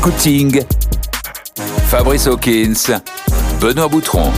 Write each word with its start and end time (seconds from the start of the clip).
Scouting, 0.00 0.62
Fabrice 1.88 2.28
Hawkins, 2.28 3.00
Benoît 3.60 3.88
Boutron. 3.88 4.30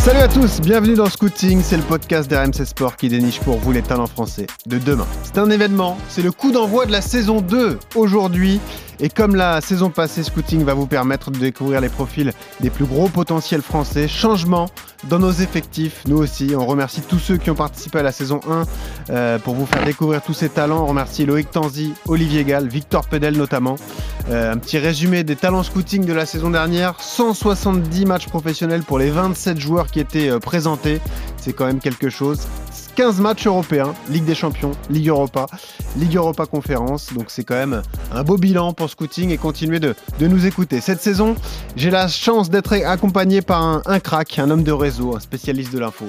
Salut 0.00 0.20
à 0.20 0.28
tous, 0.28 0.60
bienvenue 0.60 0.94
dans 0.94 1.08
Scouting, 1.08 1.62
c'est 1.62 1.78
le 1.78 1.82
podcast 1.82 2.30
d'RMC 2.30 2.66
Sport 2.66 2.96
qui 2.96 3.08
déniche 3.08 3.40
pour 3.40 3.56
vous 3.56 3.72
les 3.72 3.80
talents 3.80 4.06
français 4.06 4.46
de 4.66 4.76
demain. 4.76 5.06
C'est 5.22 5.38
un 5.38 5.48
événement, 5.48 5.96
c'est 6.10 6.20
le 6.20 6.30
coup 6.30 6.52
d'envoi 6.52 6.84
de 6.84 6.92
la 6.92 7.00
saison 7.00 7.40
2 7.40 7.78
aujourd'hui. 7.94 8.60
Et 9.00 9.08
comme 9.08 9.34
la 9.34 9.62
saison 9.62 9.88
passée, 9.88 10.22
Scouting 10.22 10.62
va 10.62 10.74
vous 10.74 10.86
permettre 10.86 11.30
de 11.30 11.38
découvrir 11.38 11.80
les 11.80 11.88
profils 11.88 12.32
des 12.60 12.70
plus 12.70 12.84
gros 12.84 13.08
potentiels 13.08 13.62
français. 13.62 14.08
Changement 14.08 14.68
dans 15.08 15.18
nos 15.18 15.32
effectifs, 15.32 16.02
nous 16.06 16.16
aussi. 16.16 16.52
On 16.56 16.66
remercie 16.66 17.00
tous 17.00 17.18
ceux 17.18 17.36
qui 17.36 17.50
ont 17.50 17.54
participé 17.54 17.98
à 17.98 18.02
la 18.02 18.12
saison 18.12 18.40
1 18.48 18.64
euh, 19.10 19.38
pour 19.38 19.54
vous 19.54 19.66
faire 19.66 19.84
découvrir 19.84 20.22
tous 20.22 20.34
ces 20.34 20.48
talents. 20.48 20.82
On 20.82 20.86
remercie 20.86 21.26
Loïc 21.26 21.50
Tanzi, 21.50 21.94
Olivier 22.06 22.44
Gall, 22.44 22.68
Victor 22.68 23.06
Pedel 23.06 23.36
notamment. 23.36 23.76
Euh, 24.30 24.52
un 24.52 24.56
petit 24.58 24.78
résumé 24.78 25.24
des 25.24 25.36
talents 25.36 25.62
scouting 25.62 26.04
de 26.04 26.12
la 26.12 26.26
saison 26.26 26.50
dernière. 26.50 27.00
170 27.00 28.06
matchs 28.06 28.26
professionnels 28.26 28.82
pour 28.82 28.98
les 28.98 29.10
27 29.10 29.58
joueurs 29.58 29.86
qui 29.86 30.00
étaient 30.00 30.30
euh, 30.30 30.38
présentés. 30.38 31.00
C'est 31.36 31.52
quand 31.52 31.66
même 31.66 31.80
quelque 31.80 32.10
chose. 32.10 32.46
15 32.96 33.20
matchs 33.20 33.46
européens, 33.46 33.94
Ligue 34.08 34.24
des 34.24 34.34
Champions, 34.34 34.72
Ligue 34.88 35.08
Europa, 35.08 35.44
Ligue 35.98 36.16
Europa 36.16 36.46
Conférence. 36.46 37.12
Donc 37.12 37.26
c'est 37.28 37.44
quand 37.44 37.54
même 37.54 37.82
un 38.10 38.22
beau 38.24 38.38
bilan 38.38 38.72
pour 38.72 38.88
Scouting 38.88 39.30
et 39.30 39.36
continuer 39.36 39.80
de, 39.80 39.94
de 40.18 40.26
nous 40.26 40.46
écouter. 40.46 40.80
Cette 40.80 41.02
saison, 41.02 41.36
j'ai 41.76 41.90
la 41.90 42.08
chance 42.08 42.48
d'être 42.48 42.72
accompagné 42.72 43.42
par 43.42 43.62
un, 43.62 43.82
un, 43.84 44.00
crack, 44.00 44.38
un 44.38 44.48
homme 44.48 44.62
de 44.62 44.72
réseau, 44.72 45.14
un 45.14 45.20
spécialiste 45.20 45.74
de 45.74 45.78
l'info. 45.78 46.06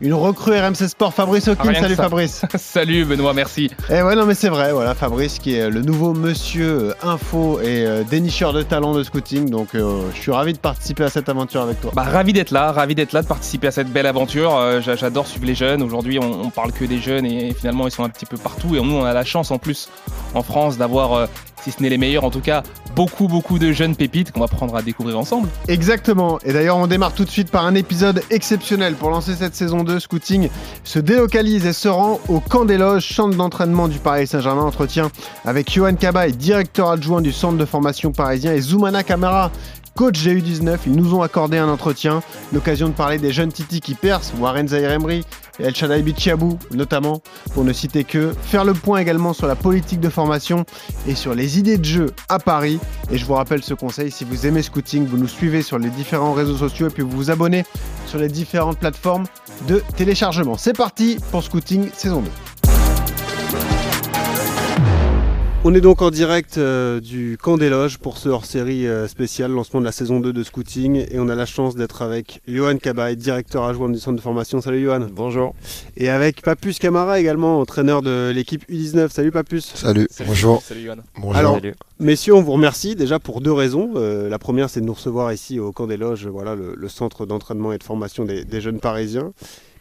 Une 0.00 0.14
recrue 0.14 0.56
RMC 0.56 0.88
Sport, 0.88 1.12
Fabrice 1.12 1.48
Hawkins. 1.48 1.74
Salut 1.74 1.96
Fabrice. 1.96 2.42
Salut 2.56 3.04
Benoît, 3.04 3.34
merci. 3.34 3.64
Et 3.90 3.96
eh 3.98 4.02
ouais, 4.02 4.14
non 4.14 4.24
mais 4.24 4.34
c'est 4.34 4.48
vrai, 4.48 4.72
voilà, 4.72 4.94
Fabrice 4.94 5.40
qui 5.40 5.54
est 5.54 5.68
le 5.68 5.82
nouveau 5.82 6.14
monsieur 6.14 6.68
euh, 6.68 6.94
info 7.02 7.58
et 7.60 7.84
euh, 7.84 8.04
dénicheur 8.04 8.52
de 8.52 8.62
talent 8.62 8.94
de 8.94 9.02
Scouting. 9.02 9.50
Donc 9.50 9.74
euh, 9.74 10.02
je 10.14 10.20
suis 10.20 10.32
ravi 10.32 10.52
de 10.52 10.58
participer 10.58 11.02
à 11.02 11.10
cette 11.10 11.28
aventure 11.28 11.62
avec 11.62 11.80
toi. 11.80 11.90
Bah, 11.96 12.04
ravi 12.04 12.32
d'être 12.32 12.52
là, 12.52 12.70
ravi 12.70 12.94
d'être 12.94 13.12
là, 13.12 13.22
de 13.22 13.26
participer 13.26 13.66
à 13.66 13.72
cette 13.72 13.88
belle 13.92 14.06
aventure. 14.06 14.80
J'adore 14.80 15.26
suivre 15.26 15.46
les 15.46 15.56
jeunes. 15.56 15.82
Aujourd'hui, 15.82 16.20
on, 16.20 16.27
on, 16.28 16.50
parle 16.50 16.72
que 16.72 16.84
des 16.84 16.98
jeunes 16.98 17.26
et, 17.26 17.52
finalement, 17.54 17.86
ils 17.86 17.90
sont 17.90 18.04
un 18.04 18.08
petit 18.08 18.26
peu 18.26 18.36
partout. 18.36 18.76
Et 18.76 18.80
nous, 18.80 18.94
on 18.94 19.04
a 19.04 19.12
la 19.12 19.24
chance 19.24 19.50
en 19.50 19.58
plus 19.58 19.88
en 20.34 20.42
France 20.42 20.78
d'avoir, 20.78 21.12
euh, 21.12 21.26
si 21.62 21.70
ce 21.70 21.82
n'est 21.82 21.88
les 21.88 21.98
meilleurs, 21.98 22.24
en 22.24 22.30
tout 22.30 22.40
cas, 22.40 22.62
beaucoup, 22.94 23.28
beaucoup 23.28 23.58
de 23.58 23.72
jeunes 23.72 23.96
pépites 23.96 24.32
qu'on 24.32 24.40
va 24.40 24.48
prendre 24.48 24.74
à 24.76 24.82
découvrir 24.82 25.18
ensemble. 25.18 25.48
Exactement. 25.68 26.38
Et 26.44 26.52
d'ailleurs, 26.52 26.76
on 26.76 26.86
démarre 26.86 27.12
tout 27.12 27.24
de 27.24 27.30
suite 27.30 27.50
par 27.50 27.64
un 27.64 27.74
épisode 27.74 28.22
exceptionnel. 28.30 28.94
Pour 28.94 29.10
lancer 29.10 29.34
cette 29.34 29.54
saison 29.54 29.84
2, 29.84 30.00
Scouting 30.00 30.48
se 30.84 30.98
délocalise 30.98 31.66
et 31.66 31.72
se 31.72 31.88
rend 31.88 32.20
au 32.28 32.40
camp 32.40 32.64
des 32.64 32.78
loges, 32.78 33.08
centre 33.14 33.36
d'entraînement 33.36 33.88
du 33.88 33.98
Paris 33.98 34.26
Saint-Germain. 34.26 34.62
Entretien 34.62 35.10
avec 35.44 35.72
Johan 35.72 35.94
Cabaye, 35.94 36.32
directeur 36.32 36.90
adjoint 36.90 37.20
du 37.20 37.32
centre 37.32 37.56
de 37.56 37.64
formation 37.64 38.12
parisien, 38.12 38.52
et 38.52 38.60
Zoumana 38.60 39.02
Camara, 39.02 39.50
coach 39.98 40.20
GU19. 40.20 40.78
Ils 40.86 40.92
nous 40.92 41.12
ont 41.12 41.22
accordé 41.22 41.58
un 41.58 41.68
entretien, 41.68 42.22
l'occasion 42.52 42.88
de 42.88 42.92
parler 42.92 43.18
des 43.18 43.32
jeunes 43.32 43.50
Titi 43.50 43.80
qui 43.80 43.94
percent, 43.94 44.32
Warren 44.38 44.68
Zahir 44.68 44.92
Emery, 44.92 45.24
El 45.58 45.74
Shaddai 45.74 46.04
notamment, 46.70 47.20
pour 47.52 47.64
ne 47.64 47.72
citer 47.72 48.04
que. 48.04 48.32
Faire 48.42 48.64
le 48.64 48.74
point 48.74 49.00
également 49.00 49.32
sur 49.32 49.48
la 49.48 49.56
politique 49.56 49.98
de 49.98 50.08
formation 50.08 50.64
et 51.08 51.16
sur 51.16 51.34
les 51.34 51.58
idées 51.58 51.78
de 51.78 51.84
jeu 51.84 52.06
à 52.28 52.38
Paris. 52.38 52.78
Et 53.10 53.18
je 53.18 53.24
vous 53.24 53.34
rappelle 53.34 53.64
ce 53.64 53.74
conseil, 53.74 54.12
si 54.12 54.24
vous 54.24 54.46
aimez 54.46 54.62
Scouting, 54.62 55.04
vous 55.04 55.18
nous 55.18 55.26
suivez 55.26 55.62
sur 55.62 55.80
les 55.80 55.90
différents 55.90 56.32
réseaux 56.32 56.56
sociaux 56.56 56.86
et 56.86 56.90
puis 56.90 57.02
vous 57.02 57.10
vous 57.10 57.32
abonnez 57.32 57.64
sur 58.06 58.20
les 58.20 58.28
différentes 58.28 58.78
plateformes 58.78 59.24
de 59.66 59.82
téléchargement. 59.96 60.56
C'est 60.56 60.76
parti 60.76 61.18
pour 61.32 61.42
Scouting 61.42 61.90
saison 61.92 62.20
2. 62.20 62.57
On 65.64 65.74
est 65.74 65.80
donc 65.80 66.02
en 66.02 66.10
direct 66.10 66.56
euh, 66.56 67.00
du 67.00 67.36
camp 67.36 67.58
des 67.58 67.68
loges 67.68 67.98
pour 67.98 68.16
ce 68.16 68.28
hors-série 68.28 68.86
euh, 68.86 69.08
spécial, 69.08 69.50
lancement 69.50 69.80
de 69.80 69.84
la 69.84 69.90
saison 69.90 70.20
2 70.20 70.32
de 70.32 70.44
Scouting. 70.44 71.04
Et 71.10 71.18
on 71.18 71.28
a 71.28 71.34
la 71.34 71.46
chance 71.46 71.74
d'être 71.74 72.00
avec 72.00 72.40
Johan 72.46 72.76
Cabaye, 72.76 73.16
directeur 73.16 73.64
adjoint 73.64 73.88
du 73.88 73.98
centre 73.98 74.16
de 74.16 74.22
formation. 74.22 74.60
Salut 74.60 74.80
Johan. 74.84 75.08
Bonjour. 75.12 75.56
Et 75.96 76.10
avec 76.10 76.42
Papus 76.42 76.78
Camara 76.78 77.18
également, 77.18 77.58
entraîneur 77.58 78.02
de 78.02 78.30
l'équipe 78.32 78.62
U19. 78.70 79.08
Salut 79.10 79.32
Papus. 79.32 79.72
Salut, 79.74 80.06
Salut, 80.10 80.28
bonjour. 80.28 80.62
Salut 80.62 80.82
Johan. 80.82 80.96
Bonjour. 81.16 81.36
Alors, 81.36 81.54
Salut. 81.56 81.74
Messieurs, 81.98 82.34
on 82.36 82.42
vous 82.42 82.52
remercie 82.52 82.94
déjà 82.94 83.18
pour 83.18 83.40
deux 83.40 83.52
raisons. 83.52 83.94
Euh, 83.96 84.28
la 84.28 84.38
première, 84.38 84.70
c'est 84.70 84.80
de 84.80 84.86
nous 84.86 84.94
recevoir 84.94 85.32
ici 85.32 85.58
au 85.58 85.72
camp 85.72 85.88
des 85.88 85.96
loges, 85.96 86.28
voilà, 86.28 86.54
le, 86.54 86.76
le 86.76 86.88
centre 86.88 87.26
d'entraînement 87.26 87.72
et 87.72 87.78
de 87.78 87.82
formation 87.84 88.24
des, 88.24 88.44
des 88.44 88.60
jeunes 88.60 88.78
parisiens. 88.78 89.32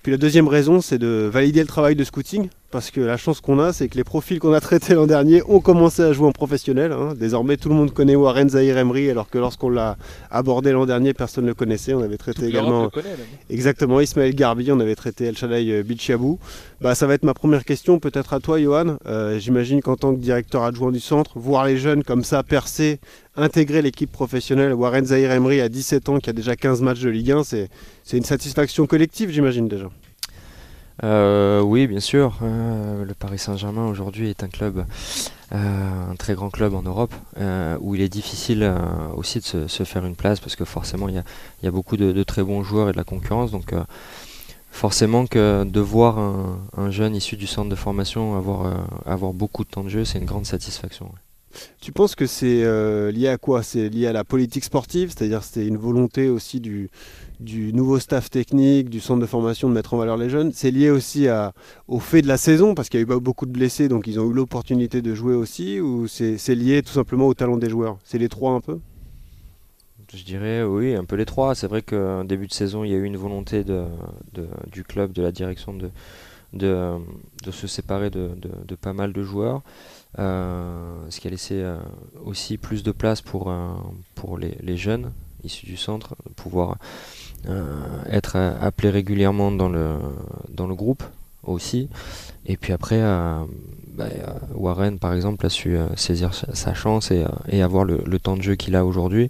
Puis 0.01 0.11
la 0.11 0.17
deuxième 0.17 0.47
raison, 0.47 0.81
c'est 0.81 0.97
de 0.97 1.29
valider 1.31 1.59
le 1.59 1.67
travail 1.67 1.95
de 1.95 2.03
scouting, 2.03 2.49
parce 2.77 2.91
que 2.91 3.01
la 3.01 3.17
chance 3.17 3.41
qu'on 3.41 3.57
a, 3.57 3.73
c'est 3.73 3.87
que 3.87 3.97
les 3.97 4.03
profils 4.03 4.37
qu'on 4.37 4.53
a 4.53 4.61
traités 4.61 4.93
l'an 4.93 5.07
dernier 5.07 5.41
ont 5.47 5.59
commencé 5.61 6.03
à 6.03 6.13
jouer 6.13 6.27
en 6.27 6.31
professionnel. 6.31 6.91
hein. 6.91 7.15
Désormais, 7.19 7.57
tout 7.57 7.69
le 7.69 7.73
monde 7.73 7.91
connaît 7.91 8.15
Warren 8.15 8.49
Zahir 8.49 8.77
Emery, 8.77 9.09
alors 9.09 9.31
que 9.31 9.39
lorsqu'on 9.39 9.71
l'a 9.71 9.97
abordé 10.29 10.71
l'an 10.73 10.85
dernier, 10.85 11.15
personne 11.15 11.45
ne 11.45 11.49
le 11.49 11.55
connaissait. 11.55 11.95
On 11.95 12.03
avait 12.03 12.17
traité 12.17 12.41
Toute 12.41 12.49
également 12.49 12.89
connaît, 12.91 13.15
exactement 13.49 13.99
Ismaël 13.99 14.35
Garbi, 14.35 14.71
on 14.71 14.79
avait 14.79 14.93
traité 14.93 15.25
El 15.25 15.35
Shaddai 15.35 15.71
euh, 15.71 15.81
Bichiabou. 15.81 16.37
Bah, 16.79 16.93
ça 16.93 17.07
va 17.07 17.15
être 17.15 17.23
ma 17.23 17.33
première 17.33 17.65
question, 17.65 17.97
peut-être 17.97 18.35
à 18.35 18.39
toi, 18.39 18.61
Johan. 18.61 18.97
Euh, 19.07 19.39
J'imagine 19.39 19.81
qu'en 19.81 19.95
tant 19.95 20.13
que 20.13 20.19
directeur 20.19 20.61
adjoint 20.61 20.91
du 20.91 20.99
centre, 20.99 21.31
voir 21.39 21.65
les 21.65 21.77
jeunes 21.77 22.03
comme 22.03 22.23
ça 22.23 22.43
percer, 22.43 22.99
intégrer 23.35 23.81
l'équipe 23.81 24.11
professionnelle, 24.11 24.75
Warren 24.75 25.03
Zahir 25.03 25.31
Emery 25.31 25.61
à 25.61 25.69
17 25.69 26.09
ans, 26.09 26.19
qui 26.19 26.29
a 26.29 26.33
déjà 26.33 26.55
15 26.55 26.83
matchs 26.83 26.99
de 27.01 27.09
Ligue 27.09 27.31
1, 27.31 27.43
c'est 27.43 27.69
c'est 28.03 28.17
une 28.17 28.23
satisfaction 28.23 28.85
collective, 28.85 29.31
j'imagine 29.31 29.67
déjà. 29.67 29.89
Euh, 31.03 31.61
oui, 31.61 31.87
bien 31.87 31.99
sûr. 31.99 32.37
Euh, 32.41 33.05
le 33.05 33.13
Paris 33.13 33.39
Saint-Germain 33.39 33.87
aujourd'hui 33.87 34.29
est 34.29 34.43
un 34.43 34.47
club, 34.47 34.85
euh, 35.53 36.11
un 36.11 36.15
très 36.15 36.33
grand 36.33 36.49
club 36.49 36.73
en 36.73 36.81
Europe, 36.81 37.13
euh, 37.37 37.77
où 37.81 37.95
il 37.95 38.01
est 38.01 38.09
difficile 38.09 38.71
aussi 39.15 39.39
de 39.39 39.67
se, 39.67 39.83
faire 39.83 40.05
une 40.05 40.15
place 40.15 40.39
parce 40.39 40.55
que 40.55 40.65
forcément 40.65 41.07
il 41.09 41.23
y 41.63 41.67
a, 41.67 41.71
beaucoup 41.71 41.97
de, 41.97 42.23
très 42.23 42.43
bons 42.43 42.63
joueurs 42.63 42.89
et 42.89 42.91
de 42.91 42.97
la 42.97 43.03
concurrence. 43.03 43.51
Donc 43.51 43.73
forcément 44.71 45.27
que 45.27 45.63
de 45.63 45.79
voir 45.79 46.19
un, 46.19 46.59
un 46.75 46.91
jeune 46.91 47.15
issu 47.15 47.37
du 47.37 47.47
centre 47.47 47.69
de 47.69 47.75
formation 47.75 48.35
avoir, 49.05 49.33
beaucoup 49.33 49.63
de 49.63 49.69
temps 49.69 49.83
de 49.83 49.89
jeu, 49.89 50.05
c'est 50.05 50.19
une 50.19 50.25
grande 50.25 50.45
satisfaction. 50.45 51.11
Tu 51.81 51.91
penses 51.91 52.13
que 52.13 52.27
c'est 52.27 52.63
lié 53.11 53.27
à 53.27 53.37
quoi? 53.37 53.61
C'est 53.61 53.89
lié 53.89 54.07
à 54.07 54.13
la 54.13 54.23
politique 54.23 54.63
sportive, 54.63 55.13
c'est-à-dire 55.15 55.43
c'était 55.43 55.67
une 55.67 55.77
volonté 55.77 56.29
aussi 56.29 56.59
du, 56.59 56.89
du 57.39 57.71
nouveau 57.73 57.99
staff 57.99 58.29
technique, 58.29 58.89
du 58.89 58.99
centre 58.99 59.21
de 59.21 59.25
formation 59.25 59.69
de 59.69 59.73
mettre 59.73 59.93
en 59.93 59.97
valeur 59.97 60.17
les 60.17 60.29
jeunes. 60.29 60.51
C'est 60.53 60.71
lié 60.71 60.89
aussi 60.89 61.27
à, 61.27 61.53
au 61.87 61.99
fait 61.99 62.21
de 62.21 62.27
la 62.27 62.37
saison, 62.37 62.73
parce 62.73 62.89
qu'il 62.89 62.99
y 62.99 63.03
a 63.03 63.05
eu 63.15 63.19
beaucoup 63.19 63.45
de 63.45 63.51
blessés, 63.51 63.87
donc 63.87 64.07
ils 64.07 64.19
ont 64.19 64.29
eu 64.29 64.33
l'opportunité 64.33 65.01
de 65.01 65.13
jouer 65.13 65.35
aussi, 65.35 65.79
ou 65.79 66.07
c'est 66.07 66.55
lié 66.55 66.81
tout 66.81 66.93
simplement 66.93 67.27
au 67.27 67.33
talent 67.33 67.57
des 67.57 67.69
joueurs? 67.69 67.97
C'est 68.03 68.17
les 68.17 68.29
trois 68.29 68.53
un 68.53 68.61
peu? 68.61 68.79
Je 70.13 70.23
dirais 70.23 70.63
oui, 70.63 70.95
un 70.95 71.03
peu 71.03 71.15
les 71.15 71.25
trois. 71.25 71.53
C'est 71.53 71.67
vrai 71.67 71.81
qu'en 71.81 72.23
début 72.23 72.47
de 72.47 72.53
saison, 72.53 72.83
il 72.83 72.91
y 72.91 72.93
a 72.93 72.97
eu 72.97 73.03
une 73.03 73.17
volonté 73.17 73.63
du 73.63 74.83
club, 74.83 75.11
de 75.11 75.21
la 75.21 75.31
direction 75.31 75.75
de, 76.53 76.99
se 77.51 77.67
séparer 77.67 78.09
de, 78.09 78.75
pas 78.79 78.93
mal 78.93 79.13
de 79.13 79.21
joueurs, 79.21 79.61
euh, 80.17 80.95
ce 81.09 81.19
qui 81.19 81.27
a 81.27 81.29
laissé 81.31 81.55
euh, 81.55 81.77
aussi 82.23 82.57
plus 82.57 82.83
de 82.83 82.91
place 82.91 83.21
pour, 83.21 83.51
les, 84.39 84.57
les 84.61 84.77
jeunes 84.77 85.11
issus 85.43 85.65
du 85.65 85.77
centre, 85.77 86.15
pouvoir 86.35 86.77
être 88.09 88.35
euh, 88.35 88.53
appelés 88.61 88.89
régulièrement 88.89 89.51
dans 89.51 89.69
le, 89.69 89.95
dans 90.49 90.67
le 90.67 90.75
groupe 90.75 91.03
aussi. 91.43 91.89
Et 92.45 92.57
puis 92.57 92.73
après, 92.73 92.99
euh, 92.99 93.43
bah, 93.95 94.05
euh, 94.05 94.33
Warren, 94.53 94.99
par 94.99 95.13
exemple, 95.13 95.45
a 95.45 95.49
su 95.49 95.77
saisir 95.95 96.33
sa 96.33 96.73
chance 96.73 97.11
et, 97.11 97.61
avoir 97.61 97.83
le, 97.83 98.19
temps 98.19 98.37
de 98.37 98.41
jeu 98.41 98.55
qu'il 98.55 98.75
a 98.75 98.85
aujourd'hui 98.85 99.29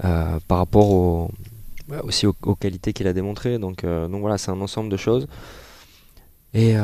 par 0.00 0.58
rapport 0.58 1.30
bah, 1.88 2.00
aussi 2.04 2.26
aux, 2.26 2.34
aux 2.42 2.54
qualités 2.54 2.92
qu'il 2.92 3.06
a 3.06 3.12
démontrées. 3.12 3.58
Donc, 3.58 3.84
donc 3.84 4.20
voilà, 4.20 4.38
c'est 4.38 4.50
un 4.50 4.60
ensemble 4.60 4.90
de 4.90 4.96
choses. 4.96 5.26
Et 6.52 6.74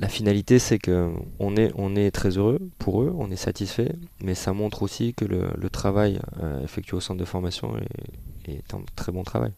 la 0.00 0.08
finalité, 0.08 0.58
c'est 0.58 0.78
que 0.78 1.10
on 1.38 1.56
est, 1.56 1.72
on 1.76 1.94
est 1.96 2.10
très 2.10 2.36
heureux 2.38 2.58
pour 2.78 3.02
eux, 3.02 3.12
on 3.16 3.30
est 3.30 3.36
satisfait, 3.36 3.92
mais 4.20 4.34
ça 4.34 4.52
montre 4.52 4.82
aussi 4.82 5.14
que 5.14 5.24
le, 5.24 5.48
le 5.56 5.70
travail 5.70 6.20
euh, 6.42 6.62
effectué 6.62 6.96
au 6.96 7.00
centre 7.00 7.20
de 7.20 7.24
formation 7.24 7.76
est, 7.78 8.52
est 8.52 8.74
un 8.74 8.82
très 8.96 9.12
bon 9.12 9.22
travail. 9.22 9.52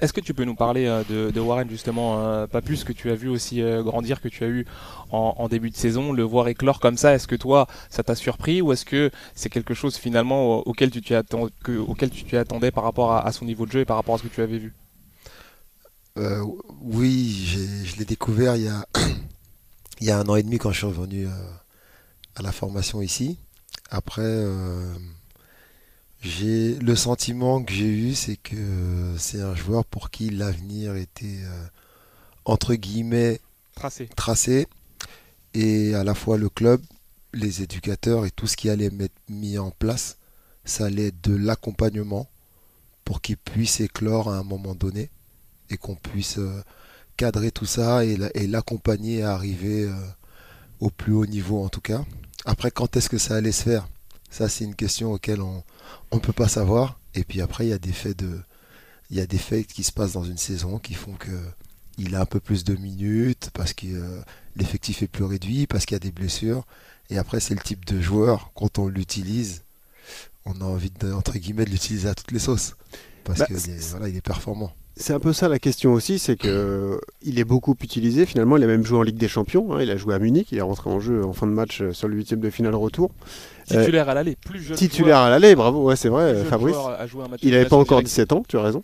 Est-ce 0.00 0.14
que 0.14 0.20
tu 0.22 0.32
peux 0.32 0.44
nous 0.44 0.54
parler 0.54 0.86
euh, 0.86 1.02
de, 1.10 1.30
de 1.30 1.40
Warren 1.40 1.68
justement, 1.68 2.20
euh, 2.24 2.46
pas 2.46 2.62
plus 2.62 2.84
que 2.84 2.92
tu 2.92 3.10
as 3.10 3.14
vu 3.14 3.28
aussi 3.28 3.60
euh, 3.60 3.82
grandir, 3.82 4.22
que 4.22 4.28
tu 4.28 4.42
as 4.44 4.46
eu 4.48 4.64
en, 5.10 5.34
en 5.36 5.48
début 5.48 5.68
de 5.70 5.76
saison, 5.76 6.12
le 6.12 6.22
voir 6.22 6.48
éclore 6.48 6.80
comme 6.80 6.96
ça, 6.96 7.14
est-ce 7.14 7.26
que 7.28 7.36
toi 7.36 7.66
ça 7.90 8.02
t'a 8.02 8.14
surpris 8.14 8.62
ou 8.62 8.72
est-ce 8.72 8.86
que 8.86 9.10
c'est 9.34 9.50
quelque 9.50 9.74
chose 9.74 9.96
finalement 9.96 10.58
au- 10.60 10.62
auquel 10.64 10.90
tu 10.90 11.02
t'y 11.02 11.14
auquel 11.14 12.10
tu 12.10 12.36
attendais 12.38 12.70
par 12.70 12.84
rapport 12.84 13.12
à, 13.12 13.26
à 13.26 13.32
son 13.32 13.44
niveau 13.44 13.66
de 13.66 13.72
jeu 13.72 13.80
et 13.80 13.84
par 13.84 13.96
rapport 13.96 14.14
à 14.14 14.18
ce 14.18 14.22
que 14.22 14.28
tu 14.34 14.40
avais 14.40 14.58
vu? 14.58 14.72
Euh, 16.16 16.42
oui, 16.80 17.84
je 17.84 17.96
l'ai 17.96 18.04
découvert 18.04 18.56
il 18.56 18.64
y, 18.64 18.68
a, 18.68 18.84
il 20.00 20.06
y 20.06 20.10
a 20.10 20.18
un 20.18 20.28
an 20.28 20.36
et 20.36 20.42
demi 20.42 20.58
quand 20.58 20.70
je 20.70 20.78
suis 20.78 20.86
revenu 20.86 21.26
euh, 21.26 21.30
à 22.36 22.42
la 22.42 22.52
formation 22.52 23.02
ici. 23.02 23.38
Après, 23.90 24.22
euh, 24.22 24.94
j'ai 26.20 26.74
le 26.76 26.94
sentiment 26.94 27.62
que 27.62 27.72
j'ai 27.72 27.86
eu, 27.86 28.14
c'est 28.14 28.36
que 28.36 28.56
euh, 28.56 29.18
c'est 29.18 29.40
un 29.40 29.54
joueur 29.54 29.84
pour 29.84 30.10
qui 30.10 30.30
l'avenir 30.30 30.94
était 30.96 31.40
entre 32.44 32.74
guillemets 32.74 33.40
Tracé. 33.74 34.08
tracé 34.16 34.68
et 35.54 35.94
à 35.94 36.04
la 36.04 36.14
fois 36.14 36.38
le 36.38 36.48
club, 36.48 36.80
les 37.32 37.62
éducateurs 37.62 38.26
et 38.26 38.30
tout 38.30 38.46
ce 38.46 38.56
qui 38.56 38.70
allait 38.70 38.90
être 39.00 39.12
mis 39.28 39.58
en 39.58 39.70
place, 39.70 40.16
ça 40.64 40.86
allait 40.86 41.08
être 41.08 41.20
de 41.22 41.36
l'accompagnement 41.36 42.28
pour 43.04 43.20
qu'il 43.20 43.36
puisse 43.36 43.80
éclore 43.80 44.30
à 44.30 44.38
un 44.38 44.42
moment 44.42 44.74
donné 44.74 45.10
et 45.70 45.76
qu'on 45.76 45.94
puisse 45.94 46.38
cadrer 47.18 47.50
tout 47.50 47.66
ça 47.66 48.04
et 48.04 48.46
l'accompagner 48.46 49.22
à 49.22 49.34
arriver 49.34 49.82
euh, 49.84 49.92
au 50.80 50.88
plus 50.88 51.12
haut 51.12 51.26
niveau 51.26 51.62
en 51.62 51.68
tout 51.68 51.82
cas. 51.82 52.04
Après, 52.46 52.70
quand 52.70 52.96
est-ce 52.96 53.10
que 53.10 53.18
ça 53.18 53.34
allait 53.34 53.52
se 53.52 53.64
faire? 53.64 53.88
Ça, 54.30 54.48
c'est 54.48 54.64
une 54.64 54.76
question 54.76 55.12
auquel 55.12 55.42
on 55.42 55.64
ne 56.12 56.20
peut 56.20 56.32
pas 56.32 56.48
savoir. 56.48 56.98
Et 57.14 57.24
puis 57.24 57.40
après, 57.40 57.66
il 57.66 57.70
y 57.70 57.74
a 57.74 57.78
des 57.78 57.92
faits 57.92 58.18
de, 58.18 58.40
il 59.10 59.16
y 59.16 59.20
a 59.20 59.26
des 59.26 59.38
faits 59.38 59.66
qui 59.66 59.82
se 59.82 59.92
passent 59.92 60.12
dans 60.12 60.24
une 60.24 60.38
saison 60.38 60.78
qui 60.78 60.94
font 60.94 61.14
que 61.14 61.36
il 61.98 62.14
a 62.14 62.20
un 62.20 62.26
peu 62.26 62.38
plus 62.38 62.62
de 62.62 62.76
minutes 62.76 63.50
parce 63.52 63.72
que 63.72 63.86
euh, 63.88 64.20
l'effectif 64.54 65.02
est 65.02 65.08
plus 65.08 65.24
réduit, 65.24 65.66
parce 65.66 65.84
qu'il 65.84 65.96
y 65.96 65.96
a 65.96 66.00
des 66.00 66.12
blessures. 66.12 66.64
Et 67.10 67.18
après, 67.18 67.40
c'est 67.40 67.54
le 67.54 67.60
type 67.60 67.84
de 67.84 68.00
joueur 68.00 68.52
quand 68.54 68.78
on 68.78 68.86
l'utilise, 68.86 69.62
on 70.44 70.60
a 70.60 70.64
envie 70.64 70.90
de, 70.90 71.12
entre 71.12 71.36
guillemets 71.38 71.64
de 71.64 71.70
l'utiliser 71.70 72.08
à 72.08 72.14
toutes 72.14 72.30
les 72.30 72.38
sauces 72.38 72.76
parce 73.24 73.40
bah, 73.40 73.46
qu'il 73.46 73.56
voilà, 73.56 74.08
il 74.08 74.16
est 74.16 74.20
performant. 74.20 74.72
C'est 75.00 75.12
un 75.12 75.20
peu 75.20 75.32
ça 75.32 75.48
la 75.48 75.60
question 75.60 75.92
aussi, 75.92 76.18
c'est 76.18 76.36
que 76.36 77.00
il 77.22 77.38
est 77.38 77.44
beaucoup 77.44 77.76
utilisé. 77.80 78.26
Finalement, 78.26 78.56
il 78.56 78.64
a 78.64 78.66
même 78.66 78.84
joué 78.84 78.98
en 78.98 79.02
Ligue 79.02 79.16
des 79.16 79.28
Champions. 79.28 79.72
Hein. 79.72 79.78
il 79.80 79.90
a 79.92 79.96
joué 79.96 80.12
à 80.12 80.18
Munich. 80.18 80.48
Il 80.50 80.58
est 80.58 80.62
rentré 80.62 80.90
en 80.90 80.98
jeu 80.98 81.24
en 81.24 81.32
fin 81.32 81.46
de 81.46 81.52
match 81.52 81.80
euh, 81.80 81.92
sur 81.92 82.08
le 82.08 82.16
huitième 82.16 82.40
de 82.40 82.50
finale 82.50 82.74
retour. 82.74 83.12
Titulaire 83.68 84.08
à 84.08 84.14
l'aller, 84.14 84.36
plus 84.44 84.60
jeune. 84.60 84.76
Titulaire 84.76 85.18
à 85.18 85.30
l'aller, 85.30 85.54
bravo. 85.54 85.84
Ouais, 85.84 85.94
c'est 85.94 86.08
vrai, 86.08 86.42
Fabrice. 86.44 86.76
Il 87.42 87.52
n'avait 87.52 87.66
pas 87.66 87.76
encore 87.76 88.02
17 88.02 88.32
ans. 88.32 88.42
Tu 88.48 88.58
as 88.58 88.62
raison. 88.62 88.82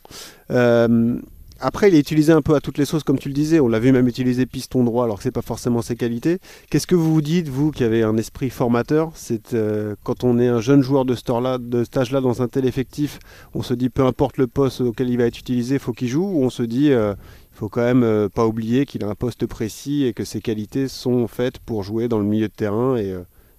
Euh, 0.52 1.18
après, 1.60 1.88
il 1.88 1.94
est 1.94 2.00
utilisé 2.00 2.32
un 2.32 2.42
peu 2.42 2.54
à 2.54 2.60
toutes 2.60 2.78
les 2.78 2.84
sauces, 2.84 3.04
comme 3.04 3.18
tu 3.18 3.28
le 3.28 3.34
disais. 3.34 3.60
On 3.60 3.68
l'a 3.68 3.78
vu 3.78 3.92
même 3.92 4.08
utiliser 4.08 4.44
piston 4.44 4.84
droit, 4.84 5.04
alors 5.04 5.18
que 5.18 5.22
c'est 5.22 5.30
pas 5.30 5.42
forcément 5.42 5.82
ses 5.82 5.96
qualités. 5.96 6.38
Qu'est-ce 6.68 6.86
que 6.86 6.94
vous 6.94 7.12
vous 7.12 7.22
dites, 7.22 7.48
vous, 7.48 7.70
qui 7.70 7.84
avez 7.84 8.02
un 8.02 8.16
esprit 8.16 8.50
formateur? 8.50 9.12
C'est 9.14 9.54
euh, 9.54 9.94
quand 10.02 10.24
on 10.24 10.38
est 10.38 10.48
un 10.48 10.60
jeune 10.60 10.82
joueur 10.82 11.04
de, 11.04 11.14
-là, 11.14 11.58
de 11.58 11.84
stage 11.84 12.10
là 12.10 12.20
dans 12.20 12.42
un 12.42 12.48
tel 12.48 12.66
effectif, 12.66 13.18
on 13.54 13.62
se 13.62 13.72
dit 13.74 13.88
peu 13.88 14.04
importe 14.04 14.36
le 14.36 14.46
poste 14.46 14.80
auquel 14.80 15.08
il 15.08 15.18
va 15.18 15.24
être 15.24 15.38
utilisé, 15.38 15.76
il 15.76 15.80
faut 15.80 15.92
qu'il 15.92 16.08
joue, 16.08 16.24
ou 16.24 16.42
on 16.42 16.50
se 16.50 16.62
dit 16.62 16.90
euh, 16.90 17.14
il 17.52 17.56
faut 17.56 17.68
quand 17.68 17.82
même 17.82 18.02
euh, 18.02 18.28
pas 18.28 18.46
oublier 18.46 18.84
qu'il 18.84 19.04
a 19.04 19.08
un 19.08 19.14
poste 19.14 19.46
précis 19.46 20.04
et 20.04 20.12
que 20.12 20.24
ses 20.24 20.40
qualités 20.40 20.88
sont 20.88 21.28
faites 21.28 21.58
pour 21.60 21.84
jouer 21.84 22.08
dans 22.08 22.18
le 22.18 22.24
milieu 22.24 22.48
de 22.48 22.52
terrain 22.52 22.96
et 22.96 23.14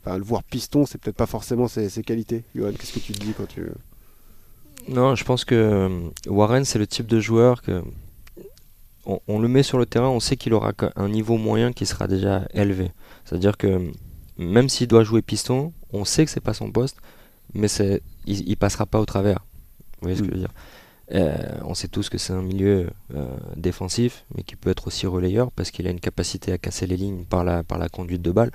le 0.05 0.23
voir 0.23 0.43
piston, 0.43 0.85
c'est 0.85 0.99
peut-être 0.99 1.15
pas 1.15 1.25
forcément 1.25 1.67
ses 1.67 2.03
qualités. 2.03 2.43
Johan, 2.53 2.71
qu'est-ce 2.77 2.93
que 2.93 2.99
tu 2.99 3.13
te 3.13 3.19
dis 3.19 3.33
quand 3.35 3.47
tu 3.47 3.63
non, 4.87 5.15
je 5.15 5.23
pense 5.23 5.45
que 5.45 5.55
euh, 5.55 6.09
Warren, 6.27 6.65
c'est 6.65 6.79
le 6.79 6.87
type 6.87 7.07
de 7.07 7.19
joueur 7.19 7.61
que 7.61 7.81
on, 9.27 9.39
le 9.39 9.47
met 9.47 9.63
sur 9.63 9.77
le 9.77 9.85
terrain, 9.85 10.09
on 10.09 10.19
sait 10.19 10.35
qu'il 10.35 10.53
aura 10.53 10.71
un 10.95 11.09
niveau 11.09 11.37
moyen 11.37 11.71
qui 11.73 11.85
sera 11.85 12.07
déjà 12.07 12.47
élevé. 12.53 12.91
C'est-à-dire 13.23 13.55
que 13.55 13.91
même 14.37 14.67
s'il 14.67 14.87
doit 14.87 15.03
jouer 15.03 15.21
piston, 15.21 15.73
on 15.93 16.05
sait 16.05 16.25
que 16.25 16.31
c'est 16.31 16.39
pas 16.39 16.53
son 16.53 16.71
poste, 16.71 16.97
mais 17.53 17.67
il, 18.25 18.57
passera 18.57 18.85
pas 18.85 18.99
au 18.99 19.05
travers. 19.05 19.45
Vous 20.01 20.09
voyez 20.09 20.15
ce 20.17 20.21
que 20.21 20.27
je 20.29 20.33
veux 20.33 20.39
dire? 20.39 20.53
Euh, 21.13 21.59
On 21.63 21.75
sait 21.75 21.87
tous 21.87 22.09
que 22.09 22.17
c'est 22.17 22.33
un 22.33 22.41
milieu 22.41 22.89
euh, 23.13 23.27
défensif, 23.55 24.25
mais 24.35 24.43
qui 24.43 24.55
peut 24.55 24.71
être 24.71 24.87
aussi 24.87 25.05
relayeur 25.05 25.51
parce 25.51 25.69
qu'il 25.69 25.87
a 25.87 25.91
une 25.91 25.99
capacité 25.99 26.51
à 26.51 26.57
casser 26.57 26.87
les 26.87 26.97
lignes 26.97 27.25
par 27.25 27.43
la, 27.43 27.63
par 27.63 27.77
la 27.77 27.89
conduite 27.89 28.23
de 28.23 28.31
balle. 28.31 28.51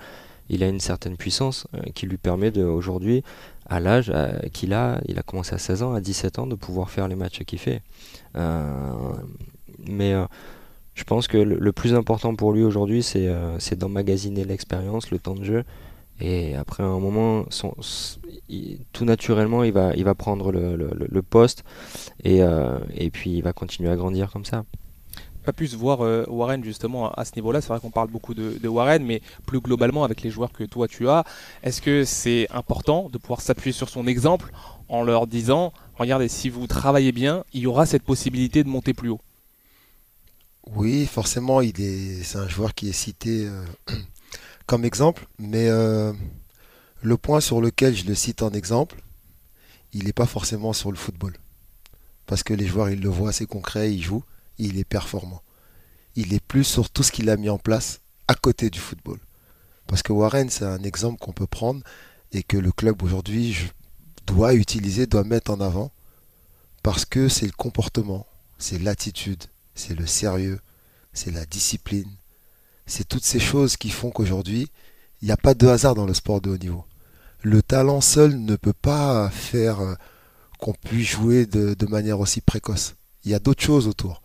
Il 0.50 0.62
a 0.62 0.68
une 0.68 0.80
certaine 0.80 1.16
puissance 1.16 1.66
qui 1.94 2.06
lui 2.06 2.18
permet 2.18 2.56
aujourd'hui 2.58 3.22
à 3.70 3.78
l'âge 3.78 4.10
euh, 4.12 4.32
qu'il 4.52 4.74
a, 4.74 5.00
il 5.06 5.18
a 5.18 5.22
commencé 5.22 5.54
à 5.54 5.58
16 5.58 5.84
ans, 5.84 5.94
à 5.94 6.00
17 6.00 6.40
ans, 6.40 6.46
de 6.46 6.56
pouvoir 6.56 6.90
faire 6.90 7.08
les 7.08 7.14
matchs 7.14 7.44
qu'il 7.44 7.60
fait. 7.60 7.82
Euh, 8.36 9.12
mais 9.86 10.12
euh, 10.12 10.26
je 10.94 11.04
pense 11.04 11.28
que 11.28 11.38
le, 11.38 11.72
plus 11.72 11.94
important 11.94 12.34
pour 12.34 12.52
lui 12.52 12.64
aujourd'hui, 12.64 13.02
c'est 13.02 13.76
d'emmagasiner 13.76 14.44
l'expérience, 14.44 15.10
le 15.10 15.18
temps 15.18 15.36
de 15.36 15.44
jeu. 15.44 15.64
Et 16.20 16.54
après 16.56 16.82
un 16.82 16.98
moment, 16.98 17.46
tout 18.92 19.04
naturellement, 19.06 19.64
il 19.64 19.72
va, 19.72 20.14
prendre 20.14 20.52
le, 20.52 21.22
poste 21.22 21.64
et 22.24 23.10
puis 23.10 23.30
il 23.30 23.42
va 23.42 23.54
continuer 23.54 23.88
à 23.88 23.96
grandir 23.96 24.30
comme 24.30 24.44
ça 24.44 24.64
pas 25.40 25.52
pu 25.52 25.66
se 25.66 25.76
voir 25.76 26.02
euh, 26.02 26.24
Warren 26.28 26.62
justement 26.62 27.10
à 27.12 27.24
ce 27.24 27.34
niveau-là. 27.36 27.60
C'est 27.60 27.68
vrai 27.68 27.80
qu'on 27.80 27.90
parle 27.90 28.08
beaucoup 28.08 28.34
de, 28.34 28.68
Warren, 28.68 29.04
mais 29.04 29.22
plus 29.46 29.60
globalement 29.60 30.04
avec 30.04 30.22
les 30.22 30.30
joueurs 30.30 30.52
que 30.52 30.64
toi 30.64 30.88
tu 30.88 31.08
as, 31.08 31.24
est-ce 31.62 31.82
que 31.82 32.04
c'est 32.04 32.46
important 32.50 33.08
de 33.10 33.18
pouvoir 33.18 33.40
s'appuyer 33.40 33.72
sur 33.72 33.88
son 33.88 34.06
exemple 34.06 34.52
en 34.88 35.02
leur 35.02 35.26
disant, 35.26 35.72
regardez, 35.96 36.28
si 36.28 36.48
vous 36.48 36.66
travaillez 36.66 37.12
bien, 37.12 37.44
il 37.52 37.62
y 37.62 37.66
aura 37.66 37.86
cette 37.86 38.02
possibilité 38.02 38.64
de 38.64 38.68
monter 38.68 38.94
plus 38.94 39.10
haut? 39.10 39.20
Oui, 40.74 41.06
forcément, 41.06 41.60
c'est 41.62 42.36
un 42.36 42.48
joueur 42.48 42.74
qui 42.74 42.88
est 42.88 42.92
cité 42.92 43.46
euh, 43.46 43.64
comme 44.66 44.84
exemple, 44.84 45.26
mais 45.38 45.68
euh, 45.68 46.12
le 47.02 47.16
point 47.16 47.40
sur 47.40 47.60
lequel 47.60 47.96
je 47.96 48.04
le 48.04 48.14
cite 48.14 48.42
en 48.42 48.50
exemple, 48.50 49.02
il 49.92 50.04
n'est 50.04 50.12
pas 50.12 50.26
forcément 50.26 50.72
sur 50.72 50.90
le 50.90 50.96
football. 50.96 51.34
Parce 52.26 52.44
que 52.44 52.54
les 52.54 52.66
joueurs, 52.66 52.90
ils 52.90 53.00
le 53.00 53.08
voient, 53.08 53.32
c'est 53.32 53.46
concret, 53.46 53.92
ils 53.92 54.02
jouent 54.02 54.22
il 54.60 54.78
est 54.78 54.84
performant. 54.84 55.42
Il 56.16 56.34
est 56.34 56.44
plus 56.44 56.64
sur 56.64 56.90
tout 56.90 57.02
ce 57.02 57.12
qu'il 57.12 57.30
a 57.30 57.36
mis 57.36 57.48
en 57.48 57.58
place 57.58 58.00
à 58.28 58.34
côté 58.34 58.70
du 58.70 58.78
football. 58.78 59.18
Parce 59.86 60.02
que 60.02 60.12
Warren, 60.12 60.50
c'est 60.50 60.64
un 60.64 60.82
exemple 60.82 61.18
qu'on 61.18 61.32
peut 61.32 61.46
prendre 61.46 61.82
et 62.32 62.42
que 62.42 62.56
le 62.56 62.70
club 62.70 63.02
aujourd'hui 63.02 63.56
doit 64.26 64.54
utiliser, 64.54 65.06
doit 65.06 65.24
mettre 65.24 65.50
en 65.50 65.60
avant. 65.60 65.90
Parce 66.82 67.04
que 67.04 67.28
c'est 67.28 67.46
le 67.46 67.52
comportement, 67.52 68.26
c'est 68.58 68.78
l'attitude, 68.78 69.44
c'est 69.74 69.98
le 69.98 70.06
sérieux, 70.06 70.60
c'est 71.12 71.32
la 71.32 71.46
discipline. 71.46 72.10
C'est 72.86 73.08
toutes 73.08 73.24
ces 73.24 73.40
choses 73.40 73.76
qui 73.76 73.90
font 73.90 74.10
qu'aujourd'hui, 74.10 74.70
il 75.22 75.26
n'y 75.26 75.32
a 75.32 75.36
pas 75.36 75.54
de 75.54 75.66
hasard 75.66 75.94
dans 75.94 76.06
le 76.06 76.14
sport 76.14 76.40
de 76.40 76.50
haut 76.50 76.58
niveau. 76.58 76.84
Le 77.42 77.62
talent 77.62 78.00
seul 78.00 78.38
ne 78.38 78.56
peut 78.56 78.72
pas 78.74 79.30
faire 79.30 79.80
euh, 79.80 79.94
qu'on 80.58 80.72
puisse 80.72 81.08
jouer 81.08 81.46
de, 81.46 81.74
de 81.74 81.86
manière 81.86 82.20
aussi 82.20 82.40
précoce. 82.40 82.94
Il 83.24 83.30
y 83.30 83.34
a 83.34 83.38
d'autres 83.38 83.62
choses 83.62 83.86
autour. 83.86 84.22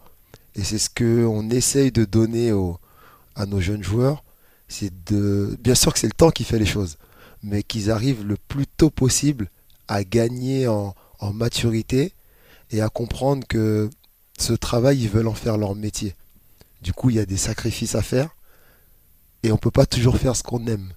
Et 0.56 0.64
c'est 0.64 0.78
ce 0.78 0.90
qu'on 0.90 1.50
essaye 1.50 1.92
de 1.92 2.06
donner 2.06 2.52
à 3.36 3.46
nos 3.46 3.60
jeunes 3.60 3.84
joueurs. 3.84 4.24
C'est 4.68 4.92
de, 5.06 5.58
bien 5.62 5.76
sûr 5.76 5.94
que 5.94 6.00
c'est 6.00 6.08
le 6.08 6.14
temps 6.14 6.32
qui 6.32 6.44
fait 6.44 6.60
les 6.60 6.66
choses, 6.66 6.98
mais 7.44 7.62
qu'ils 7.62 7.92
arrivent 7.92 8.26
le 8.26 8.38
plus 8.38 8.66
tôt 8.66 8.90
possible 8.90 9.50
à 9.88 10.04
gagner 10.04 10.68
en, 10.68 10.96
maturité 11.34 12.14
et 12.70 12.82
à 12.82 12.90
comprendre 12.90 13.48
que 13.48 13.90
ce 14.38 14.54
travail, 14.54 15.02
ils 15.02 15.10
veulent 15.10 15.28
en 15.28 15.34
faire 15.34 15.58
leur 15.58 15.74
métier. 15.74 16.14
Du 16.84 16.94
coup, 16.94 17.10
il 17.10 17.16
y 17.16 17.20
a 17.20 17.26
des 17.26 17.38
sacrifices 17.38 17.96
à 17.96 18.04
faire 18.04 18.36
et 19.42 19.50
on 19.52 19.56
ne 19.56 19.60
peut 19.60 19.72
pas 19.72 19.88
toujours 19.88 20.18
faire 20.18 20.36
ce 20.36 20.44
qu'on 20.44 20.68
aime. 20.68 20.94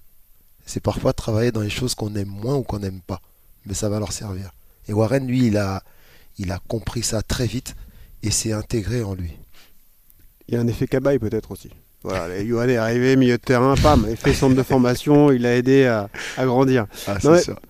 C'est 0.67 0.81
parfois 0.81 1.13
travailler 1.13 1.51
dans 1.51 1.61
les 1.61 1.71
choses 1.71 1.95
qu'on 1.95 2.13
aime 2.15 2.27
moins 2.27 2.55
ou 2.55 2.61
qu'on 2.61 2.77
n'aime 2.77 3.01
pas, 3.01 3.23
mais 3.65 3.73
ça 3.73 3.89
va 3.89 3.97
leur 3.97 4.11
servir. 4.11 4.51
Et 4.87 4.93
Warren, 4.93 5.25
lui, 5.25 5.47
il 5.47 5.57
a, 5.57 5.83
il 6.37 6.51
a 6.51 6.59
compris 6.67 7.01
ça 7.01 7.23
très 7.23 7.47
vite 7.47 7.75
et 8.21 8.29
c'est 8.29 8.51
intégré 8.51 9.01
en 9.01 9.15
lui. 9.15 9.38
Il 10.49 10.55
y 10.55 10.57
a 10.57 10.61
un 10.61 10.67
effet 10.67 10.87
cabaye 10.87 11.19
peut-être 11.19 11.51
aussi. 11.51 11.69
Voilà, 12.01 12.43
Johan 12.43 12.67
est 12.69 12.77
arrivé, 12.77 13.15
milieu 13.15 13.37
de 13.37 13.41
terrain, 13.41 13.75
pam, 13.75 14.03
fait 14.15 14.33
centre 14.33 14.55
de 14.55 14.63
formation, 14.63 15.31
il 15.31 15.45
a 15.45 15.55
aidé 15.55 15.85
à, 15.85 16.09
grandir. 16.39 16.87
Ah, 17.05 17.17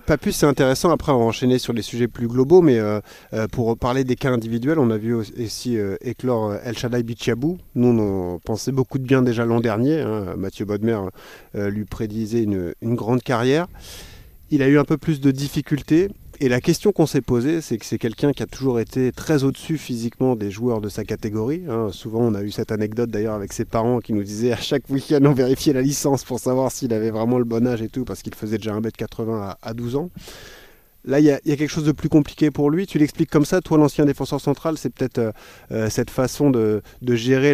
pas 0.05 0.17
plus, 0.17 0.31
c'est 0.31 0.45
intéressant. 0.45 0.89
Après, 0.91 1.11
on 1.11 1.19
va 1.19 1.25
enchaîner 1.25 1.59
sur 1.59 1.73
les 1.73 1.81
sujets 1.81 2.07
plus 2.07 2.27
globaux, 2.27 2.61
mais 2.61 2.79
euh, 2.79 3.01
euh, 3.33 3.47
pour 3.47 3.77
parler 3.77 4.05
des 4.05 4.15
cas 4.15 4.29
individuels, 4.29 4.79
on 4.79 4.91
a 4.91 4.97
vu 4.97 5.13
aussi 5.13 5.77
euh, 5.77 5.97
éclore 5.99 6.53
El 6.63 6.77
Shaddai 6.77 7.03
Bichabou. 7.03 7.57
Nous, 7.75 7.87
on 7.87 8.39
pensait 8.39 8.71
beaucoup 8.71 8.97
de 8.97 9.03
bien 9.03 9.23
déjà 9.23 9.43
l'an 9.43 9.59
dernier. 9.59 9.99
Hein. 9.99 10.35
Mathieu 10.37 10.63
Bodmer 10.63 10.99
lui 11.55 11.83
prédisait 11.83 12.43
une, 12.43 12.73
une 12.81 12.95
grande 12.95 13.23
carrière. 13.23 13.67
Il 14.51 14.61
a 14.61 14.69
eu 14.69 14.79
un 14.79 14.85
peu 14.85 14.97
plus 14.97 15.19
de 15.19 15.31
difficultés. 15.31 16.07
Et 16.41 16.47
la 16.47 16.61
question 16.61 16.93
qu'on 16.93 17.05
s'est 17.05 17.19
posée, 17.19 17.59
c'est 17.59 17.77
que 17.77 17.85
c'est 17.85 17.97
quelqu'un 17.97 18.31
qui 18.31 18.41
a 18.43 18.45
toujours 18.45 18.79
été 18.79 19.11
très 19.11 19.43
au-dessus 19.43 19.77
physiquement 19.77 20.37
des 20.37 20.51
joueurs 20.51 20.79
de 20.79 20.87
sa 20.87 21.03
catégorie. 21.03 21.63
Hein. 21.67 21.89
Souvent, 21.91 22.21
on 22.21 22.33
a 22.33 22.43
eu 22.43 22.51
cette 22.51 22.71
anecdote 22.71 23.09
d'ailleurs 23.09 23.33
avec 23.33 23.51
ses 23.51 23.65
parents 23.65 23.99
qui 23.99 24.13
nous 24.13 24.23
disaient 24.23 24.53
à 24.53 24.57
chaque 24.57 24.89
week-end 24.89 25.19
on 25.25 25.33
vérifiait 25.33 25.73
la 25.73 25.81
licence 25.81 26.23
pour 26.23 26.39
savoir 26.39 26.71
s'il 26.71 26.93
avait 26.93 27.09
vraiment 27.09 27.39
le 27.39 27.43
bon 27.43 27.67
âge 27.67 27.81
et 27.81 27.89
tout, 27.89 28.05
parce 28.05 28.21
qu'il 28.21 28.33
faisait 28.35 28.57
déjà 28.57 28.73
1m80 28.79 29.55
à, 29.61 29.73
12 29.73 29.97
ans. 29.97 30.11
Là, 31.03 31.19
il 31.19 31.25
y, 31.25 31.31
a 31.31 31.39
quelque 31.41 31.67
chose 31.67 31.83
de 31.83 31.91
plus 31.91 32.07
compliqué 32.07 32.51
pour 32.51 32.69
lui. 32.69 32.87
Tu 32.87 32.99
l'expliques 32.99 33.29
comme 33.29 33.45
ça. 33.45 33.59
Toi, 33.59 33.77
l'ancien 33.77 34.05
défenseur 34.05 34.39
central, 34.39 34.77
c'est 34.77 34.93
peut-être 34.93 35.17
euh, 35.17 35.31
euh, 35.71 35.89
cette 35.89 36.09
façon 36.09 36.51
de, 36.51 36.81
gérer 37.01 37.53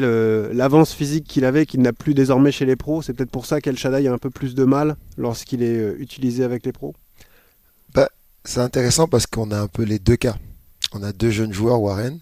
l'avance 0.54 0.94
physique 0.94 1.26
qu'il 1.26 1.46
avait, 1.46 1.66
qu'il 1.66 1.82
n'a 1.82 1.94
plus 1.94 2.14
désormais 2.14 2.52
chez 2.52 2.66
les 2.66 2.76
pros. 2.76 3.02
C'est 3.02 3.14
peut-être 3.14 3.32
pour 3.32 3.48
ça 3.48 3.62
qu'El 3.62 3.78
Shaddai 3.78 4.08
a 4.08 4.14
un 4.14 4.20
peu 4.20 4.30
plus 4.30 4.54
de 4.54 4.64
mal 4.64 4.96
lorsqu'il 5.18 5.64
est 5.64 5.80
euh, 5.80 5.96
utilisé 6.00 6.44
avec 6.44 6.68
les 6.68 6.72
pros 6.72 6.94
c'est 8.46 8.60
intéressant 8.60 9.08
parce 9.08 9.28
qu'on 9.28 9.52
a 9.52 9.60
un 9.60 9.68
peu 9.68 9.84
les 9.84 10.00
deux 10.00 10.16
cas. 10.16 10.38
On 10.94 11.04
a 11.04 11.12
deux 11.12 11.32
jeunes 11.32 11.54
joueurs, 11.54 11.82
Warren 11.82 12.20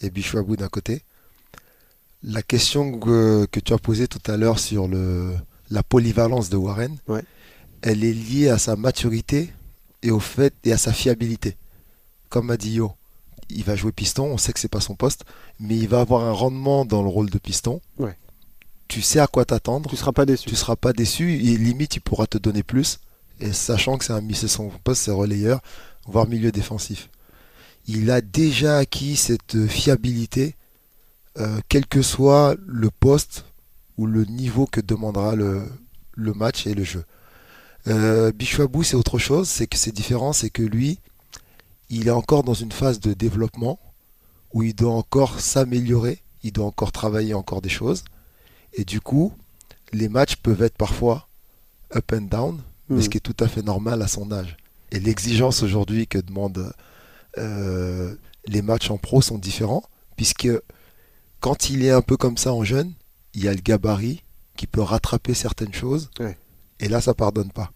et 0.00 0.10
Bishwabou 0.10 0.56
d'un 0.56 0.68
côté. 0.68 1.02
La 2.22 2.42
question 2.42 2.98
que, 2.98 3.46
tu 3.46 3.72
as 3.72 3.78
posée 3.78 4.06
tout 4.06 4.22
à 4.30 4.36
l'heure 4.36 4.58
sur 4.58 4.86
le, 4.86 5.34
la 5.70 5.82
polyvalence 5.82 6.50
de 6.50 6.56
Warren, 6.56 6.96
elle 7.82 8.04
est 8.04 8.12
liée 8.12 8.48
à 8.48 8.58
sa 8.58 8.76
maturité 8.76 9.52
et 10.02 10.10
au 10.10 10.20
fait 10.20 10.54
et 10.64 10.72
à 10.72 10.78
sa 10.78 10.92
fiabilité. 10.92 11.56
Comme 12.28 12.50
a 12.50 12.56
dit 12.56 12.74
Yo, 12.74 12.92
il 13.50 13.64
va 13.64 13.74
jouer 13.74 13.92
piston, 13.92 14.26
on 14.26 14.38
sait 14.38 14.52
que 14.52 14.60
c'est 14.60 14.68
pas 14.68 14.80
son 14.80 14.94
poste, 14.94 15.24
mais 15.58 15.76
il 15.76 15.88
va 15.88 16.00
avoir 16.00 16.22
un 16.22 16.32
rendement 16.32 16.84
dans 16.84 17.02
le 17.02 17.08
rôle 17.08 17.30
de 17.30 17.38
piston. 17.38 17.80
Ouais. 17.98 18.16
Tu 18.88 19.02
sais 19.02 19.20
à 19.20 19.26
quoi 19.26 19.44
t'attendre. 19.44 19.88
Tu 19.90 19.96
seras 19.96 20.12
pas 20.12 20.26
déçu. 20.26 20.48
Tu 20.48 20.54
seras 20.54 20.76
pas 20.76 20.92
déçu 20.92 21.32
et 21.34 21.56
limite 21.56 21.96
il 21.96 22.00
pourra 22.00 22.26
te 22.26 22.38
donner 22.38 22.62
plus 22.62 23.00
et 23.42 23.52
sachant 23.52 23.98
que 23.98 24.04
c'est 24.04 24.12
un 24.12 24.22
c'est 24.32 24.48
son 24.48 24.70
poste, 24.84 25.02
c'est 25.02 25.10
relayeur, 25.10 25.60
voire 26.06 26.28
milieu 26.28 26.52
défensif. 26.52 27.10
Il 27.88 28.10
a 28.12 28.20
déjà 28.20 28.78
acquis 28.78 29.16
cette 29.16 29.66
fiabilité, 29.66 30.54
euh, 31.38 31.60
quel 31.68 31.86
que 31.86 32.02
soit 32.02 32.54
le 32.64 32.88
poste 32.90 33.44
ou 33.98 34.06
le 34.06 34.24
niveau 34.24 34.66
que 34.66 34.80
demandera 34.80 35.34
le, 35.34 35.66
match 36.16 36.68
et 36.68 36.74
le 36.74 36.84
jeu. 36.84 37.04
Euh, 37.88 38.30
c'est 38.38 38.94
autre 38.94 39.18
chose, 39.18 39.48
c'est 39.48 39.66
que 39.66 39.76
c'est 39.76 39.92
différent, 39.92 40.32
c'est 40.32 40.50
que 40.50 40.62
lui, 40.62 41.00
il 41.90 42.06
est 42.06 42.12
encore 42.12 42.44
dans 42.44 42.54
une 42.54 42.70
phase 42.70 43.00
de 43.00 43.12
développement 43.12 43.80
où 44.54 44.62
il 44.62 44.74
doit 44.74 44.92
encore 44.92 45.40
s'améliorer, 45.40 46.22
il 46.44 46.52
doit 46.52 46.66
encore 46.66 46.92
travailler 46.92 47.34
encore 47.34 47.60
des 47.60 47.68
choses. 47.68 48.04
Et 48.74 48.84
du 48.84 49.00
coup, 49.00 49.32
les 49.92 50.08
matchs 50.08 50.36
peuvent 50.36 50.62
être 50.62 50.76
parfois 50.76 51.26
up 51.94 52.12
and 52.12 52.28
down, 52.30 52.62
mais 52.88 53.02
ce 53.02 53.08
qui 53.08 53.16
est 53.18 53.20
tout 53.20 53.36
à 53.44 53.48
fait 53.48 53.62
normal 53.62 54.02
à 54.02 54.08
son 54.08 54.30
âge. 54.32 54.56
Et 54.90 55.00
l'exigence 55.00 55.62
aujourd'hui 55.62 56.06
que 56.06 56.18
demandent 56.18 56.72
euh, 57.38 58.14
les 58.46 58.62
matchs 58.62 58.90
en 58.90 58.98
pro 58.98 59.22
sont 59.22 59.38
différents, 59.38 59.84
puisque 60.16 60.48
quand 61.40 61.70
il 61.70 61.84
est 61.84 61.90
un 61.90 62.02
peu 62.02 62.16
comme 62.16 62.36
ça 62.36 62.52
en 62.52 62.64
jeune, 62.64 62.92
il 63.34 63.44
y 63.44 63.48
a 63.48 63.54
le 63.54 63.60
gabarit 63.60 64.22
qui 64.56 64.66
peut 64.66 64.82
rattraper 64.82 65.34
certaines 65.34 65.72
choses, 65.72 66.10
Ouais. 66.20 66.36
et 66.80 66.88
là 66.88 67.00
ça 67.00 67.14
pardonne 67.14 67.50
pas. 67.50 67.72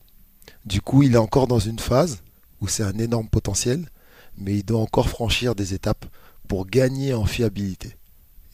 Du 0.64 0.80
coup, 0.80 1.02
il 1.02 1.14
est 1.14 1.18
encore 1.18 1.46
dans 1.46 1.58
une 1.58 1.78
phase 1.78 2.18
où 2.60 2.68
c'est 2.68 2.82
un 2.82 2.98
énorme 2.98 3.28
potentiel, 3.28 3.88
mais 4.36 4.54
il 4.56 4.62
doit 4.64 4.80
encore 4.80 5.08
franchir 5.08 5.54
des 5.54 5.72
étapes 5.74 6.04
pour 6.48 6.66
gagner 6.66 7.14
en 7.14 7.24
fiabilité 7.24 7.96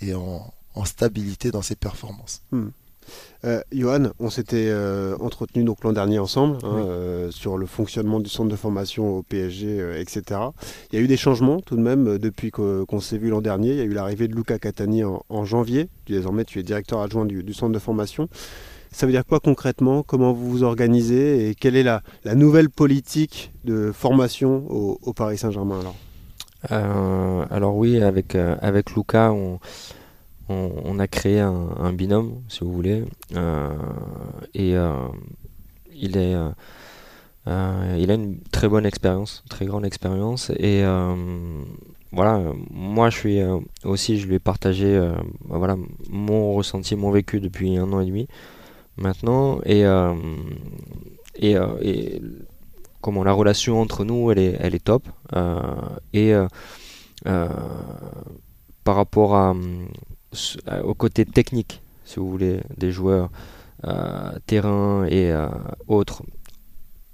et 0.00 0.14
en, 0.14 0.52
en 0.74 0.84
stabilité 0.84 1.50
dans 1.50 1.62
ses 1.62 1.74
performances. 1.76 2.42
Euh, 3.44 3.60
Johan, 3.72 4.10
on 4.20 4.30
s'était 4.30 4.68
euh, 4.68 5.16
entretenu 5.20 5.64
donc 5.64 5.82
l'an 5.82 5.92
dernier 5.92 6.18
ensemble 6.20 6.58
hein, 6.62 6.70
Oui. 6.76 6.82
euh, 6.86 7.30
sur 7.30 7.58
le 7.58 7.66
fonctionnement 7.66 8.20
du 8.20 8.30
centre 8.30 8.48
de 8.48 8.56
formation 8.56 9.16
au 9.18 9.22
PSG, 9.22 10.00
etc. 10.00 10.40
Il 10.92 10.98
y 10.98 11.02
a 11.02 11.04
eu 11.04 11.08
des 11.08 11.16
changements 11.16 11.60
tout 11.60 11.76
de 11.76 11.82
même 11.82 12.18
depuis 12.18 12.50
qu'on 12.50 13.00
s'est 13.00 13.18
vu 13.18 13.30
l'an 13.30 13.40
dernier. 13.40 13.70
Il 13.70 13.76
y 13.78 13.80
a 13.80 13.84
eu 13.84 13.92
l'arrivée 13.92 14.28
de 14.28 14.34
Luca 14.34 14.58
Catani 14.58 15.02
en, 15.04 15.24
en 15.28 15.44
janvier. 15.44 15.88
Désormais, 16.06 16.44
tu 16.44 16.60
es 16.60 16.62
directeur 16.62 17.00
adjoint 17.00 17.24
du, 17.24 17.42
du 17.42 17.52
centre 17.52 17.72
de 17.72 17.78
formation. 17.78 18.28
Ça 18.92 19.06
veut 19.06 19.12
dire 19.12 19.24
quoi 19.26 19.40
concrètement? 19.40 20.02
Comment 20.02 20.32
vous 20.32 20.50
vous 20.50 20.62
organisez? 20.62 21.48
Et 21.48 21.54
quelle 21.54 21.76
est 21.76 21.82
la, 21.82 22.02
la 22.24 22.34
nouvelle 22.34 22.68
politique 22.70 23.50
de 23.64 23.90
formation 23.90 24.64
au, 24.68 24.98
au 25.02 25.12
Paris 25.14 25.38
Saint-Germain 25.38 25.80
alors? 25.80 25.96
Alors 27.50 27.76
oui, 27.76 28.00
avec, 28.02 28.34
avec 28.36 28.94
Luca, 28.94 29.32
on, 29.32 29.58
on, 30.84 30.98
a 30.98 31.06
créé 31.06 31.40
un, 31.40 31.92
binôme, 31.92 32.42
si 32.48 32.60
vous 32.60 32.72
voulez. 32.72 33.04
Euh, 33.34 33.70
et 34.54 34.76
euh, 34.76 34.92
il, 35.94 36.16
est, 36.16 36.34
euh, 37.46 37.96
il 37.98 38.10
a 38.10 38.14
une 38.14 38.40
très 38.50 38.68
bonne 38.68 38.86
expérience, 38.86 39.44
très 39.48 39.66
grande 39.66 39.84
expérience. 39.84 40.50
Et 40.58 40.82
voilà, 42.12 42.42
moi 42.70 43.08
je 43.08 43.16
suis 43.16 43.40
aussi, 43.84 44.18
je 44.18 44.26
lui 44.26 44.34
ai 44.34 44.38
partagé 44.38 44.98
bah, 45.46 45.56
voilà, 45.56 45.76
mon 46.10 46.54
ressenti, 46.54 46.94
mon 46.94 47.10
vécu 47.10 47.40
depuis 47.40 47.76
un 47.78 47.90
an 47.92 48.00
et 48.00 48.06
demi 48.06 48.28
maintenant. 48.96 49.60
Et, 49.64 49.84
et, 51.36 51.56
et 51.80 52.22
comment 53.00 53.24
la 53.24 53.32
relation 53.32 53.80
entre 53.80 54.04
nous, 54.04 54.30
elle 54.30 54.38
est, 54.38 54.56
elle 54.60 54.74
est 54.74 54.84
top. 54.84 55.08
Et 56.12 56.34
par 58.84 58.96
rapport 58.96 59.36
à- 59.36 59.54
au 60.84 60.94
côté 60.94 61.24
technique, 61.24 61.80
si 62.04 62.18
vous 62.18 62.30
voulez, 62.30 62.60
des 62.76 62.90
joueurs, 62.90 63.30
euh, 63.84 64.32
terrain 64.46 65.04
et 65.06 65.32
euh, 65.32 65.48
autres, 65.88 66.22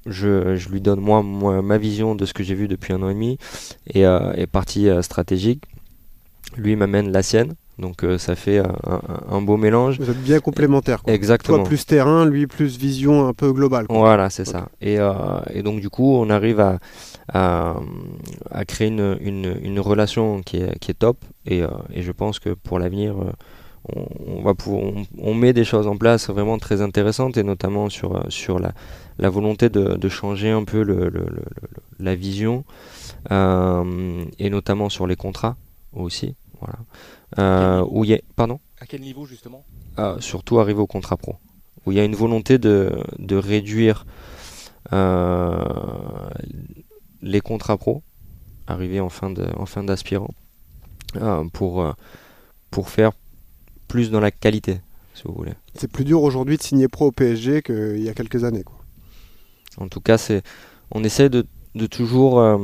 je, 0.06 0.56
je 0.56 0.68
lui 0.68 0.80
donne 0.80 1.00
moi, 1.00 1.22
moi, 1.22 1.62
ma 1.62 1.78
vision 1.78 2.14
de 2.14 2.26
ce 2.26 2.34
que 2.34 2.42
j'ai 2.42 2.54
vu 2.54 2.68
depuis 2.68 2.92
un 2.92 3.02
an 3.02 3.08
et 3.08 3.14
demi 3.14 3.38
et, 3.87 4.06
euh, 4.06 4.46
partie 4.50 4.88
euh, 4.88 5.02
stratégique. 5.02 5.64
Lui 6.56 6.76
m'amène 6.76 7.10
la 7.10 7.22
sienne, 7.22 7.54
donc 7.78 8.04
euh, 8.04 8.18
ça 8.18 8.35
fait 8.35 8.58
euh, 8.58 8.64
un, 9.30 9.40
beau 9.42 9.56
mélange. 9.56 9.99
Vous 10.00 10.11
êtes 10.11 10.23
bien 10.23 10.40
complémentaires. 10.40 11.02
quoi. 11.02 11.12
Exactement. 11.12 11.58
Toi 11.58 11.66
plus 11.66 11.87
terrain, 11.87 12.26
lui 12.26 12.47
plus 12.47 12.76
vision 12.78 13.26
un 13.28 13.32
peu 13.35 13.52
globale. 13.52 13.87
quoi. 13.87 13.99
Voilà, 13.99 14.30
c'est 14.30 14.44
ça. 14.44 14.68
Et, 14.80 14.99
euh, 14.99 15.12
et 15.52 15.62
donc 15.62 15.80
du 15.80 15.88
coup, 15.90 16.14
on 16.16 16.28
arrive 16.30 16.61
à, 16.61 16.78
à, 17.32 17.76
à 18.50 18.64
créer 18.64 18.88
une, 18.88 19.16
une, 19.20 19.56
une 19.62 19.80
relation 19.80 20.42
qui 20.42 20.56
est, 20.58 20.78
qui 20.80 20.90
est 20.90 20.99
top. 20.99 21.18
Et, 21.47 21.62
euh, 21.62 21.68
et 21.92 22.02
je 22.02 22.12
pense 22.12 22.38
que 22.38 22.50
pour 22.50 22.78
l'avenir, 22.78 23.14
on, 23.94 24.06
on 24.26 24.42
va 24.42 24.54
pouvoir- 24.54 24.82
on, 24.82 25.06
on 25.23 25.35
met 25.35 25.52
des 25.52 25.64
choses 25.64 25.87
en 25.87 25.97
place 25.97 26.28
vraiment 26.28 26.58
très 26.58 26.82
intéressantes, 26.82 27.37
et 27.37 27.42
notamment 27.44 27.88
sur, 27.88 28.25
sur 28.28 28.58
la, 28.58 28.73
la 29.18 29.30
volonté 29.30 29.68
de, 29.70 29.94
de 29.94 30.08
changer 30.08 30.50
un 30.50 30.64
peu 30.64 30.82
le, 30.82 31.04
le- 31.04 31.11
le- 31.11 31.20
le- 31.20 31.44
la 32.00 32.14
vision, 32.14 32.64
et 34.38 34.50
notamment 34.50 34.88
sur 34.88 35.06
les 35.06 35.16
contrats 35.16 35.56
aussi. 35.92 36.35
Voilà. 36.61 36.78
Euh, 37.38 37.85
où 37.90 38.04
il 38.04 38.11
y 38.11 38.14
a, 38.14 38.20
pardon 38.37 38.58
À 38.80 38.87
quel 38.87 39.00
niveau 39.02 39.26
justement? 39.26 39.64
Ah, 39.97 40.16
surtout 40.20 40.61
arriver 40.61 40.80
au 40.80 40.87
contrat 40.87 41.16
pro, 41.16 41.37
où 41.85 41.92
il 41.92 41.99
y 41.99 42.00
a 42.00 42.04
une 42.04 42.14
volonté 42.14 42.58
de, 42.58 42.90
de 43.18 43.37
réduire 43.37 44.06
euh, 44.92 45.64
les 47.20 47.40
contrats 47.40 47.76
pro, 47.76 48.02
arriver 48.66 49.00
en 49.00 49.11
fin 49.11 49.30
de 49.30 49.47
en 49.56 49.66
fin 49.66 49.85
d'aspirant, 49.85 50.30
euh, 51.16 51.44
pour 51.52 51.94
pour 52.70 52.88
faire 52.88 53.12
plus 53.88 54.11
dans 54.11 54.20
la 54.20 54.30
qualité, 54.30 54.80
si 55.14 55.25
vous 55.25 55.35
voulez. 55.35 55.54
C'est 55.75 55.90
plus 55.90 56.04
dur 56.04 56.23
aujourd'hui 56.23 56.56
de 56.56 56.62
signer 56.62 56.88
pro 56.88 57.06
au 57.08 57.12
PSG 57.12 57.62
qu'il 57.62 58.00
y 58.02 58.08
a 58.08 58.14
quelques 58.14 58.44
années. 58.44 58.62
Quoi. 58.62 58.76
En 59.78 59.88
tout 59.88 60.00
cas, 60.00 60.18
c'est 60.18 60.42
on 60.90 61.04
essaie 61.04 61.28
de, 61.28 61.47
de 61.75 61.87
toujours 61.87 62.40
euh, 62.40 62.58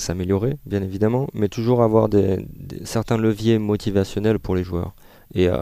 s'améliorer, 0.00 0.56
bien 0.66 0.82
évidemment, 0.82 1.28
mais 1.34 1.48
toujours 1.48 1.82
avoir 1.82 2.08
des, 2.08 2.44
des- 2.68 2.84
certains 2.84 3.18
leviers 3.18 3.58
motivationnels 3.58 4.38
pour 4.38 4.54
les 4.56 4.64
joueurs. 4.64 4.94
Et, 5.34 5.48
euh, 5.48 5.56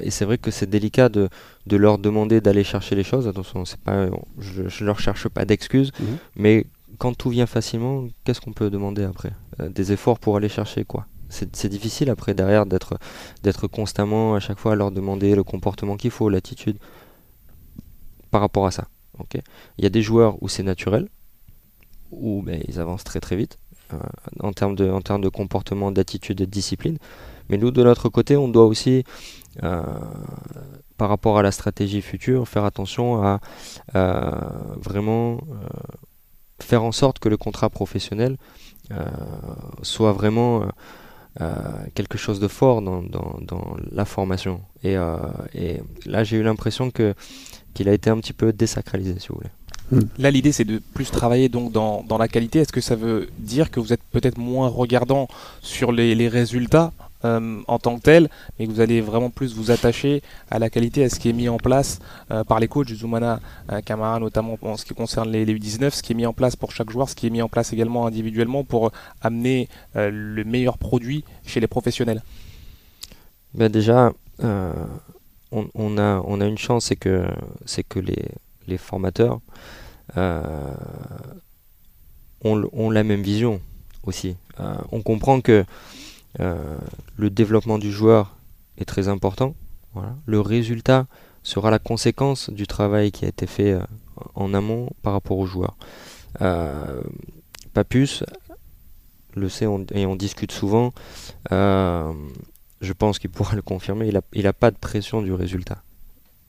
et 0.00 0.10
c'est 0.10 0.24
vrai 0.24 0.38
que 0.38 0.50
c'est 0.50 0.68
délicat 0.68 1.08
de, 1.10 1.28
de 1.66 1.76
leur 1.76 1.98
demander 1.98 2.40
d'aller 2.40 2.64
chercher 2.64 2.94
les 2.94 3.02
choses. 3.04 3.28
Attention, 3.28 3.64
c'est 3.66 3.80
pas, 3.80 4.08
je, 4.38 4.68
je 4.68 4.84
leur 4.84 4.98
cherche 4.98 5.28
pas 5.28 5.44
d'excuses, 5.44 5.92
Mhm. 6.00 6.16
mais 6.36 6.66
quand 6.98 7.14
tout 7.16 7.28
vient 7.30 7.46
facilement, 7.46 8.06
qu'est-ce 8.24 8.40
qu'on 8.40 8.52
peut 8.54 8.70
demander 8.70 9.02
après? 9.04 9.32
Euh, 9.60 9.68
Des 9.68 9.92
efforts 9.92 10.18
pour 10.18 10.36
aller 10.36 10.48
chercher 10.48 10.84
quoi 10.84 11.06
c'est 11.32 11.68
difficile 11.68 12.10
après 12.10 12.34
derrière 12.34 12.66
d'être 12.66 12.98
d'être 13.44 13.68
constamment 13.68 14.34
à 14.34 14.40
chaque 14.40 14.58
fois 14.58 14.72
à 14.72 14.74
leur 14.74 14.90
demander 14.90 15.36
le 15.36 15.44
comportement 15.44 15.96
qu'il 15.96 16.10
faut, 16.10 16.28
l'attitude 16.28 16.76
par 18.32 18.40
rapport 18.40 18.66
à 18.66 18.72
ça. 18.72 18.88
ok? 19.18 19.38
Il 19.78 19.84
y 19.84 19.86
a 19.86 19.90
des 19.90 20.02
joueurs 20.02 20.42
où 20.42 20.48
c'est 20.48 20.64
naturel, 20.64 21.08
où 22.10 22.42
ben, 22.42 22.60
ils 22.66 22.80
avancent 22.80 23.04
très 23.04 23.20
très 23.20 23.36
vite 23.36 23.58
en, 24.40 24.52
termes 24.52 24.74
de, 24.76 24.90
en 24.90 25.00
termes 25.00 25.22
de 25.22 25.28
comportement, 25.28 25.90
d'attitude 25.92 26.40
et 26.40 26.46
de 26.46 26.50
discipline. 26.50 26.98
Mais 27.48 27.58
nous, 27.58 27.70
de 27.70 27.82
notre 27.82 28.08
côté, 28.08 28.36
on 28.36 28.48
doit 28.48 28.66
aussi, 28.66 29.04
euh, 29.62 29.82
par 30.96 31.08
rapport 31.08 31.38
à 31.38 31.42
la 31.42 31.50
stratégie 31.52 32.02
future, 32.02 32.46
faire 32.48 32.64
attention 32.64 33.22
à 33.22 33.40
euh, 33.96 34.30
vraiment 34.76 35.38
euh, 35.50 35.66
faire 36.60 36.82
en 36.84 36.92
sorte 36.92 37.18
que 37.18 37.28
le 37.28 37.36
contrat 37.36 37.70
professionnel 37.70 38.36
euh, 38.92 39.04
soit 39.82 40.12
vraiment 40.12 40.62
euh, 40.62 40.66
euh, 41.40 41.54
quelque 41.94 42.18
chose 42.18 42.40
de 42.40 42.48
fort 42.48 42.82
dans, 42.82 43.02
dans- 43.02 43.38
dans 43.42 43.76
la 43.92 44.04
formation. 44.04 44.62
Et, 44.82 44.96
euh, 44.96 45.16
et 45.54 45.80
là, 46.06 46.24
j'ai 46.24 46.36
eu 46.38 46.42
l'impression 46.42 46.90
que 46.90 47.14
qu'il 47.74 47.88
a 47.88 47.92
été 47.92 48.10
un 48.10 48.18
petit 48.18 48.32
peu 48.32 48.52
désacralisé, 48.52 49.18
si 49.20 49.28
vous 49.28 49.36
voulez. 49.36 49.50
Là, 50.18 50.30
l'idée, 50.30 50.52
c'est 50.52 50.64
de 50.64 50.80
plus 50.94 51.10
travailler 51.10 51.48
donc 51.48 51.72
dans, 51.72 52.18
la 52.18 52.28
qualité. 52.28 52.60
Est-ce 52.60 52.72
que 52.72 52.80
ça 52.80 52.94
veut 52.94 53.28
dire 53.38 53.70
que 53.70 53.80
vous 53.80 53.92
êtes 53.92 54.02
peut-être 54.12 54.38
moins 54.38 54.68
regardant 54.68 55.28
sur 55.62 55.92
les, 55.92 56.28
résultats 56.28 56.92
euh, 57.24 57.60
en 57.66 57.78
tant 57.78 57.96
que 57.96 58.02
tels, 58.02 58.30
mais 58.58 58.66
que 58.66 58.70
vous 58.70 58.80
allez 58.80 59.00
vraiment 59.00 59.30
plus 59.30 59.54
vous 59.54 59.70
attacher 59.70 60.22
à 60.50 60.58
la 60.58 60.70
qualité, 60.70 61.04
à 61.04 61.10
ce 61.10 61.18
qui 61.18 61.28
est 61.28 61.34
mis 61.34 61.48
en 61.48 61.58
place 61.58 61.98
euh, 62.30 62.44
par 62.44 62.60
les 62.60 62.68
coachs, 62.68 62.88
Zoumana 62.88 63.40
euh, 63.72 63.80
Camara, 63.80 64.18
notamment 64.20 64.56
en 64.62 64.76
ce 64.76 64.84
qui 64.84 64.94
concerne 64.94 65.30
les, 65.30 65.44
les 65.44 65.54
U19, 65.54 65.90
ce 65.90 66.02
qui 66.02 66.12
est 66.12 66.14
mis 66.14 66.24
en 66.24 66.32
place 66.32 66.56
pour 66.56 66.72
chaque 66.72 66.90
joueur, 66.90 67.08
ce 67.08 67.14
qui 67.14 67.26
est 67.26 67.30
mis 67.30 67.42
en 67.42 67.48
place 67.48 67.72
également 67.72 68.06
individuellement 68.06 68.64
pour 68.64 68.92
amener 69.20 69.68
le 69.94 70.44
meilleur 70.44 70.78
produit 70.78 71.24
chez 71.44 71.60
les 71.60 71.66
professionnels? 71.66 72.22
Ben 73.54 73.70
déjà, 73.70 74.12
on, 75.52 75.98
a, 75.98 76.46
une 76.46 76.58
chance, 76.58 76.86
c'est 76.86 76.96
que, 76.96 77.98
les, 78.66 78.78
formateurs 78.78 79.40
ont, 80.16 80.74
le- 82.56 82.68
ont 82.72 82.90
la 82.90 83.04
même 83.04 83.22
vision 83.22 83.60
aussi. 84.04 84.36
Euh, 84.60 84.74
on 84.92 85.02
comprend 85.02 85.40
que 85.40 85.64
euh, 86.40 86.78
le 87.16 87.30
développement 87.30 87.78
du 87.78 87.90
joueur 87.90 88.36
est 88.78 88.84
très 88.84 89.08
important. 89.08 89.54
Le 90.26 90.40
résultat 90.40 91.06
sera 91.42 91.70
la 91.70 91.78
conséquence 91.80 92.50
du 92.50 92.66
travail 92.66 93.10
qui 93.10 93.24
a 93.24 93.28
été 93.28 93.46
fait 93.46 93.72
euh, 93.72 93.82
en 94.34 94.54
amont 94.54 94.90
par 95.02 95.14
rapport 95.14 95.38
aux 95.38 95.46
joueurs. 95.46 95.76
Euh, 96.40 97.02
Papus 97.74 98.24
le 99.34 99.48
sait 99.48 99.66
et 99.92 100.06
on 100.06 100.16
discute 100.16 100.52
souvent. 100.52 100.92
euh, 101.52 102.12
je 102.80 102.92
pense 102.94 103.18
qu'il 103.18 103.30
pourra 103.30 103.54
le 103.56 103.62
confirmer, 103.62 104.10
il 104.32 104.42
n'a 104.44 104.52
pas 104.52 104.70
de 104.70 104.76
pression 104.76 105.22
du 105.22 105.32
résultat. 105.32 105.82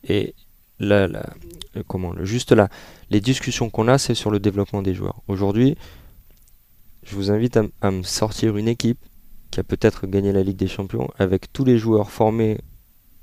Et 0.07 0.33
la, 0.81 1.07
la- 1.07 1.29
euh, 1.77 1.83
comment, 1.87 2.11
le- 2.13 2.25
juste 2.25 2.51
là, 2.51 2.69
les 3.09 3.21
discussions 3.21 3.69
qu'on 3.69 3.87
a, 3.87 3.97
c'est 3.97 4.15
sur 4.15 4.31
le 4.31 4.39
développement 4.39 4.81
des 4.81 4.93
joueurs. 4.93 5.21
Aujourd'hui, 5.27 5.77
je 7.03 7.15
vous 7.15 7.31
invite 7.31 7.57
à, 7.81 7.91
me 7.91 8.03
sortir 8.03 8.57
une 8.57 8.67
équipe 8.67 8.99
qui 9.51 9.59
a 9.59 9.63
peut-être 9.63 10.07
gagné 10.07 10.31
la 10.31 10.43
Ligue 10.43 10.57
des 10.57 10.67
Champions 10.67 11.09
avec 11.17 11.51
tous 11.51 11.65
les 11.65 11.77
joueurs 11.77 12.11
formés 12.11 12.59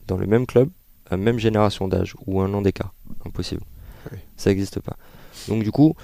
dans 0.06 0.16
le 0.16 0.26
même 0.26 0.46
club, 0.46 0.68
à 1.10 1.16
même 1.16 1.38
génération 1.38 1.88
d'âge 1.88 2.14
ou 2.26 2.40
un 2.40 2.52
an 2.54 2.62
d'écart. 2.62 2.92
Impossible. 3.24 3.62
Oui. 4.12 4.18
Ça 4.36 4.50
n'existe 4.50 4.80
pas. 4.80 4.96
Donc 5.48 5.62
du 5.62 5.70
coup, 5.70 5.94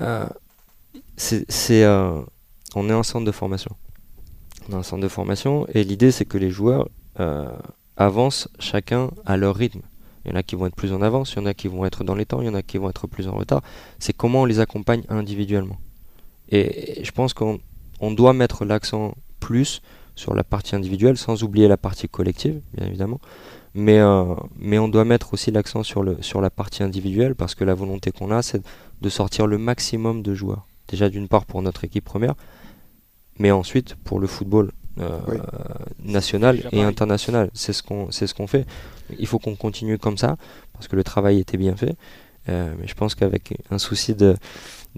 euh, 0.00 0.26
c'est, 1.16 1.44
euh, 1.84 2.20
on 2.74 2.88
est 2.88 2.92
un 2.92 3.02
centre 3.02 3.24
de 3.26 3.32
formation. 3.32 3.76
On 4.68 4.72
est 4.72 4.76
un 4.78 4.82
centre 4.82 5.02
de 5.02 5.08
formation 5.08 5.66
et 5.74 5.84
l'idée 5.84 6.10
c'est 6.10 6.24
que 6.24 6.38
les 6.38 6.50
joueurs 6.50 6.88
euh, 7.20 7.48
avancent 7.96 8.48
chacun 8.58 9.10
à 9.24 9.36
leur 9.36 9.54
rythme. 9.56 9.82
Il 10.24 10.30
y 10.30 10.34
en 10.34 10.36
a 10.36 10.42
qui 10.42 10.56
vont 10.56 10.66
être 10.66 10.76
plus 10.76 10.92
en 10.92 11.02
avance, 11.02 11.32
il 11.32 11.36
y 11.36 11.38
en 11.40 11.46
a 11.46 11.54
qui 11.54 11.68
vont 11.68 11.84
être 11.84 12.04
dans 12.04 12.14
les 12.14 12.26
temps, 12.26 12.40
il 12.40 12.46
y 12.46 12.50
en 12.50 12.54
a 12.54 12.62
qui 12.62 12.78
vont 12.78 12.88
être 12.88 13.06
plus 13.06 13.28
en 13.28 13.32
retard. 13.32 13.62
C'est 13.98 14.12
comment 14.12 14.42
on 14.42 14.44
les 14.44 14.60
accompagne 14.60 15.02
individuellement. 15.08 15.78
Et 16.50 17.02
je 17.04 17.10
pense 17.10 17.34
qu'on 17.34 17.58
on 18.00 18.10
doit 18.10 18.32
mettre 18.32 18.64
l'accent 18.64 19.14
plus 19.40 19.82
sur 20.16 20.34
la 20.34 20.44
partie 20.44 20.76
individuelle, 20.76 21.16
sans 21.16 21.42
oublier 21.42 21.68
la 21.68 21.76
partie 21.76 22.08
collective, 22.08 22.60
bien 22.74 22.86
évidemment. 22.86 23.20
Mais, 23.74 23.98
euh, 23.98 24.34
mais 24.56 24.78
on 24.78 24.88
doit 24.88 25.04
mettre 25.04 25.34
aussi 25.34 25.50
l'accent 25.50 25.82
sur, 25.82 26.04
sur 26.20 26.40
la 26.40 26.50
partie 26.50 26.82
individuelle, 26.82 27.34
parce 27.34 27.54
que 27.54 27.64
la 27.64 27.74
volonté 27.74 28.12
qu'on 28.12 28.30
a, 28.30 28.40
c'est 28.42 28.62
de 29.02 29.08
sortir 29.08 29.46
le 29.46 29.58
maximum 29.58 30.22
de 30.22 30.34
joueurs. 30.34 30.66
Déjà 30.88 31.08
d'une 31.08 31.28
part 31.28 31.44
pour 31.44 31.60
notre 31.62 31.84
équipe 31.84 32.04
première, 32.04 32.34
mais 33.38 33.50
ensuite 33.50 33.96
pour 34.04 34.20
le 34.20 34.26
football 34.26 34.70
euh, 35.00 35.18
Oui. 35.28 35.36
national 36.04 36.62
et 36.72 36.82
international. 36.82 37.50
C'est 37.54 37.72
ce 37.72 37.82
qu'on 37.82 38.10
c'est 38.10 38.26
ce 38.26 38.34
qu'on 38.34 38.46
fait. 38.46 38.66
Il 39.18 39.26
faut 39.26 39.38
qu'on 39.38 39.56
continue 39.56 39.98
comme 39.98 40.18
ça, 40.18 40.36
parce 40.72 40.88
que 40.88 40.96
le 40.96 41.04
travail 41.04 41.38
était 41.40 41.56
bien 41.58 41.76
fait. 41.76 41.96
Euh, 42.50 42.74
mais 42.78 42.86
je 42.86 42.94
pense 42.94 43.14
qu'avec 43.14 43.54
un 43.70 43.78
souci 43.78 44.14
de, 44.14 44.36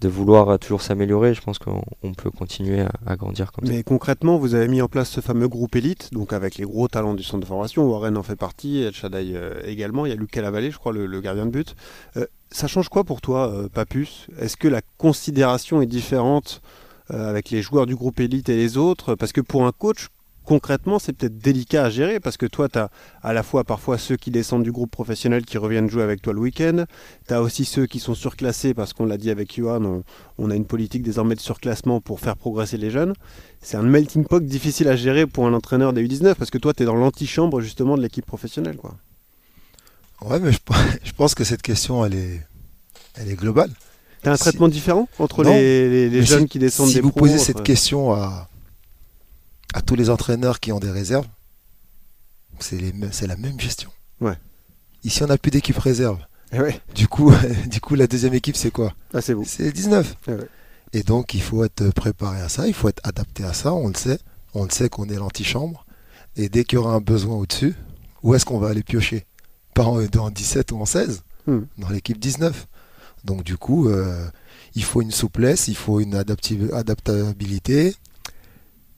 de 0.00 0.08
vouloir 0.08 0.58
toujours 0.58 0.82
s'améliorer, 0.82 1.32
je 1.32 1.40
pense 1.40 1.60
qu'on 1.60 1.80
on 2.02 2.12
peut 2.12 2.30
continuer 2.30 2.80
à, 2.80 2.90
à 3.06 3.14
grandir 3.14 3.52
comme 3.52 3.64
ça. 3.66 3.72
Mais 3.72 3.84
concrètement, 3.84 4.36
vous 4.36 4.54
avez 4.56 4.66
mis 4.66 4.82
en 4.82 4.88
place 4.88 5.08
ce 5.10 5.20
fameux 5.20 5.46
groupe 5.46 5.76
élite, 5.76 6.12
donc 6.12 6.32
avec 6.32 6.56
les 6.56 6.64
gros 6.64 6.88
talents 6.88 7.14
du 7.14 7.22
centre 7.22 7.42
de 7.42 7.46
formation. 7.46 7.88
Warren 7.88 8.16
en 8.16 8.24
fait 8.24 8.34
partie, 8.34 8.82
El 8.82 8.94
Shaddai 8.94 9.32
euh, 9.36 9.60
également. 9.64 10.06
Il 10.06 10.08
y 10.08 10.12
a 10.12 10.16
Lucas 10.16 10.42
Lavallée, 10.42 10.72
je 10.72 10.78
crois, 10.78 10.92
le, 10.92 11.06
le 11.06 11.20
gardien 11.20 11.46
de 11.46 11.52
but. 11.52 11.76
Euh, 12.16 12.26
ça 12.50 12.66
change 12.66 12.88
quoi 12.88 13.04
pour 13.04 13.20
toi, 13.20 13.48
euh, 13.52 13.68
Papus? 13.68 14.26
Est-ce 14.40 14.56
que 14.56 14.66
la 14.66 14.80
considération 14.98 15.80
est 15.82 15.86
différente 15.86 16.60
euh, 16.64 16.85
avec 17.10 17.50
les 17.50 17.62
joueurs 17.62 17.86
du 17.86 17.94
groupe 17.94 18.20
élite 18.20 18.48
et 18.48 18.56
les 18.56 18.76
autres 18.76 19.14
Parce 19.14 19.32
que 19.32 19.40
pour 19.40 19.66
un 19.66 19.72
coach, 19.72 20.08
concrètement, 20.46 20.98
c'est 20.98 21.12
peut-être 21.12 21.38
délicat 21.38 21.84
à 21.84 21.90
gérer 21.90 22.20
parce 22.20 22.38
que 22.38 22.46
toi, 22.46 22.68
tu 22.68 22.78
as 22.78 22.88
à 23.22 23.32
la 23.34 23.42
fois 23.42 23.64
parfois 23.64 23.98
ceux 23.98 24.16
qui 24.16 24.30
descendent 24.30 24.62
du 24.62 24.72
groupe 24.72 24.90
professionnel 24.90 25.44
qui 25.44 25.58
reviennent 25.58 25.90
jouer 25.90 26.02
avec 26.02 26.22
toi 26.22 26.32
le 26.32 26.40
week-end. 26.40 26.84
Tu 27.28 27.34
as 27.34 27.42
aussi 27.42 27.64
ceux 27.66 27.86
qui 27.86 27.98
sont 27.98 28.14
surclassés 28.14 28.72
parce 28.72 28.94
qu'on 28.94 29.04
l'a 29.04 29.18
dit 29.18 29.30
avec 29.30 29.54
Johan, 29.54 29.84
on, 29.84 30.04
on 30.38 30.50
a 30.50 30.54
une 30.54 30.64
politique 30.64 31.02
désormais 31.02 31.34
de 31.34 31.40
surclassement 31.40 32.00
pour 32.00 32.20
faire 32.20 32.36
progresser 32.36 32.78
les 32.78 32.90
jeunes. 32.90 33.12
C'est 33.60 33.76
un 33.76 33.82
melting 33.82 34.24
pot 34.24 34.42
difficile 34.42 34.88
à 34.88 34.96
gérer 34.96 35.26
pour 35.26 35.46
un 35.46 35.52
entraîneur 35.52 35.92
des 35.92 36.06
U19 36.06 36.36
parce 36.36 36.50
que 36.50 36.58
toi, 36.58 36.72
tu 36.72 36.84
es 36.84 36.86
dans 36.86 36.94
l'antichambre 36.94 37.60
justement 37.60 37.96
de 37.96 38.02
l'équipe 38.02 38.24
professionnelle. 38.24 38.76
Quoi. 38.76 38.94
Ouais, 40.22 40.38
mais 40.38 40.52
je, 40.52 40.58
je 41.04 41.12
pense 41.12 41.34
que 41.34 41.44
cette 41.44 41.62
question, 41.62 42.04
elle 42.06 42.14
est, 42.14 42.46
elle 43.16 43.28
est 43.28 43.36
globale. 43.36 43.70
Tu 44.22 44.28
as 44.28 44.32
un 44.32 44.36
Si- 44.36 44.42
traitement 44.42 44.68
différent 44.68 45.08
entre 45.18 45.44
Non, 45.44 45.50
les, 45.54 45.88
les- 45.88 46.10
les 46.10 46.20
Mais 46.20 46.26
jeunes 46.26 46.42
si- 46.42 46.48
qui 46.48 46.58
descendent 46.58 46.88
si 46.88 46.94
des 46.96 47.00
vous 47.00 47.10
pros, 47.10 47.20
posez 47.20 47.38
cette 47.38 47.62
question 47.62 48.12
à, 48.12 48.48
à 49.74 49.82
tous 49.82 49.94
les 49.94 50.10
entraîneurs 50.10 50.58
qui 50.60 50.72
ont 50.72 50.80
des 50.80 50.90
réserves, 50.90 51.26
c'est 52.60 53.26
la 53.26 53.36
même 53.36 53.60
gestion. 53.60 53.90
Ouais. 54.20 54.36
Ici, 55.04 55.22
on 55.22 55.26
n'a 55.26 55.38
plus 55.38 55.50
d'équipe 55.50 55.78
réserve. 55.78 56.18
Eh 56.52 56.60
ouais, 56.60 56.80
Du 56.94 57.08
coup, 57.08 57.32
du 57.70 57.80
coup, 57.80 57.94
la 57.94 58.06
deuxième 58.06 58.34
équipe, 58.34 58.56
c'est 58.56 58.70
quoi? 58.70 58.94
Ah, 59.12 59.20
c'est 59.20 59.34
vous. 59.34 59.44
C'est 59.46 59.64
les 59.64 59.72
19. 59.72 60.16
Ah 60.26 60.32
ouais. 60.32 60.48
Et 60.92 61.02
donc, 61.02 61.34
il 61.34 61.42
faut 61.42 61.64
être 61.64 61.90
préparé 61.90 62.40
à 62.40 62.48
ça, 62.48 62.66
il 62.66 62.74
faut 62.74 62.88
être 62.88 63.00
adapté 63.06 63.44
à 63.44 63.52
ça, 63.52 63.72
on 63.74 63.88
le 63.88 63.94
sait. 63.94 64.18
On 64.54 64.64
le 64.64 64.70
sait 64.70 64.88
qu'on 64.88 65.06
est 65.08 65.16
l'antichambre. 65.16 65.84
Et 66.36 66.48
dès 66.48 66.64
qu'il 66.64 66.76
y 66.76 66.78
aura 66.78 66.94
un 66.94 67.00
besoin 67.00 67.36
au-dessus, 67.36 67.74
où 68.22 68.34
est-ce 68.34 68.44
qu'on 68.46 68.58
va 68.58 68.68
aller 68.68 68.82
piocher? 68.82 69.26
Pas 69.74 69.84
en, 69.84 70.02
en 70.02 70.30
17 70.30 70.72
ou 70.72 70.80
en 70.80 70.86
16, 70.86 71.22
Hmm. 71.46 71.60
dans 71.78 71.90
l'équipe 71.90 72.18
19. 72.18 72.66
Donc, 73.26 73.42
du 73.42 73.56
coup, 73.56 73.88
euh, 73.88 74.28
il 74.76 74.84
faut 74.84 75.02
une 75.02 75.10
souplesse, 75.10 75.66
il 75.66 75.76
faut 75.76 75.98
une 75.98 76.14
adaptabilité, 76.14 77.96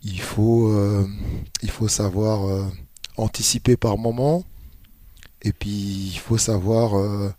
il 0.03 0.21
faut, 0.21 0.69
euh, 0.69 1.07
il 1.63 1.71
faut 1.71 1.89
savoir 1.89 2.47
euh, 2.47 2.67
anticiper 3.17 3.77
par 3.79 3.97
moment. 3.97 4.45
Et 5.41 5.53
puis, 5.53 6.11
il 6.13 6.19
faut 6.19 6.37
savoir 6.37 7.33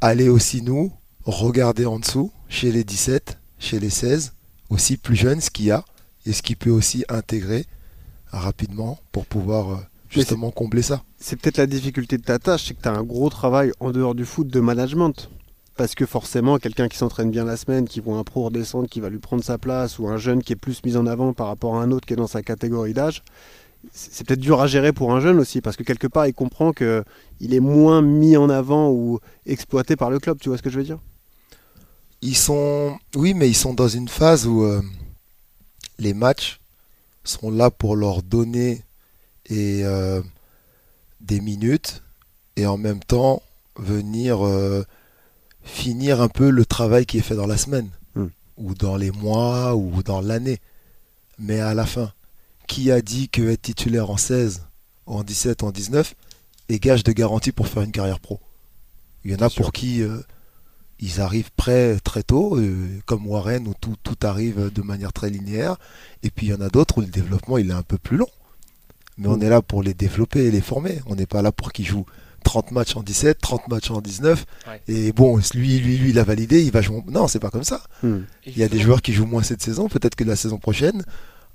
aller 0.00 0.28
aussi, 0.28 0.62
nous, 0.62 0.92
regarder 1.24 1.84
en 1.84 1.98
dessous, 1.98 2.30
chez 2.48 2.70
les 2.70 2.84
17, 2.84 3.36
chez 3.58 3.80
les 3.80 3.90
16, 3.90 4.32
aussi 4.70 4.96
plus 4.96 5.16
jeunes, 5.16 5.40
ce 5.40 5.50
qu'il 5.50 5.66
y 5.66 5.70
a, 5.72 5.84
et 6.24 6.32
ce 6.32 6.40
qui 6.42 6.54
peut 6.54 6.70
aussi 6.70 7.04
intégrer 7.08 7.66
rapidement 8.28 9.00
pour 9.10 9.26
pouvoir 9.26 9.82
justement 10.08 10.52
combler 10.52 10.82
ça. 10.82 11.02
C'est 11.18 11.34
peut-être 11.34 11.58
la 11.58 11.66
difficulté 11.66 12.16
de 12.16 12.22
ta 12.22 12.38
tâche, 12.38 12.66
c'est 12.68 12.74
que 12.74 12.82
tu 12.82 12.88
as 12.88 12.92
un 12.92 13.02
gros 13.02 13.28
travail 13.28 13.72
en 13.80 13.90
dehors 13.90 14.14
du 14.14 14.24
foot 14.24 14.46
de 14.46 14.60
management. 14.60 15.28
Parce 15.80 15.94
que 15.94 16.04
forcément, 16.04 16.58
quelqu'un 16.58 16.88
qui 16.88 16.98
s'entraîne 16.98 17.30
bien 17.30 17.46
la 17.46 17.56
semaine, 17.56 17.88
qui 17.88 18.00
voit 18.00 18.18
un 18.18 18.22
pro 18.22 18.44
redescendre, 18.44 18.86
qui 18.86 19.00
va 19.00 19.08
lui 19.08 19.18
prendre 19.18 19.42
sa 19.42 19.56
place, 19.56 19.98
ou 19.98 20.08
un 20.08 20.18
jeune 20.18 20.42
qui 20.42 20.52
est 20.52 20.56
plus 20.56 20.84
mis 20.84 20.94
en 20.94 21.06
avant 21.06 21.32
par 21.32 21.46
rapport 21.46 21.76
à 21.76 21.82
un 21.82 21.90
autre 21.90 22.06
qui 22.06 22.12
est 22.12 22.16
dans 22.16 22.26
sa 22.26 22.42
catégorie 22.42 22.92
d'âge, 22.92 23.22
c'est 23.90 24.26
peut-être 24.26 24.40
dur 24.40 24.60
à 24.60 24.66
gérer 24.66 24.92
pour 24.92 25.14
un 25.14 25.20
jeune 25.20 25.38
aussi, 25.38 25.62
parce 25.62 25.78
que 25.78 25.82
quelque 25.82 26.06
part, 26.06 26.26
il 26.26 26.34
comprend 26.34 26.74
que 26.74 27.02
il 27.40 27.54
est 27.54 27.60
moins 27.60 28.02
mis 28.02 28.36
en 28.36 28.50
avant 28.50 28.90
ou 28.90 29.20
exploité 29.46 29.96
par 29.96 30.10
le 30.10 30.18
club, 30.18 30.36
tu 30.38 30.50
vois 30.50 30.58
ce 30.58 30.62
que 30.62 30.68
je 30.68 30.76
veux 30.76 30.84
dire? 30.84 30.98
Ils 32.20 32.36
sont, 32.36 32.98
oui, 33.16 33.32
mais 33.32 33.48
ils 33.48 33.56
sont 33.56 33.72
dans 33.72 33.88
une 33.88 34.08
phase 34.08 34.46
où 34.46 34.64
euh, 34.64 34.82
les 35.98 36.12
matchs 36.12 36.60
sont 37.24 37.50
là 37.50 37.70
pour 37.70 37.96
leur 37.96 38.22
donner 38.22 38.84
euh, 39.50 40.22
des 41.22 41.40
minutes 41.40 42.02
et 42.56 42.66
en 42.66 42.76
même 42.76 43.00
temps 43.00 43.40
venir 43.76 44.46
euh, 44.46 44.84
finir 45.62 46.20
un 46.20 46.28
peu 46.28 46.50
le 46.50 46.64
travail 46.64 47.06
qui 47.06 47.18
est 47.18 47.22
fait 47.22 47.34
dans 47.36 47.46
la 47.46 47.56
semaine 47.56 47.88
Hmm. 48.14 48.26
ou 48.56 48.74
dans 48.74 48.96
les 48.96 49.10
mois 49.12 49.76
ou 49.76 50.02
dans 50.02 50.20
l'année. 50.20 50.58
Mais 51.38 51.60
à 51.60 51.74
la 51.74 51.86
fin, 51.86 52.12
qui 52.66 52.90
a 52.90 53.00
dit 53.02 53.28
que 53.28 53.42
être 53.48 53.62
titulaire 53.62 54.10
en 54.10 54.16
16, 54.16 54.62
en 55.06 55.22
17, 55.22 55.62
en 55.62 55.70
19 55.70 56.14
est 56.68 56.78
gage 56.78 57.04
de 57.04 57.12
garantie 57.12 57.52
pour 57.52 57.68
faire 57.68 57.82
une 57.82 57.92
carrière 57.92 58.20
pro? 58.20 58.40
Il 59.24 59.30
y 59.30 59.34
en 59.34 59.38
a 59.40 59.48
sûr. 59.48 59.62
pour 59.62 59.72
qui 59.72 60.02
euh, 60.02 60.20
ils 60.98 61.20
arrivent 61.20 61.50
prêts 61.56 61.98
très 62.02 62.22
tôt, 62.22 62.56
euh, 62.58 63.00
comme 63.06 63.26
Warren, 63.26 63.66
où 63.68 63.74
tout, 63.80 63.96
tout 64.02 64.16
arrive 64.26 64.70
de 64.72 64.82
manière 64.82 65.12
très 65.12 65.30
linéaire. 65.30 65.76
Et 66.22 66.30
puis 66.30 66.48
il 66.48 66.50
y 66.50 66.54
en 66.54 66.60
a 66.60 66.68
d'autres 66.68 66.98
où 66.98 67.00
le 67.00 67.06
développement 67.06 67.58
il 67.58 67.70
est 67.70 67.74
un 67.74 67.82
peu 67.82 67.96
plus 67.98 68.16
long. 68.16 68.28
Mais 69.18 69.28
on 69.28 69.36
Mm. 69.36 69.42
est 69.44 69.48
là 69.50 69.62
pour 69.62 69.82
les 69.82 69.94
développer 69.94 70.44
et 70.46 70.50
les 70.50 70.60
former. 70.60 71.00
On 71.06 71.14
n'est 71.14 71.26
pas 71.26 71.42
là 71.42 71.52
pour 71.52 71.72
qu'ils 71.72 71.86
jouent 71.86 72.06
30 72.44 72.70
matchs 72.72 72.96
en 72.96 73.02
17, 73.02 73.38
30 73.40 73.68
matchs 73.68 73.90
en 73.90 74.00
19. 74.00 74.44
Ouais. 74.68 74.80
Et 74.88 75.12
bon, 75.12 75.38
lui, 75.54 75.78
lui, 75.78 75.96
lui, 75.98 76.10
il 76.10 76.18
a 76.18 76.24
validé, 76.24 76.62
il 76.62 76.70
va 76.72 76.80
jouer. 76.82 77.02
Non, 77.08 77.28
c'est 77.28 77.38
pas 77.38 77.50
comme 77.50 77.64
ça. 77.64 77.82
Hmm. 78.02 78.20
Il 78.46 78.56
y 78.58 78.62
a 78.62 78.68
des 78.68 78.78
joueurs 78.80 79.02
qui 79.02 79.12
jouent 79.12 79.26
moins 79.26 79.42
cette 79.42 79.62
saison. 79.62 79.88
Peut-être 79.88 80.14
que 80.16 80.24
la 80.24 80.36
saison 80.36 80.58
prochaine, 80.58 81.02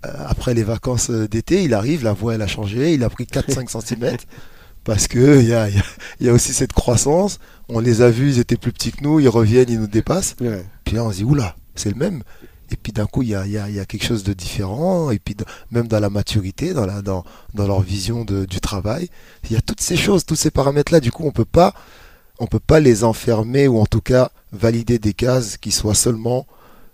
euh, 0.06 0.10
après 0.28 0.54
les 0.54 0.64
vacances 0.64 1.10
euh, 1.10 1.28
d'été, 1.28 1.64
il 1.64 1.74
arrive, 1.74 2.04
la 2.04 2.14
voix 2.14 2.36
elle 2.36 2.42
a 2.42 2.48
changé, 2.48 2.94
il 2.94 3.04
a 3.04 3.10
pris 3.10 3.26
4-5 3.26 3.70
cm. 3.86 4.18
Parce 4.84 5.08
que 5.08 5.40
il 5.40 5.48
y 5.48 5.54
a, 5.54 5.68
y 5.70 5.78
a- 5.80 5.84
il 6.20 6.28
y 6.28 6.30
a 6.30 6.34
aussi 6.34 6.54
cette 6.54 6.74
croissance. 6.74 7.40
On 7.70 7.80
les 7.80 8.02
a 8.02 8.12
vus, 8.12 8.34
ils 8.34 8.40
étaient 8.40 8.56
plus 8.58 8.72
petits 8.72 8.92
que 8.92 9.04
nous, 9.04 9.20
ils 9.20 9.28
reviennent, 9.30 9.70
ils 9.70 9.80
nous 9.80 9.88
dépassent. 9.88 10.36
Ouais. 10.40 10.64
Puis 10.84 10.96
là, 10.96 11.04
on 11.06 11.12
se 11.12 11.18
dit, 11.18 11.24
oula, 11.24 11.56
c'est 11.74 11.90
le 11.90 11.96
même. 11.96 12.22
Et 12.72 12.76
puis 12.78 12.92
d'un 12.92 13.06
coup, 13.06 13.22
il 13.22 13.30
y 13.30 13.36
a, 13.36 13.46
il 13.46 13.52
y 13.52 13.58
a- 13.58 13.70
il 13.70 13.76
y 13.76 13.80
a 13.80 13.86
quelque 13.86 14.06
chose 14.06 14.24
de 14.24 14.34
différent. 14.34 15.12
Et 15.12 15.20
puis 15.20 15.36
même 15.72 15.88
dans 15.88 16.00
la 16.00 16.10
maturité, 16.10 16.74
dans, 16.74 16.86
la, 16.86 17.02
dans, 17.02 17.24
dans 17.54 17.68
leur 17.68 17.82
vision 17.82 18.26
de- 18.26 18.46
du 18.46 18.60
travail, 18.60 19.10
il 19.44 19.52
y 19.54 19.56
a 19.56 19.62
toutes 19.62 19.82
ces 19.82 19.96
choses, 19.98 20.26
tous 20.26 20.36
ces 20.36 20.52
paramètres-là. 20.52 21.00
Du 21.00 21.12
coup, 21.12 21.24
on 21.26 21.32
peut 21.32 21.46
pas, 21.46 21.74
on 22.40 22.48
peut 22.48 22.60
pas 22.60 22.80
les 22.80 23.04
enfermer 23.04 23.68
ou 23.68 23.80
en 23.80 23.86
tout 23.86 24.02
cas 24.02 24.32
valider 24.52 25.00
des 25.00 25.14
cases 25.14 25.58
qui 25.58 25.72
soient 25.72 25.96
seulement, 25.96 26.48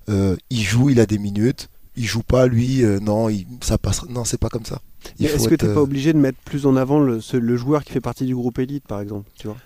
euh, 0.09 0.35
il 0.49 0.61
joue, 0.63 0.89
il 0.89 0.99
a 0.99 1.05
des 1.05 1.17
minutes. 1.19 1.69
Il 1.97 2.05
joue 2.05 2.23
pas, 2.23 2.47
lui, 2.47 2.83
euh, 2.83 2.99
non, 3.01 3.27
il, 3.29 3.45
ça 3.61 3.77
passera. 3.77 4.07
Non, 4.09 4.23
c'est 4.23 4.39
pas 4.39 4.47
comme 4.49 4.65
ça. 4.65 4.81
Mais 5.19 5.27
Est-ce 5.27 5.47
que 5.49 5.55
tu 5.55 5.65
n'es 5.65 5.71
euh, 5.71 5.75
pas 5.75 5.81
obligé 5.81 6.13
de 6.13 6.17
mettre 6.17 6.37
plus 6.45 6.65
en 6.65 6.75
avant 6.77 6.99
le, 6.99 7.19
ce- 7.21 7.35
le 7.37 7.57
joueur 7.57 7.83
qui 7.83 7.91
fait 7.91 7.99
partie 8.01 8.25
du 8.25 8.33
groupe 8.35 8.59
élite, 8.59 8.85
par 8.87 9.01
exemple 9.01 9.29
tu 9.37 9.47
vois? 9.47 9.57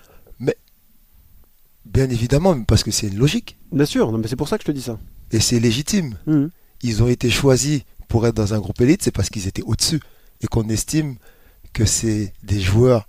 Bien 1.86 2.10
évidemment, 2.10 2.60
parce 2.64 2.84
que 2.84 2.90
c'est 2.90 3.08
une 3.08 3.18
logique. 3.20 3.58
Bien 3.72 3.86
sûr, 3.86 4.12
non, 4.12 4.18
mais 4.18 4.28
c'est 4.28 4.36
pour 4.36 4.48
ça 4.48 4.58
que 4.58 4.64
je 4.64 4.68
te 4.68 4.72
dis 4.72 4.82
ça. 4.82 4.98
Et 5.32 5.40
c'est 5.40 5.60
légitime. 5.60 6.16
Mhm. 6.28 6.50
ils 6.84 7.02
ont 7.02 7.08
été 7.08 7.30
choisis 7.32 7.82
pour 8.08 8.28
être 8.28 8.36
dans 8.36 8.54
un 8.54 8.60
groupe 8.60 8.80
élite, 8.82 9.02
c'est 9.02 9.12
parce 9.12 9.30
qu'ils 9.30 9.48
étaient 9.48 9.64
au-dessus 9.64 10.00
et 10.42 10.48
qu'on 10.48 10.70
estime 10.70 11.16
que 11.74 11.84
c'est 11.86 12.32
des 12.44 12.62
joueurs 12.62 13.08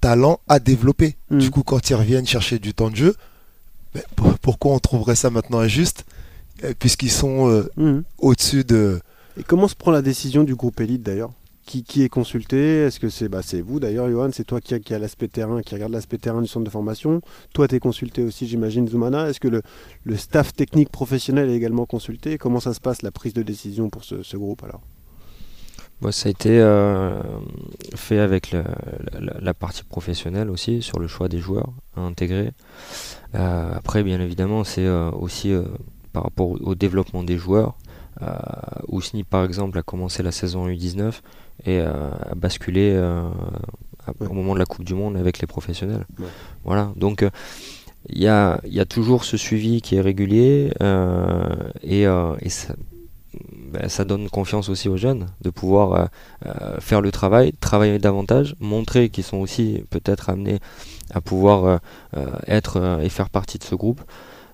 talents 0.00 0.40
à 0.48 0.58
développer. 0.58 1.16
Mhm. 1.30 1.38
Du 1.38 1.50
coup, 1.50 1.62
quand 1.62 1.90
ils 1.90 1.94
reviennent 1.94 2.26
chercher 2.26 2.58
du 2.58 2.72
temps 2.72 2.88
de 2.90 2.96
jeu, 2.96 3.14
ben, 3.94 4.02
pour- 4.16 4.38
pourquoi 4.38 4.72
on 4.74 4.78
trouverait 4.78 5.16
ça 5.16 5.28
maintenant 5.30 5.58
injuste 5.60 6.04
euh, 6.64 6.72
puisqu'ils 6.78 7.10
sont 7.10 7.48
euh, 7.50 7.70
Mhm. 7.76 8.02
au-dessus 8.18 8.64
de... 8.64 9.00
Et 9.36 9.42
comment 9.42 9.68
se 9.68 9.74
prend 9.74 9.90
la 9.90 10.02
décision 10.02 10.42
du 10.44 10.54
groupe 10.54 10.80
élite 10.80 11.02
d'ailleurs? 11.02 11.30
Qui, 11.78 12.02
est 12.02 12.08
consulté 12.08 12.82
Est-ce 12.82 12.98
que 12.98 13.08
c'est 13.08 13.28
bah, 13.28 13.42
c'est 13.42 13.60
vous 13.60 13.78
d'ailleurs, 13.78 14.10
Johan 14.10 14.30
C'est 14.32 14.44
toi 14.44 14.60
qui 14.60 14.74
a, 14.74 14.98
l'aspect 14.98 15.28
terrain, 15.28 15.62
qui 15.62 15.74
regarde 15.74 15.92
l'aspect 15.92 16.18
terrain 16.18 16.42
du 16.42 16.48
centre 16.48 16.64
de 16.64 16.70
formation. 16.70 17.20
Toi, 17.54 17.68
tu 17.68 17.76
es 17.76 17.78
consulté 17.78 18.22
aussi, 18.22 18.46
j'imagine, 18.46 18.88
Zoumana. 18.88 19.28
Est-ce 19.28 19.40
que 19.40 19.48
le, 19.48 19.62
staff 20.16 20.52
technique 20.52 20.90
professionnel 20.90 21.48
est 21.48 21.54
également 21.54 21.86
consulté? 21.86 22.38
Comment 22.38 22.60
ça 22.60 22.74
se 22.74 22.80
passe 22.80 23.02
la 23.02 23.12
prise 23.12 23.34
de 23.34 23.42
décision 23.42 23.88
pour 23.88 24.02
ce, 24.04 24.36
groupe 24.36 24.64
alors? 24.64 24.80
Ça 26.10 26.28
a 26.28 26.30
été 26.30 26.58
euh, 26.58 27.20
fait 27.94 28.18
avec 28.18 28.56
la, 29.12 29.54
partie 29.54 29.84
professionnelle 29.84 30.50
aussi, 30.50 30.82
sur 30.82 30.98
le 30.98 31.06
choix 31.06 31.28
des 31.28 31.38
joueurs 31.38 31.72
à 31.94 32.00
intégrer. 32.00 32.52
Euh, 33.34 33.72
après, 33.74 34.02
bien 34.02 34.20
évidemment, 34.20 34.64
c'est 34.64 34.86
euh, 34.86 35.10
aussi 35.10 35.52
par 36.12 36.24
rapport 36.24 36.48
au 36.48 36.74
développement 36.74 37.22
des 37.22 37.36
joueurs. 37.36 37.76
Euh, 38.22 38.26
Ousni, 38.88 39.24
par 39.24 39.44
exemple, 39.44 39.78
a 39.78 39.82
commencé 39.82 40.22
la 40.22 40.32
saison 40.32 40.68
U19 40.68 41.12
et 41.66 41.78
euh, 41.80 42.10
a 42.30 42.34
basculé 42.34 42.92
euh, 42.94 43.28
Ouais. 44.18 44.26
au 44.28 44.32
moment 44.32 44.54
de 44.54 44.58
la 44.58 44.64
Coupe 44.66 44.84
du 44.84 44.94
Monde 44.94 45.16
avec 45.16 45.38
les 45.40 45.46
professionnels. 45.46 46.06
Ouais. 46.18 46.26
Voilà, 46.64 46.90
donc 46.96 47.24
il 48.08 48.18
y, 48.18 48.26
a, 48.26 48.60
il 48.64 48.72
y 48.72 48.80
a 48.80 48.86
toujours 48.86 49.24
ce 49.24 49.36
suivi 49.36 49.82
qui 49.82 49.94
est 49.96 50.00
régulier 50.00 50.72
et, 51.82 52.02
et 52.04 52.48
ça, 52.48 52.74
ben, 53.72 53.88
ça 53.88 54.04
donne 54.04 54.28
confiance 54.28 54.68
aussi 54.68 54.88
aux 54.88 54.96
jeunes 54.96 55.26
de 55.42 55.50
pouvoir 55.50 55.92
euh, 55.92 56.04
euh, 56.46 56.80
faire 56.80 57.00
le 57.00 57.12
travail, 57.12 57.52
travailler 57.60 57.98
davantage, 57.98 58.56
montrer 58.58 59.08
qu'ils 59.08 59.22
sont 59.24 59.36
aussi 59.36 59.84
peut-être 59.90 60.28
amenés 60.30 60.58
à 61.12 61.20
pouvoir 61.20 61.80
euh, 62.16 62.26
être 62.48 63.00
et 63.02 63.08
faire 63.08 63.30
partie 63.30 63.58
de 63.58 63.64
ce 63.64 63.74
groupe. 63.74 64.00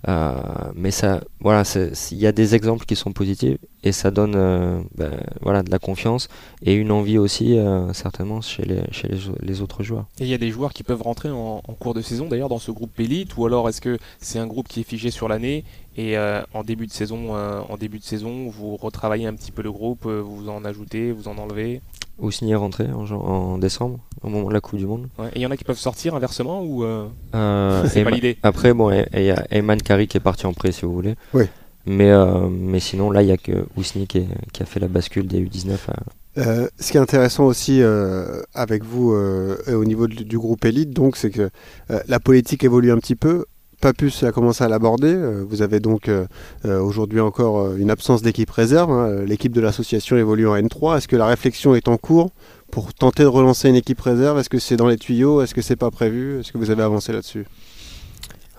Euh, 0.09 0.35
mais 0.75 0.91
ça, 0.91 1.21
voilà, 1.41 1.65
il 2.13 2.19
y 2.19 2.27
a 2.27 2.33
des 2.33 2.55
exemples 2.55 2.85
qui 2.85 2.95
sont 2.95 3.13
positifs 3.13 3.59
et 3.83 3.93
ça 3.93 4.11
donne 4.11 4.35
euh, 4.37 4.81
ben, 4.95 5.21
voilà, 5.43 5.63
de 5.63 5.71
la 5.71 5.79
confiance 5.79 6.29
et 6.63 6.75
une 6.75 6.93
envie 6.93 7.19
aussi 7.19 7.59
euh, 7.59 7.93
certainement 7.93 8.41
chez, 8.41 8.65
les, 8.65 9.61
autres 9.61 9.83
joueurs. 9.83 10.07
Et 10.21 10.25
il 10.25 10.29
y 10.29 10.35
a 10.35 10.39
des 10.39 10.51
joueurs 10.51 10.73
qui 10.73 10.85
peuvent 10.85 11.03
rentrer 11.03 11.31
en, 11.31 11.61
cours 11.81 11.95
de 11.95 12.03
saison 12.03 12.27
d'ailleurs 12.29 12.49
dans 12.49 12.59
ce 12.59 12.71
groupe 12.71 12.99
élite 13.01 13.37
ou 13.37 13.47
alors 13.47 13.69
est-ce 13.69 13.81
que 13.81 13.99
c'est 14.21 14.39
un 14.39 14.47
groupe 14.47 14.69
qui 14.69 14.81
est 14.81 14.85
figé 14.85 15.11
sur 15.11 15.29
l'année 15.29 15.65
et 15.97 16.17
en 16.19 16.63
début 16.63 16.87
de 16.87 16.93
saison 16.93 17.35
en 17.35 17.77
début 17.77 17.99
de 17.99 18.05
saison 18.05 18.49
vous 18.49 18.77
retravaillez 18.77 19.27
un 19.27 19.35
petit 19.35 19.53
peu 19.53 19.63
le 19.63 19.73
groupe, 19.73 20.07
vous 20.07 20.49
en 20.49 20.65
ajoutez, 20.65 21.13
vous 21.13 21.29
en 21.29 21.39
enlevez? 21.39 21.81
Ousni 22.19 22.53
est 22.53 22.57
rentré 22.57 22.87
en, 22.93 23.59
décembre 23.59 23.99
au 24.23 24.29
moment 24.29 24.49
de 24.49 24.55
la 24.55 24.61
Coupe 24.61 24.79
du 24.79 24.87
Monde. 24.87 25.09
Ouais. 25.19 25.29
Et 25.35 25.37
il 25.37 25.43
y 25.43 25.47
en 25.47 25.51
a 25.51 25.57
qui 25.57 25.65
peuvent 25.65 25.79
sortir 25.79 26.15
inversement 26.15 26.63
ou 26.63 26.85
euh, 26.85 27.07
Euh, 27.35 27.85
c'est 27.91 28.05
pas 28.05 28.11
l'idée 28.11 28.39
Après, 28.43 28.73
bon, 28.73 28.91
il 28.91 29.23
y 29.23 29.31
a 29.31 29.47
Ayman 29.51 29.81
Kari 29.81 30.07
qui 30.09 30.17
est 30.17 30.21
parti 30.21 30.47
en 30.47 30.53
prêt 30.53 30.73
si 30.73 30.85
vous 30.87 30.93
voulez. 30.93 31.15
Oui. 31.35 31.45
Mais, 31.85 32.11
euh, 32.11 32.49
mais 32.51 32.81
sinon, 32.81 33.11
là, 33.11 33.23
il 33.23 33.27
n'y 33.27 33.33
a 33.33 33.37
que 33.37 33.67
Ousni 33.77 34.07
qui, 34.07 34.19
est- 34.19 34.29
qui 34.53 34.63
a 34.63 34.67
fait 34.67 34.81
la 34.81 34.89
bascule 34.89 35.27
des 35.29 35.41
U19 35.41 35.77
à, 35.89 35.95
Euh, 36.39 36.69
ce 36.81 36.91
qui 36.91 36.99
est 36.99 37.01
intéressant 37.01 37.45
aussi 37.47 37.81
euh, 37.81 38.43
avec 38.55 38.83
vous 38.85 39.13
euh, 39.13 39.57
et 39.69 39.73
au 39.75 39.85
niveau 39.85 40.07
du, 40.07 40.25
du 40.25 40.39
groupe 40.39 40.65
élite, 40.65 40.91
donc, 40.91 41.17
c'est 41.17 41.31
que 41.31 41.49
euh, 41.91 42.01
la 42.09 42.19
politique 42.21 42.63
évolue 42.65 42.91
un 42.93 42.99
petit 42.99 43.15
peu. 43.17 43.45
Papus 43.81 44.23
a 44.23 44.33
commencé 44.33 44.65
à 44.65 44.69
l'aborder. 44.69 45.13
Euh, 45.15 45.45
vous 45.49 45.63
avez 45.63 45.81
donc 45.81 46.09
euh, 46.09 46.27
euh, 46.65 46.81
aujourd'hui 46.81 47.21
encore 47.21 47.75
une 47.77 47.91
absence 47.91 48.23
d'équipe 48.23 48.51
réserve. 48.51 48.91
hein. 48.91 49.25
L'équipe 49.27 49.53
de 49.53 49.61
l'association 49.61 50.17
évolue 50.17 50.49
en 50.49 50.57
N3. 50.57 50.99
Est-ce 50.99 51.09
que 51.09 51.17
la 51.17 51.27
réflexion 51.27 51.75
est 51.75 51.89
en 51.89 51.97
cours 51.97 52.31
pour 52.71 52.95
tenter 52.95 53.23
de 53.23 53.29
relancer 53.29 53.69
une 53.69 53.77
équipe 53.77 54.01
réserve? 54.01 54.39
Est-ce 54.39 54.49
que 54.49 54.59
c'est 54.59 54.77
dans 54.77 54.89
les 54.89 54.97
tuyaux? 54.97 55.43
Est-ce 55.43 55.55
que 55.55 55.63
c'est 55.63 55.77
pas 55.77 55.91
prévu? 55.91 56.41
Est-ce 56.41 56.53
que 56.53 56.59
vous 56.59 56.71
avez 56.71 56.83
avancé 56.83 57.13
là-dessus? 57.13 57.47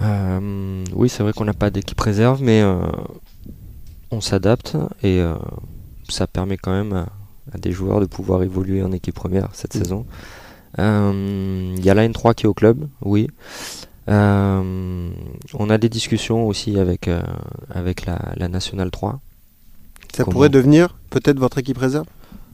Euh, 0.02 0.84
oui, 0.94 1.10
c'est 1.10 1.24
vrai 1.24 1.34
qu'on 1.34 1.46
n'a 1.46 1.54
pas 1.56 1.72
d'équipe 1.72 2.00
réserve, 2.00 2.42
mais 2.44 2.62
euh, 2.62 2.76
on 4.12 4.22
s'adapte 4.22 4.78
et 5.02 5.20
euh, 5.22 5.34
ça 6.08 6.28
permet 6.28 6.58
quand 6.58 6.72
même 6.72 6.94
à, 6.94 7.08
à 7.52 7.58
des 7.58 7.72
joueurs 7.72 8.00
de 8.00 8.06
pouvoir 8.06 8.44
évoluer 8.44 8.84
en 8.84 8.92
équipe 8.92 9.16
première 9.16 9.50
cette 9.54 9.74
Mm. 9.76 9.80
saison. 9.80 10.06
Il 10.78 11.84
y 11.84 11.90
a 11.90 11.96
la 11.96 12.08
N3 12.08 12.36
qui 12.36 12.44
est 12.46 12.48
au 12.48 12.54
club, 12.54 12.88
oui. 13.02 13.28
Euh, 14.10 15.10
on 15.54 15.70
a 15.70 15.78
des 15.78 15.90
discussions 15.90 16.48
aussi 16.48 16.80
avec, 16.80 17.08
euh, 17.08 17.22
avec 17.70 18.06
la, 18.06 18.20
la 18.36 18.48
Nationale 18.48 18.92
3. 18.92 19.20
Ça 20.14 20.24
Comment 20.24 20.34
pourrait 20.34 20.50
devenir 20.50 20.96
peut-être 21.10 21.40
votre 21.40 21.58
équipe 21.58 21.78
réserve? 21.78 22.08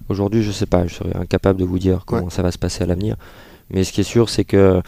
Aujourd'hui, 0.09 0.43
je 0.43 0.51
sais 0.51 0.65
pas, 0.65 0.85
je 0.87 0.95
serais 0.95 1.15
incapable 1.15 1.59
de 1.59 1.65
vous 1.65 1.79
dire 1.79 2.03
comment 2.05 2.29
ça 2.29 2.41
va 2.41 2.51
se 2.51 2.57
passer 2.57 2.83
à 2.83 2.87
l'avenir. 2.87 3.15
Mais 3.69 3.83
ce 3.83 3.93
qui 3.93 4.01
est 4.01 4.05
sûr, 4.05 4.29
c'est 4.29 4.43
que 4.43 4.81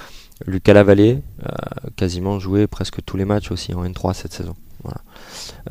Lucas 0.46 0.74
Lavallée 0.74 1.22
a 1.44 1.90
quasiment 1.96 2.40
joué 2.40 2.68
presque 2.68 3.04
tous 3.06 3.16
les 3.16 3.26
matchs 3.26 3.52
aussi 3.52 3.74
en 3.74 3.86
N3 3.86 4.14
cette 4.14 4.34
saison. 4.34 4.56
Voilà. 4.84 5.02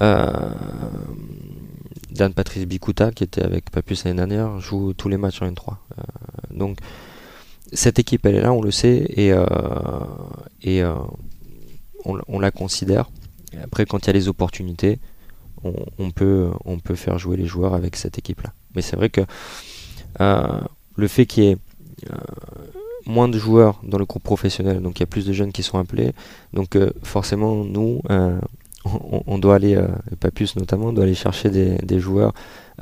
Euh, 0.00 0.54
Dan 2.10 2.32
Patrice 2.32 2.66
Bikuta, 2.66 3.12
qui 3.12 3.24
était 3.24 3.42
avec 3.42 3.70
Papus 3.70 4.04
l'année 4.04 4.16
dernière, 4.16 4.58
joue 4.60 4.92
tous 4.94 5.08
les 5.08 5.16
matchs 5.16 5.42
en 5.42 5.46
N3. 5.46 5.68
Euh, 5.70 6.02
donc, 6.50 6.78
cette 7.74 7.98
équipe, 7.98 8.24
elle 8.26 8.36
est 8.36 8.40
là, 8.40 8.52
on 8.52 8.62
le 8.62 8.70
sait, 8.70 9.06
et, 9.16 9.32
euh, 9.32 9.44
et 10.62 10.82
euh, 10.82 10.94
on, 12.04 12.38
la 12.38 12.50
considère. 12.50 13.10
Après, 13.62 13.86
quand 13.86 14.04
il 14.04 14.06
y 14.06 14.10
a 14.10 14.12
les 14.12 14.28
opportunités, 14.28 14.98
on, 15.98 16.10
peut, 16.10 16.50
on 16.66 16.78
peut 16.78 16.94
faire 16.94 17.18
jouer 17.18 17.38
les 17.38 17.46
joueurs 17.46 17.74
avec 17.74 17.96
cette 17.96 18.18
équipe-là. 18.18 18.52
Mais 18.74 18.82
c'est 18.82 18.96
vrai 18.96 19.08
que 19.08 19.22
euh, 20.20 20.60
le 20.96 21.08
fait 21.08 21.24
qu'il 21.24 21.44
y 21.44 21.46
ait 21.48 21.56
moins 23.06 23.28
de 23.28 23.38
joueurs 23.38 23.80
dans 23.82 23.96
le 23.96 24.04
groupe 24.04 24.22
professionnel, 24.22 24.82
donc 24.82 24.98
il 24.98 25.00
y 25.00 25.04
a 25.04 25.06
plus 25.06 25.24
de 25.24 25.32
jeunes 25.32 25.52
qui 25.52 25.62
sont 25.62 25.78
appelés, 25.78 26.12
donc 26.52 26.76
forcément 27.02 27.64
nous, 27.64 28.02
on, 28.84 29.22
on 29.26 29.38
doit 29.38 29.54
aller, 29.54 29.82
Papus 30.20 30.56
notamment, 30.56 30.86
on 30.86 30.92
doit 30.92 31.04
aller 31.04 31.14
chercher 31.14 31.48
des, 31.48 31.76
des 31.78 31.98
joueurs 31.98 32.34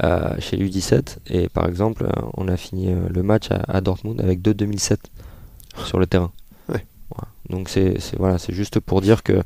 euh, 0.02 0.34
chez 0.38 0.56
l'U17. 0.56 1.18
Et 1.28 1.48
par 1.48 1.68
exemple, 1.68 2.04
euh, 2.04 2.22
on 2.36 2.48
a 2.48 2.56
fini 2.56 2.88
euh, 2.92 3.08
le 3.08 3.22
match 3.22 3.50
à, 3.50 3.62
à 3.68 3.80
Dortmund 3.80 4.20
avec 4.20 4.40
deux 4.42 4.54
2007 4.54 5.00
sur 5.86 5.98
le 5.98 6.06
terrain. 6.06 6.30
Ouais. 6.68 6.84
Voilà. 7.10 7.28
Donc 7.50 7.68
c'est 7.68 7.96
voilà, 8.18 8.38
c'est 8.38 8.52
juste 8.54 8.80
pour 8.80 9.00
dire 9.00 9.22
que 9.22 9.42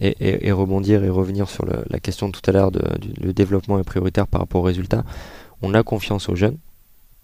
et, 0.00 0.14
et- 0.20 0.46
et 0.46 0.52
rebondir 0.52 1.02
et 1.02 1.08
revenir 1.08 1.48
sur 1.48 1.64
le- 1.66 1.84
la 1.90 1.98
question 1.98 2.28
de 2.28 2.32
tout 2.32 2.48
à 2.48 2.52
l'heure 2.52 2.70
le 3.20 3.32
développement 3.32 3.78
est 3.80 3.84
prioritaire 3.84 4.26
par 4.28 4.40
rapport 4.40 4.60
aux 4.62 4.64
résultats. 4.64 5.04
On 5.62 5.74
a 5.74 5.82
confiance 5.82 6.28
aux 6.28 6.36
jeunes, 6.36 6.58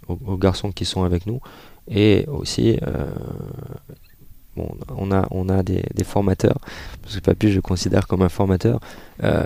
aux, 0.09 0.19
aux 0.27 0.37
garçons 0.37 0.73
qui 0.73 0.85
sont 0.85 1.05
avec 1.05 1.27
nous, 1.27 1.41
et 1.89 2.25
aussi 2.27 2.79
euh, 2.87 3.07
bon, 4.57 4.69
on 4.97 5.13
a 5.13 5.27
on 5.31 5.49
a 5.49 5.63
des, 5.63 5.83
des 5.95 6.05
formateurs, 6.05 6.59
parce 7.03 7.17
que 7.17 7.21
Papy 7.21 7.51
je 7.51 7.57
le 7.57 7.63
considère 7.63 8.07
comme 8.07 8.23
un 8.23 8.29
formateur 8.29 8.81
euh, 9.23 9.43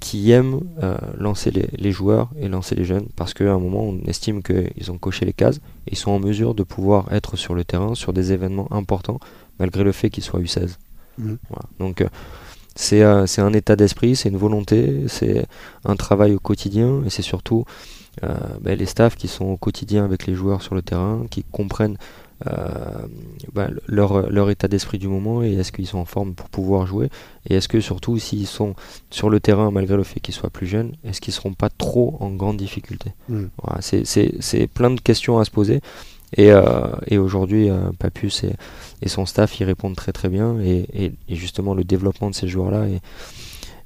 qui 0.00 0.30
aime 0.30 0.60
euh, 0.82 0.96
lancer 1.18 1.50
les, 1.50 1.68
les 1.76 1.92
joueurs 1.92 2.30
et 2.38 2.48
lancer 2.48 2.74
les 2.74 2.84
jeunes, 2.84 3.06
parce 3.16 3.34
qu'à 3.34 3.52
un 3.52 3.58
moment 3.58 3.84
on 3.84 3.98
estime 4.06 4.42
qu'ils 4.42 4.90
ont 4.90 4.98
coché 4.98 5.24
les 5.24 5.32
cases 5.32 5.56
et 5.86 5.92
ils 5.92 5.96
sont 5.96 6.10
en 6.10 6.18
mesure 6.18 6.54
de 6.54 6.62
pouvoir 6.62 7.12
être 7.12 7.36
sur 7.36 7.54
le 7.54 7.64
terrain 7.64 7.94
sur 7.94 8.12
des 8.12 8.32
événements 8.32 8.72
importants, 8.72 9.20
malgré 9.58 9.84
le 9.84 9.92
fait 9.92 10.10
qu'ils 10.10 10.24
soient 10.24 10.40
U16. 10.40 10.76
Mhm. 11.18 11.38
Voilà. 11.48 11.64
Donc 11.78 12.00
euh, 12.00 12.08
c'est 12.76 13.02
un 13.02 13.52
état 13.52 13.76
d'esprit, 13.76 14.16
c'est 14.16 14.28
une 14.28 14.36
volonté, 14.36 15.04
c'est 15.08 15.46
un 15.84 15.94
travail 15.94 16.34
au 16.34 16.40
quotidien 16.40 17.02
et 17.06 17.10
c'est 17.10 17.22
surtout 17.22 17.64
ben, 18.60 18.78
les 18.78 18.86
staffs 18.86 19.16
qui 19.16 19.28
sont 19.28 19.44
au 19.44 19.56
quotidien 19.56 20.04
avec 20.04 20.26
les 20.26 20.34
joueurs 20.34 20.62
sur 20.62 20.74
le 20.74 20.82
terrain, 20.82 21.26
qui 21.30 21.44
comprennent 21.52 21.96
euh, 22.46 23.06
ben, 23.52 23.74
leur, 23.86 24.28
leur 24.30 24.50
état 24.50 24.68
d'esprit 24.68 24.98
du 24.98 25.08
moment 25.08 25.42
et 25.42 25.54
est-ce 25.54 25.72
qu'ils 25.72 25.86
sont 25.86 25.98
en 25.98 26.04
forme 26.04 26.34
pour 26.34 26.48
pouvoir 26.48 26.86
jouer. 26.86 27.08
Et 27.48 27.54
est-ce 27.54 27.68
que 27.68 27.80
surtout 27.80 28.18
s'ils 28.18 28.46
sont 28.46 28.74
sur 29.10 29.30
le 29.30 29.40
terrain 29.40 29.70
malgré 29.70 29.96
le 29.96 30.02
fait 30.02 30.20
qu'ils 30.20 30.34
soient 30.34 30.50
plus 30.50 30.66
jeunes, 30.66 30.94
est-ce 31.04 31.20
qu'ils 31.20 31.32
seront 31.32 31.54
pas 31.54 31.70
trop 31.70 32.16
en 32.20 32.30
grande 32.30 32.56
difficulté? 32.56 33.12
Voilà, 33.62 33.80
c'est- 33.80 34.66
plein 34.66 34.90
de 34.90 35.00
questions 35.00 35.38
à 35.38 35.44
se 35.44 35.50
poser. 35.50 35.80
Et, 36.36 36.50
euh, 36.50 36.86
et 37.06 37.16
aujourd'hui 37.18 37.70
euh, 37.70 37.90
Papus 37.98 38.42
et, 38.42 38.54
et 39.02 39.08
son 39.08 39.24
staff 39.24 39.60
y 39.60 39.64
répondent 39.64 39.94
très 39.94 40.10
très 40.12 40.28
bien. 40.28 40.58
Et, 40.60 41.12
justement 41.28 41.74
le 41.74 41.84
développement 41.84 42.28
de 42.30 42.34
ces 42.34 42.48
joueurs-là 42.48 42.88
est, 42.88 43.00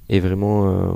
est 0.09 0.21
vraiment 0.21 0.69
euh, 0.71 0.93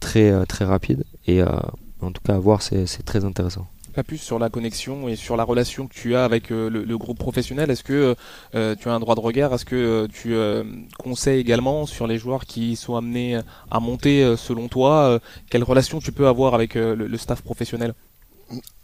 très, 0.00 0.46
très 0.46 0.64
rapide. 0.64 1.04
Et 1.26 1.42
en 1.42 2.10
tout 2.12 2.22
cas 2.24 2.34
à 2.34 2.38
voir 2.38 2.62
c'est 2.62 2.86
très 3.04 3.24
intéressant. 3.24 3.66
Pas 3.94 4.02
plus 4.02 4.18
sur 4.18 4.40
la 4.40 4.50
connexion 4.50 5.08
et 5.08 5.14
sur 5.14 5.36
la 5.36 5.44
relation 5.44 5.86
que 5.86 5.94
tu 5.94 6.16
as 6.16 6.24
avec 6.24 6.50
euh, 6.50 6.68
le, 6.68 6.98
groupe 6.98 7.18
professionnel. 7.18 7.70
Est-ce 7.70 7.84
que 7.84 8.16
euh, 8.56 8.74
tu 8.74 8.88
as 8.88 8.92
un 8.92 8.98
droit 8.98 9.14
de 9.14 9.20
regard? 9.20 9.54
Est-ce 9.54 9.64
que 9.64 9.76
euh, 9.76 10.08
tu 10.12 10.34
euh, 10.34 10.64
conseilles 10.98 11.38
également 11.38 11.86
sur 11.86 12.08
les 12.08 12.18
joueurs 12.18 12.44
qui 12.44 12.74
sont 12.74 12.96
amenés 12.96 13.38
à 13.70 13.78
monter 13.78 14.24
euh, 14.24 14.36
selon 14.36 14.66
toi 14.66 15.04
euh, 15.04 15.18
Quelle 15.48 15.62
relation 15.62 16.00
tu 16.00 16.10
peux 16.10 16.26
avoir 16.26 16.54
avec 16.54 16.74
euh, 16.74 16.96
le, 16.96 17.16
staff 17.18 17.42
professionnel? 17.42 17.94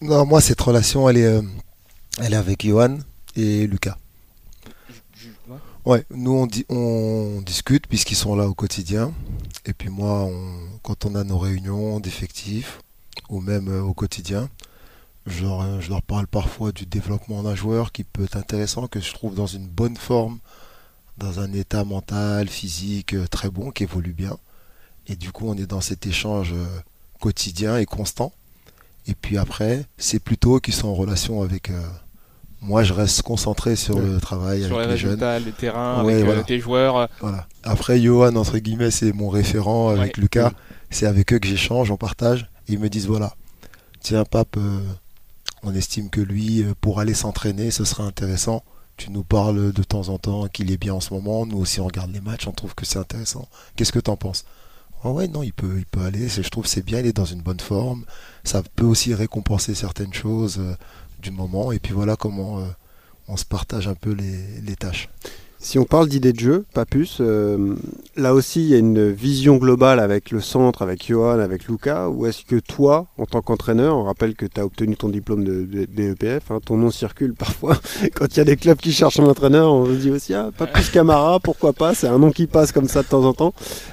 Non, 0.00 0.24
moi, 0.26 0.40
cette 0.40 0.60
relation, 0.60 1.08
elle 1.08 1.16
est, 1.16 1.24
euh, 1.24 1.42
elle 2.20 2.32
est 2.32 2.36
avec 2.36 2.64
Johan 2.64 2.98
et 3.34 3.66
Lucas. 3.66 3.96
Ouais, 5.84 6.04
nous, 6.10 6.32
on, 6.32 6.46
di- 6.46 6.66
on 6.68 7.42
discute 7.44 7.88
puisqu'ils 7.88 8.14
sont 8.16 8.36
là 8.36 8.46
au 8.46 8.54
quotidien. 8.54 9.12
Et 9.66 9.72
puis 9.72 9.88
moi, 9.88 10.30
quand 10.82 11.04
on 11.04 11.16
a 11.16 11.24
nos 11.24 11.38
réunions 11.38 11.98
d'effectifs, 11.98 12.80
ou 13.28 13.40
même 13.40 13.68
euh, 13.68 13.82
au 13.82 13.94
quotidien, 13.94 14.48
je 15.26 15.44
leur, 15.44 15.80
je 15.80 15.90
leur 15.90 16.02
parle 16.02 16.26
parfois 16.26 16.72
du 16.72 16.86
développement 16.86 17.42
d'un 17.42 17.54
joueur 17.54 17.92
qui 17.92 18.04
peut 18.04 18.24
être 18.24 18.36
intéressant, 18.36 18.86
que 18.88 19.00
je 19.00 19.12
trouve 19.12 19.34
dans 19.34 19.46
une 19.46 19.66
bonne 19.66 19.96
forme, 19.96 20.38
dans 21.18 21.40
un 21.40 21.52
état 21.52 21.84
mental, 21.84 22.48
physique 22.48 23.14
euh, 23.14 23.26
très 23.28 23.50
bon, 23.50 23.70
qui 23.70 23.82
évolue 23.84 24.12
bien. 24.12 24.36
Et 25.06 25.16
du 25.16 25.32
coup, 25.32 25.46
on 25.48 25.54
est 25.56 25.66
dans 25.66 25.80
cet 25.80 26.06
échange 26.06 26.52
euh, 26.54 26.66
quotidien 27.20 27.76
et 27.78 27.84
constant. 27.86 28.32
Et 29.06 29.14
puis 29.14 29.38
après, 29.38 29.84
c'est 29.98 30.20
plutôt 30.20 30.56
eux 30.56 30.60
qui 30.60 30.72
sont 30.72 30.88
en 30.88 30.94
relation 30.94 31.42
avec. 31.42 31.70
euh, 31.70 31.80
moi, 32.62 32.82
je 32.82 32.92
reste 32.92 33.22
concentré 33.22 33.74
sur 33.74 33.96
Ouais. 33.96 34.02
le 34.02 34.20
travail 34.20 34.64
Sur 34.66 34.76
les 34.78 34.84
avec 34.84 34.90
les 34.90 34.96
jeunes. 34.98 35.10
résultats, 35.12 35.38
le 35.40 35.52
terrain, 35.52 36.04
Ouais, 36.04 36.14
avec 36.22 36.28
euh, 36.28 36.42
tes 36.42 36.60
joueurs. 36.60 37.08
Voilà. 37.20 37.46
Après, 37.64 37.98
Johan, 38.00 38.36
entre 38.36 38.58
guillemets, 38.58 38.90
c'est 38.90 39.12
mon 39.14 39.30
référent 39.30 39.88
avec 39.88 40.16
Ouais. 40.16 40.22
Lucas. 40.22 40.52
C'est 40.90 41.06
avec 41.06 41.32
eux 41.32 41.38
que 41.38 41.48
j'échange, 41.48 41.90
on 41.90 41.96
partage. 41.96 42.50
Ils 42.68 42.78
me 42.78 42.88
disent 42.90 43.06
voilà, 43.06 43.34
tiens, 44.00 44.24
Pape, 44.24 44.56
euh, 44.58 44.80
on 45.62 45.74
estime 45.74 46.10
que 46.10 46.20
lui, 46.20 46.62
euh, 46.62 46.74
pour 46.80 47.00
aller 47.00 47.14
s'entraîner, 47.14 47.70
ce 47.70 47.84
serait 47.84 48.02
intéressant. 48.02 48.62
Tu 48.96 49.10
nous 49.10 49.24
parles 49.24 49.72
de 49.72 49.82
temps 49.82 50.08
en 50.08 50.18
temps 50.18 50.48
qu'il 50.48 50.70
est 50.70 50.76
bien 50.76 50.94
en 50.94 51.00
ce 51.00 51.14
moment. 51.14 51.46
Nous 51.46 51.58
aussi, 51.58 51.80
on 51.80 51.86
regarde 51.86 52.12
les 52.12 52.20
matchs, 52.20 52.46
on 52.46 52.52
trouve 52.52 52.74
que 52.74 52.84
c'est 52.84 52.98
intéressant. 52.98 53.48
Qu'est-ce 53.76 53.92
que 53.92 53.98
tu 53.98 54.10
en 54.10 54.16
penses? 54.16 54.44
Ah 55.02 55.10
ouais, 55.10 55.28
non, 55.28 55.42
il 55.42 55.54
peut, 55.54 55.76
il 55.78 55.86
peut 55.86 56.02
aller. 56.02 56.28
Je 56.28 56.48
trouve 56.48 56.64
que 56.64 56.70
c'est 56.70 56.84
bien, 56.84 57.00
il 57.00 57.06
est 57.06 57.16
dans 57.16 57.24
une 57.24 57.40
bonne 57.40 57.60
forme. 57.60 58.04
Ça 58.44 58.62
peut 58.62 58.84
aussi 58.84 59.14
récompenser 59.14 59.74
certaines 59.74 60.12
choses 60.12 60.58
euh, 60.58 60.76
du 61.20 61.30
moment. 61.30 61.72
Et 61.72 61.78
puis 61.78 61.94
voilà 61.94 62.16
comment 62.16 62.60
euh, 62.60 62.66
on 63.28 63.38
se 63.38 63.46
partage 63.46 63.88
un 63.88 63.94
peu 63.94 64.12
les 64.12 64.76
tâches. 64.76 65.08
Si 65.62 65.78
on 65.78 65.84
parle 65.84 66.08
d'idée 66.08 66.32
de 66.32 66.40
jeu, 66.40 66.64
Papus, 66.72 67.18
euh, 67.20 67.74
là 68.16 68.32
aussi 68.32 68.62
il 68.62 68.68
y 68.68 68.74
a 68.74 68.78
une 68.78 69.10
vision 69.10 69.56
globale 69.58 70.00
avec 70.00 70.30
le 70.30 70.40
centre, 70.40 70.80
avec 70.80 71.06
Johan, 71.06 71.38
avec 71.38 71.66
Luca, 71.68 72.08
ou 72.08 72.24
est-ce 72.24 72.46
que 72.46 72.56
toi, 72.56 73.08
en 73.18 73.26
tant 73.26 73.42
qu'entraîneur, 73.42 73.94
on 73.98 74.04
rappelle 74.04 74.34
que 74.34 74.46
tu 74.46 74.58
as 74.58 74.64
obtenu 74.64 74.96
ton 74.96 75.10
diplôme 75.10 75.44
de, 75.44 75.66
de- 75.66 75.84
DEPF, 75.84 76.50
hein, 76.50 76.60
ton 76.64 76.78
nom 76.78 76.90
circule 76.90 77.34
parfois, 77.34 77.76
quand 78.14 78.24
il 78.34 78.38
y 78.38 78.40
a 78.40 78.44
des 78.44 78.56
clubs 78.56 78.78
qui 78.78 78.90
cherchent 78.90 79.20
un 79.20 79.26
entraîneur, 79.26 79.70
on 79.74 79.84
se 79.84 79.92
dit 79.92 80.10
aussi, 80.10 80.32
ah, 80.32 80.48
Papus 80.56 80.88
Camara, 80.88 81.38
pourquoi 81.40 81.74
pas, 81.74 81.94
c'est 81.94 82.08
un 82.08 82.18
nom 82.18 82.30
qui 82.30 82.46
passe 82.46 82.72
comme 82.72 82.88
ça 82.88 83.02
de 83.02 83.08
temps 83.08 83.24
en 83.24 83.34
temps. 83.34 83.52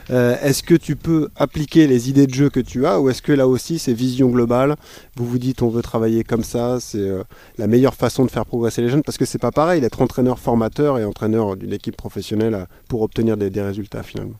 Euh, 0.10 0.38
est-ce 0.42 0.64
que 0.64 0.74
tu 0.76 0.96
peux 0.96 1.28
appliquer 1.36 1.86
les 1.86 2.10
idées 2.10 2.28
de 2.28 2.34
jeu 2.34 2.50
que 2.50 2.62
tu 2.62 2.86
as, 2.86 3.02
ou 3.02 3.10
est-ce 3.10 3.22
que 3.22 3.34
là 3.34 3.46
aussi 3.46 3.78
c'est 3.78 3.94
vision 3.94 4.30
globale, 4.30 4.78
vous 5.18 5.26
vous 5.26 5.38
dites 5.38 5.62
on 5.62 5.68
veut 5.70 5.82
travailler 5.82 6.24
comme 6.24 6.46
ça, 6.46 6.78
c'est 6.80 6.98
euh, 6.98 7.24
la 7.58 7.68
meilleure 7.68 7.94
façon 7.96 8.24
de 8.24 8.32
faire 8.32 8.46
progresser 8.46 8.82
les 8.82 8.88
jeunes 8.88 9.04
parce 9.04 9.18
que 9.18 9.26
c'est 9.26 9.38
pas 9.38 9.52
pareil 9.52 9.82
d'être 9.82 10.02
entraîneur 10.02 10.40
formateur 10.40 10.98
et 10.98 11.04
entraîneur 11.04 11.57
d'une 11.58 11.74
équipe 11.74 11.98
professionnelle 11.98 12.68
pour 12.88 13.02
obtenir 13.02 13.36
des, 13.38 13.50
des 13.50 13.62
résultats 13.62 14.04
finalement. 14.04 14.38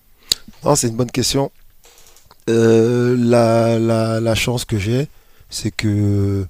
Non, 0.64 0.76
c'est 0.76 0.88
une 0.88 0.96
bonne 0.96 1.12
question. 1.12 1.52
Euh, 2.50 3.16
la, 3.20 3.78
la- 3.80 4.20
la 4.22 4.36
chance 4.36 4.64
que 4.64 4.78
j'ai, 4.78 5.08
c'est 5.50 5.72
que 5.72 6.46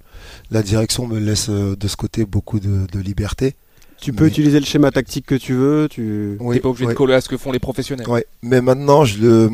la 0.51 0.61
direction 0.61 1.07
me 1.07 1.17
laisse 1.19 1.49
euh, 1.49 1.75
de 1.75 1.87
ce 1.87 1.95
côté 1.95 2.25
beaucoup 2.25 2.59
de, 2.59 2.85
de 2.91 2.99
liberté. 2.99 3.55
Tu 3.99 4.13
peux 4.13 4.25
Mais- 4.25 4.29
utiliser 4.29 4.59
le 4.59 4.65
schéma 4.65 4.91
tactique 4.91 5.25
que 5.25 5.33
tu 5.35 5.53
veux, 5.53 5.87
tu 5.89 6.37
Oui, 6.39 6.57
T'es 6.57 6.61
pas 6.61 6.69
obligé 6.69 6.85
de 6.85 6.93
coller 6.93 7.15
à 7.15 7.21
ce 7.21 7.29
que 7.29 7.37
font 7.37 7.51
les 7.51 7.57
professionnels. 7.59 8.05
Mais 8.43 8.61
maintenant, 8.61 9.05
je 9.05 9.17
le, 9.19 9.49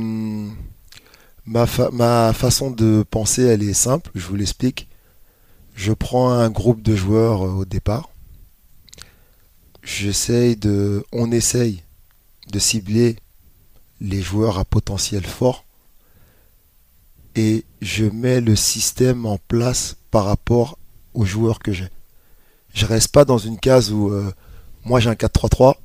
ma, 1.45 1.65
fa- 1.65 1.89
ma 1.93 2.33
façon 2.33 2.69
de 2.71 3.05
penser, 3.09 3.43
elle 3.43 3.63
est 3.63 3.73
simple. 3.73 4.11
Je 4.15 4.25
vous 4.27 4.35
l'explique. 4.35 4.89
Je 5.75 5.93
prends 5.93 6.31
un 6.31 6.49
groupe 6.49 6.81
de 6.81 6.95
joueurs 6.95 7.45
euh, 7.45 7.51
au 7.51 7.65
départ. 7.65 8.09
J'essaye 9.83 10.55
de, 10.55 11.03
on 11.11 11.31
essaye 11.31 11.83
de 12.51 12.59
cibler 12.59 13.17
les 14.01 14.21
joueurs 14.21 14.57
à 14.57 14.65
potentiel 14.65 15.25
fort 15.25 15.65
et 17.35 17.65
je 17.81 18.05
mets 18.05 18.41
le 18.41 18.55
système 18.55 19.25
en 19.25 19.37
place 19.47 19.95
par 20.11 20.25
rapport 20.25 20.77
aux 21.13 21.25
joueurs 21.25 21.59
que 21.59 21.71
j'ai. 21.71 21.89
Je 22.73 22.85
reste 22.85 23.09
pas 23.11 23.25
dans 23.25 23.37
une 23.37 23.59
case 23.59 23.91
où 23.91 24.09
euh, 24.09 24.31
moi 24.85 24.99
j'ai 24.99 25.09
un 25.09 25.13
4-3-3, 25.13 25.75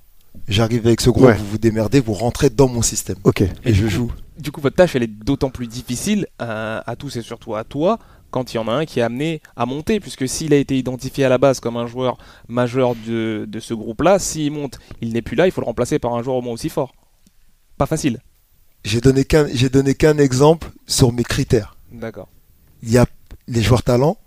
j'arrive 0.46 0.87
avec 0.87 1.00
ce 1.00 1.11
groupe, 1.11 1.26
Ouais. 1.26 1.37
vous 1.37 1.46
vous 1.46 1.58
démerdez, 1.58 2.00
vous 2.00 2.14
rentrez 2.14 2.50
dans 2.50 2.68
mon 2.68 2.82
système 2.82 3.16
Ok. 3.24 3.42
et 3.64 3.74
je 3.74 3.88
joue. 3.88 4.12
Du 4.38 4.52
coup, 4.52 4.61
votre 4.61 4.76
tâche, 4.76 4.94
elle 4.94 5.02
est 5.02 5.06
d'autant 5.08 5.50
plus 5.50 5.66
difficile 5.66 6.26
euh, 6.40 6.80
à 6.87 6.94
tous 6.96 7.16
et 7.16 7.22
surtout 7.22 7.56
à 7.56 7.64
toi 7.64 7.98
quand 8.30 8.52
il 8.52 8.56
y 8.56 8.58
en 8.58 8.68
a 8.68 8.72
un 8.72 8.84
qui 8.84 9.00
est 9.00 9.02
amené 9.02 9.40
à 9.56 9.66
monter, 9.66 10.00
puisque 10.00 10.28
s'il 10.28 10.52
a 10.52 10.56
été 10.56 10.76
identifié 10.76 11.24
à 11.24 11.28
la 11.28 11.38
base 11.38 11.60
comme 11.60 11.76
un 11.76 11.86
joueur 11.86 12.18
majeur 12.48 12.94
de, 13.06 13.46
de 13.48 13.60
ce 13.60 13.74
groupe-là, 13.74 14.18
s'il 14.18 14.52
monte, 14.52 14.78
il 15.00 15.12
n'est 15.12 15.22
plus 15.22 15.36
là, 15.36 15.46
il 15.46 15.52
faut 15.52 15.60
le 15.60 15.66
remplacer 15.66 15.98
par 15.98 16.14
un 16.14 16.22
joueur 16.22 16.36
au 16.36 16.42
moins 16.42 16.52
aussi 16.52 16.68
fort. 16.68 16.92
Pas 17.76 17.86
facile. 17.86 18.20
J'ai 18.84 19.00
donné 19.00 19.24
qu'un 19.24 19.46
j'ai 19.48 19.68
donné 19.68 19.94
qu'un 19.94 20.18
exemple 20.18 20.70
sur 20.86 21.12
mes 21.12 21.24
critères. 21.24 21.76
D'accord. 21.92 22.28
Il 22.82 22.90
y 22.90 22.98
a 22.98 23.06
les 23.48 23.62
joueurs 23.62 23.82
talents, 23.82 24.18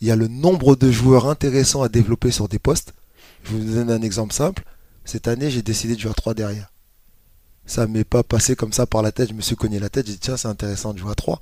il 0.00 0.08
y 0.08 0.10
a 0.10 0.16
le 0.16 0.28
nombre 0.28 0.76
de 0.76 0.90
joueurs 0.90 1.28
intéressants 1.28 1.82
à 1.82 1.88
développer 1.88 2.30
sur 2.30 2.48
des 2.48 2.58
postes. 2.58 2.94
Je 3.42 3.50
vous 3.50 3.74
donne 3.74 3.90
un 3.90 4.02
exemple 4.02 4.32
simple. 4.32 4.64
Cette 5.04 5.28
année, 5.28 5.50
j'ai 5.50 5.62
décidé 5.62 5.94
de 5.94 6.00
jouer 6.00 6.10
à 6.10 6.14
3 6.14 6.34
derrière. 6.34 6.70
Ça 7.66 7.86
m'est 7.86 8.04
pas 8.04 8.22
passé 8.22 8.56
comme 8.56 8.72
ça 8.72 8.86
par 8.86 9.02
la 9.02 9.12
tête. 9.12 9.30
Je 9.30 9.34
me 9.34 9.40
suis 9.40 9.56
cogné 9.56 9.78
la 9.78 9.88
tête. 9.88 10.06
J'ai 10.06 10.12
dit, 10.14 10.18
tiens, 10.18 10.36
c'est 10.36 10.48
intéressant 10.48 10.92
de 10.94 10.98
jouer 10.98 11.12
à 11.12 11.14
3. 11.14 11.40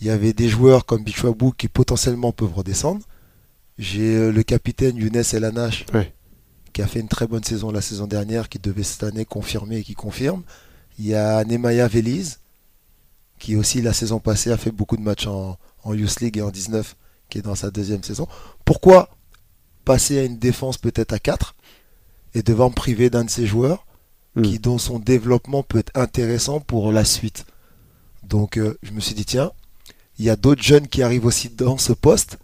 Il 0.00 0.06
y 0.06 0.10
avait 0.10 0.32
des 0.32 0.48
joueurs 0.48 0.84
comme 0.84 1.04
Bichwabou 1.04 1.52
qui 1.52 1.68
potentiellement 1.68 2.32
peuvent 2.32 2.54
redescendre. 2.54 3.04
J'ai 3.78 4.16
euh, 4.16 4.32
le 4.32 4.42
capitaine 4.42 4.96
Younes 4.96 5.22
Elanache 5.32 5.86
Ouais. 5.94 6.12
qui 6.72 6.82
a 6.82 6.86
fait 6.86 7.00
une 7.00 7.08
très 7.08 7.26
bonne 7.26 7.44
saison 7.44 7.70
la 7.70 7.80
saison 7.80 8.06
dernière, 8.06 8.48
qui 8.48 8.58
devait 8.58 8.82
cette 8.82 9.04
année 9.04 9.24
confirmer 9.24 9.78
et 9.78 9.84
qui 9.84 9.94
confirme. 9.94 10.42
Il 10.98 11.06
y 11.06 11.14
a 11.14 11.42
Nemaya 11.44 11.88
Veliz 11.88 12.38
qui 13.38 13.56
aussi 13.56 13.82
la 13.82 13.92
saison 13.92 14.20
passée 14.20 14.52
a 14.52 14.56
fait 14.56 14.70
beaucoup 14.70 14.96
de 14.96 15.02
matchs 15.02 15.26
en, 15.26 15.58
en 15.82 15.94
Youth 15.94 16.20
League 16.20 16.38
et 16.38 16.42
en 16.42 16.50
19, 16.50 16.94
qui 17.28 17.38
est 17.38 17.42
dans 17.42 17.56
sa 17.56 17.70
deuxième 17.72 18.04
saison. 18.04 18.28
Pourquoi 18.64 19.08
passer 19.84 20.18
à 20.20 20.22
une 20.24 20.38
défense 20.38 20.78
peut-être 20.78 21.12
à 21.12 21.18
4 21.18 21.56
et 22.34 22.42
devoir 22.44 22.70
me 22.70 22.74
priver 22.74 23.10
d'un 23.10 23.24
de 23.24 23.30
ces 23.30 23.46
joueurs 23.46 23.86
Hmm. 24.34 24.40
qui, 24.42 24.58
dont 24.58 24.78
son 24.78 24.98
développement 24.98 25.62
peut 25.62 25.80
être 25.80 25.90
intéressant 25.94 26.58
pour 26.58 26.90
la 26.90 27.04
suite? 27.04 27.44
Donc 28.22 28.56
euh, 28.56 28.78
je 28.82 28.92
me 28.92 29.00
suis 29.00 29.14
dit, 29.14 29.26
tiens, 29.26 29.52
il 30.22 30.26
y 30.26 30.30
a 30.30 30.36
d'autres 30.36 30.62
jeunes 30.62 30.86
qui 30.86 31.02
arrivent 31.02 31.26
aussi 31.26 31.48
dans 31.48 31.78
ce 31.78 31.92
poste, 31.92 32.38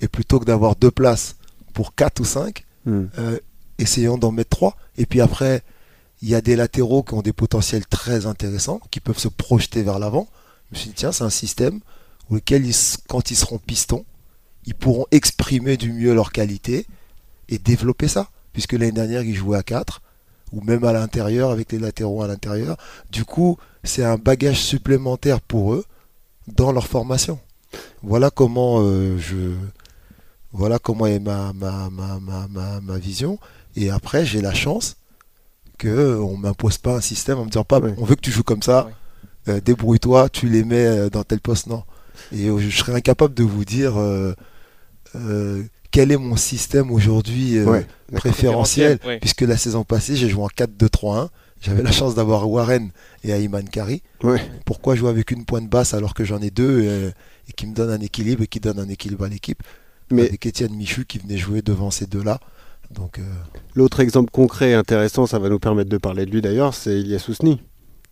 et 0.00 0.08
plutôt 0.08 0.40
que 0.40 0.46
d'avoir 0.46 0.74
deux 0.74 0.90
places 0.90 1.36
pour 1.74 1.94
4 1.94 2.20
ou 2.20 2.24
5, 2.24 2.64
Hmm. 2.86 3.08
euh, 3.18 3.38
essayons 3.78 4.16
d'en 4.16 4.32
mettre 4.32 4.48
3. 4.56 4.74
Et 4.96 5.04
puis 5.04 5.20
après, 5.20 5.62
il 6.22 6.30
y 6.30 6.34
a 6.34 6.40
des 6.40 6.56
latéraux 6.56 7.02
qui 7.02 7.12
ont 7.12 7.20
des 7.20 7.34
potentiels 7.34 7.84
très 7.86 8.24
intéressants, 8.24 8.80
qui 8.90 9.00
peuvent 9.00 9.18
se 9.18 9.28
projeter 9.28 9.82
vers 9.82 9.98
l'avant. 9.98 10.28
Je 10.70 10.76
me 10.76 10.80
suis 10.80 10.88
dit, 10.88 10.94
tiens, 10.96 11.12
c'est 11.12 11.24
un 11.24 11.28
système 11.30 11.80
auquel, 12.30 12.64
ils 12.64 12.70
s- 12.70 12.96
quand 13.06 13.30
ils 13.30 13.36
seront 13.36 13.58
pistons, 13.58 14.06
ils 14.64 14.74
pourront 14.74 15.04
exprimer 15.10 15.76
du 15.76 15.92
mieux 15.92 16.14
leur 16.14 16.32
qualité 16.32 16.86
et 17.50 17.58
développer 17.58 18.08
ça. 18.08 18.30
Puisque 18.54 18.72
l'année 18.72 18.92
dernière, 18.92 19.22
ils 19.22 19.36
jouaient 19.36 19.58
à 19.58 19.62
4, 19.62 20.00
ou 20.52 20.62
même 20.62 20.84
à 20.84 20.94
l'intérieur, 20.94 21.50
avec 21.50 21.70
les 21.72 21.78
latéraux 21.78 22.22
à 22.22 22.28
l'intérieur. 22.28 22.78
Du 23.12 23.26
coup, 23.26 23.58
c'est 23.84 24.04
un 24.04 24.16
bagage 24.16 24.58
supplémentaire 24.60 25.42
pour 25.42 25.74
eux 25.74 25.84
dans 26.56 26.72
leur 26.72 26.86
formation. 26.86 27.38
Voilà 28.02 28.30
comment 28.30 28.80
euh, 28.80 29.18
je. 29.18 29.54
Voilà 30.52 30.78
comment 30.78 31.06
est 31.06 31.20
ma, 31.20 31.52
ma, 31.52 31.88
ma, 31.90 32.18
ma, 32.18 32.48
ma, 32.48 32.80
ma 32.80 32.98
vision. 32.98 33.38
Et 33.76 33.90
après, 33.90 34.24
j'ai 34.26 34.40
la 34.40 34.52
chance 34.52 34.96
qu'on 35.80 36.36
ne 36.36 36.42
m'impose 36.42 36.78
pas 36.78 36.96
un 36.96 37.00
système 37.00 37.38
en 37.38 37.44
me 37.44 37.50
disant 37.50 37.64
pas 37.64 37.80
on 37.96 38.04
veut 38.04 38.14
que 38.16 38.20
tu 38.20 38.30
joues 38.30 38.42
comme 38.42 38.62
ça, 38.62 38.90
euh, 39.48 39.60
débrouille-toi, 39.60 40.28
tu 40.28 40.48
les 40.48 40.64
mets 40.64 40.86
euh, 40.86 41.10
dans 41.10 41.22
tel 41.22 41.40
poste. 41.40 41.66
Non. 41.66 41.84
Et 42.32 42.46
je 42.58 42.76
serais 42.76 42.94
incapable 42.94 43.34
de 43.34 43.42
vous 43.42 43.64
dire 43.64 43.98
euh, 43.98 44.34
euh, 45.16 45.62
quel 45.90 46.12
est 46.12 46.18
mon 46.18 46.36
système 46.36 46.90
aujourd'hui 46.90 47.58
préférentiel. 48.12 48.98
Puisque 49.20 49.42
la 49.42 49.56
saison 49.56 49.84
passée, 49.84 50.16
j'ai 50.16 50.28
joué 50.28 50.42
en 50.42 50.48
4-2-3-1. 50.48 51.28
J'avais 51.60 51.82
la 51.82 51.92
chance 51.92 52.14
d'avoir 52.14 52.48
Warren 52.48 52.90
et 53.22 53.30
Ayman 53.30 53.68
Kari. 53.68 54.02
Pourquoi 54.64 54.94
jouer 54.94 55.10
avec 55.10 55.30
une 55.30 55.44
pointe 55.44 55.68
basse 55.68 55.92
alors 55.94 56.14
que 56.14 56.24
j'en 56.24 56.40
ai 56.40 56.50
deux 56.50 56.82
euh, 56.84 57.10
et 57.48 57.52
qui 57.52 57.66
me 57.66 57.74
donne 57.74 57.90
un 57.90 58.00
équilibre 58.00 58.42
et 58.42 58.46
qui 58.46 58.60
donne 58.60 58.78
un 58.78 58.88
équilibre 58.88 59.24
à 59.24 59.28
l'équipe? 59.28 59.62
Mais 60.10 60.22
Avec 60.22 60.44
Étienne 60.46 60.74
Michu 60.74 61.04
qui 61.04 61.18
venait 61.18 61.36
jouer 61.36 61.62
devant 61.62 61.90
ces 61.90 62.06
deux-là. 62.06 62.40
Donc, 62.90 63.18
euh, 63.18 63.22
l'autre 63.74 64.00
exemple 64.00 64.30
concret 64.30 64.70
et 64.70 64.74
intéressant, 64.74 65.26
ça 65.26 65.38
va 65.38 65.48
nous 65.48 65.60
permettre 65.60 65.90
de 65.90 65.98
parler 65.98 66.26
de 66.26 66.30
lui 66.30 66.40
d'ailleurs, 66.42 66.74
c'est 66.74 66.98
Ilias 66.98 67.26
Ousni. 67.28 67.60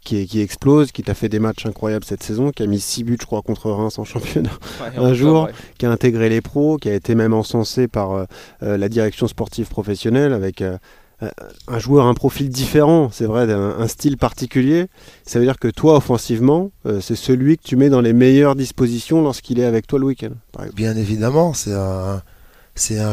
Qui, 0.05 0.41
explose, 0.41 0.91
qui 0.91 1.03
t'a 1.03 1.13
fait 1.13 1.29
des 1.29 1.41
matchs 1.41 1.67
incroyables 1.67 2.05
cette 2.05 2.23
saison, 2.23 2.51
qui 2.51 2.63
a 2.63 2.67
mis 2.67 2.81
6 2.81 3.05
buts, 3.05 3.19
je 3.21 3.27
crois, 3.27 3.43
contre 3.43 3.71
Reims 3.71 3.99
en 3.99 4.05
championnat. 4.05 4.53
Ouais, 4.81 4.97
Un 4.97 5.13
jour, 5.13 5.43
ouais. 5.43 5.53
qui 5.77 5.85
a 5.85 5.91
intégré 5.91 6.31
les 6.31 6.41
pros, 6.41 6.79
qui 6.79 6.89
a 6.89 6.95
été 6.95 7.15
même 7.15 7.35
encensé 7.35 7.89
par 7.89 8.13
euh, 8.13 8.25
la 8.63 8.89
direction 8.89 9.29
sportive 9.29 9.69
professionnelle 9.69 10.33
avec 10.33 10.63
euh, 10.63 10.79
un 11.21 11.79
joueur, 11.79 12.07
un 12.07 12.15
profil 12.15 12.49
différent, 12.49 13.11
c'est 13.13 13.25
vrai, 13.25 13.51
un 13.53 13.89
style 13.89 14.17
particulier. 14.17 14.87
Ça 15.25 15.39
veut 15.39 15.45
dire 15.45 15.59
que 15.59 15.69
toi, 15.69 15.97
offensivement, 15.97 16.71
euh, 16.87 17.01
c'est 17.01 17.17
celui 17.17 17.59
que 17.59 17.65
tu 17.65 17.77
mets 17.77 17.89
dans 17.89 18.01
les 18.01 18.13
meilleures 18.13 18.55
dispositions 18.55 19.23
lorsqu'il 19.23 19.59
est 19.59 19.65
avec 19.65 19.87
toi 19.87 19.99
le 19.99 20.07
week-end. 20.07 20.31
bien 20.75 20.97
évidemment, 20.97 21.55
c'est 21.55 21.75
un, 21.75 22.23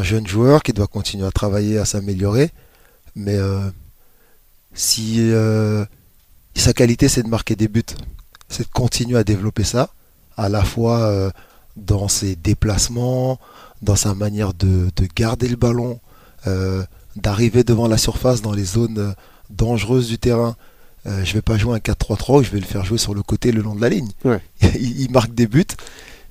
jeune 0.02 0.26
joueur 0.26 0.62
qui 0.62 0.72
doit 0.72 0.86
continuer 0.86 1.26
à 1.26 1.32
travailler, 1.32 1.78
à 1.78 1.84
s'améliorer. 1.84 2.50
Mais 3.16 3.36
euh, 3.36 3.68
si 4.74 5.32
euh, 5.32 5.84
sa 6.54 6.72
qualité, 6.72 7.08
c'est 7.08 7.22
de 7.22 7.28
marquer 7.28 7.56
des 7.56 7.66
buts, 7.66 7.82
c'est 8.48 8.64
de 8.64 8.72
continuer 8.72 9.18
à 9.18 9.24
développer 9.24 9.64
ça, 9.64 9.90
à 10.36 10.48
la 10.48 10.62
fois 10.62 11.00
euh, 11.00 11.30
dans 11.76 12.08
ses 12.08 12.36
déplacements, 12.36 13.38
dans 13.82 13.96
sa 13.96 14.14
manière 14.14 14.54
de, 14.54 14.90
de 14.94 15.08
garder 15.14 15.48
le 15.48 15.56
ballon, 15.56 15.98
euh, 16.46 16.84
d'arriver 17.16 17.64
devant 17.64 17.88
la 17.88 17.98
surface 17.98 18.42
dans 18.42 18.52
les 18.52 18.64
zones 18.64 18.98
euh, 18.98 19.12
dangereuses 19.50 20.08
du 20.08 20.18
terrain. 20.18 20.56
Euh, 21.06 21.24
je 21.24 21.32
vais 21.34 21.42
pas 21.42 21.56
jouer 21.56 21.74
un 21.74 21.78
4-3-3, 21.78 22.42
je 22.42 22.50
vais 22.50 22.60
le 22.60 22.66
faire 22.66 22.84
jouer 22.84 22.98
sur 22.98 23.14
le 23.14 23.22
côté 23.22 23.52
le 23.52 23.62
long 23.62 23.74
de 23.74 23.80
la 23.80 23.88
ligne. 23.88 24.08
Ouais. 24.24 24.40
il, 24.62 25.00
il 25.00 25.10
marque 25.10 25.34
des 25.34 25.46
buts 25.46 25.64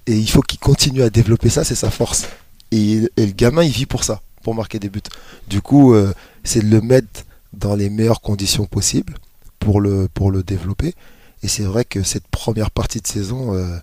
Et 0.07 0.17
il 0.17 0.29
faut 0.29 0.41
qu'il 0.41 0.59
continue 0.59 1.01
à 1.01 1.09
développer 1.09 1.49
ça, 1.49 1.63
c'est 1.63 1.75
sa 1.75 1.89
force. 1.89 2.27
Et, 2.71 3.03
et 3.17 3.25
le 3.25 3.31
gamin, 3.31 3.63
il 3.63 3.71
vit 3.71 3.85
pour 3.85 4.03
ça, 4.03 4.21
pour 4.43 4.53
marquer 4.55 4.79
des 4.79 4.89
buts. 4.89 5.01
Du 5.47 5.61
coup, 5.61 5.93
euh, 5.93 6.13
c'est 6.43 6.61
de 6.61 6.69
le 6.69 6.81
mettre 6.81 7.25
dans 7.53 7.75
les 7.75 7.89
meilleures 7.89 8.21
conditions 8.21 8.65
possibles 8.65 9.15
pour 9.59 9.79
le, 9.79 10.09
pour 10.13 10.29
le 10.29 10.43
développer. 10.43 10.93
Et 11.41 11.47
c'est 11.47 11.63
vrai 11.63 11.85
que 11.85 12.03
cette 12.03 12.27
première 12.27 12.71
partie 12.71 12.99
de 12.99 13.07
saison, 13.07 13.53
euh, 13.55 13.77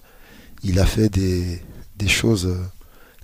il 0.63 0.79
a 0.79 0.87
fait 0.87 1.09
des, 1.09 1.63
des 1.97 2.09
choses 2.09 2.55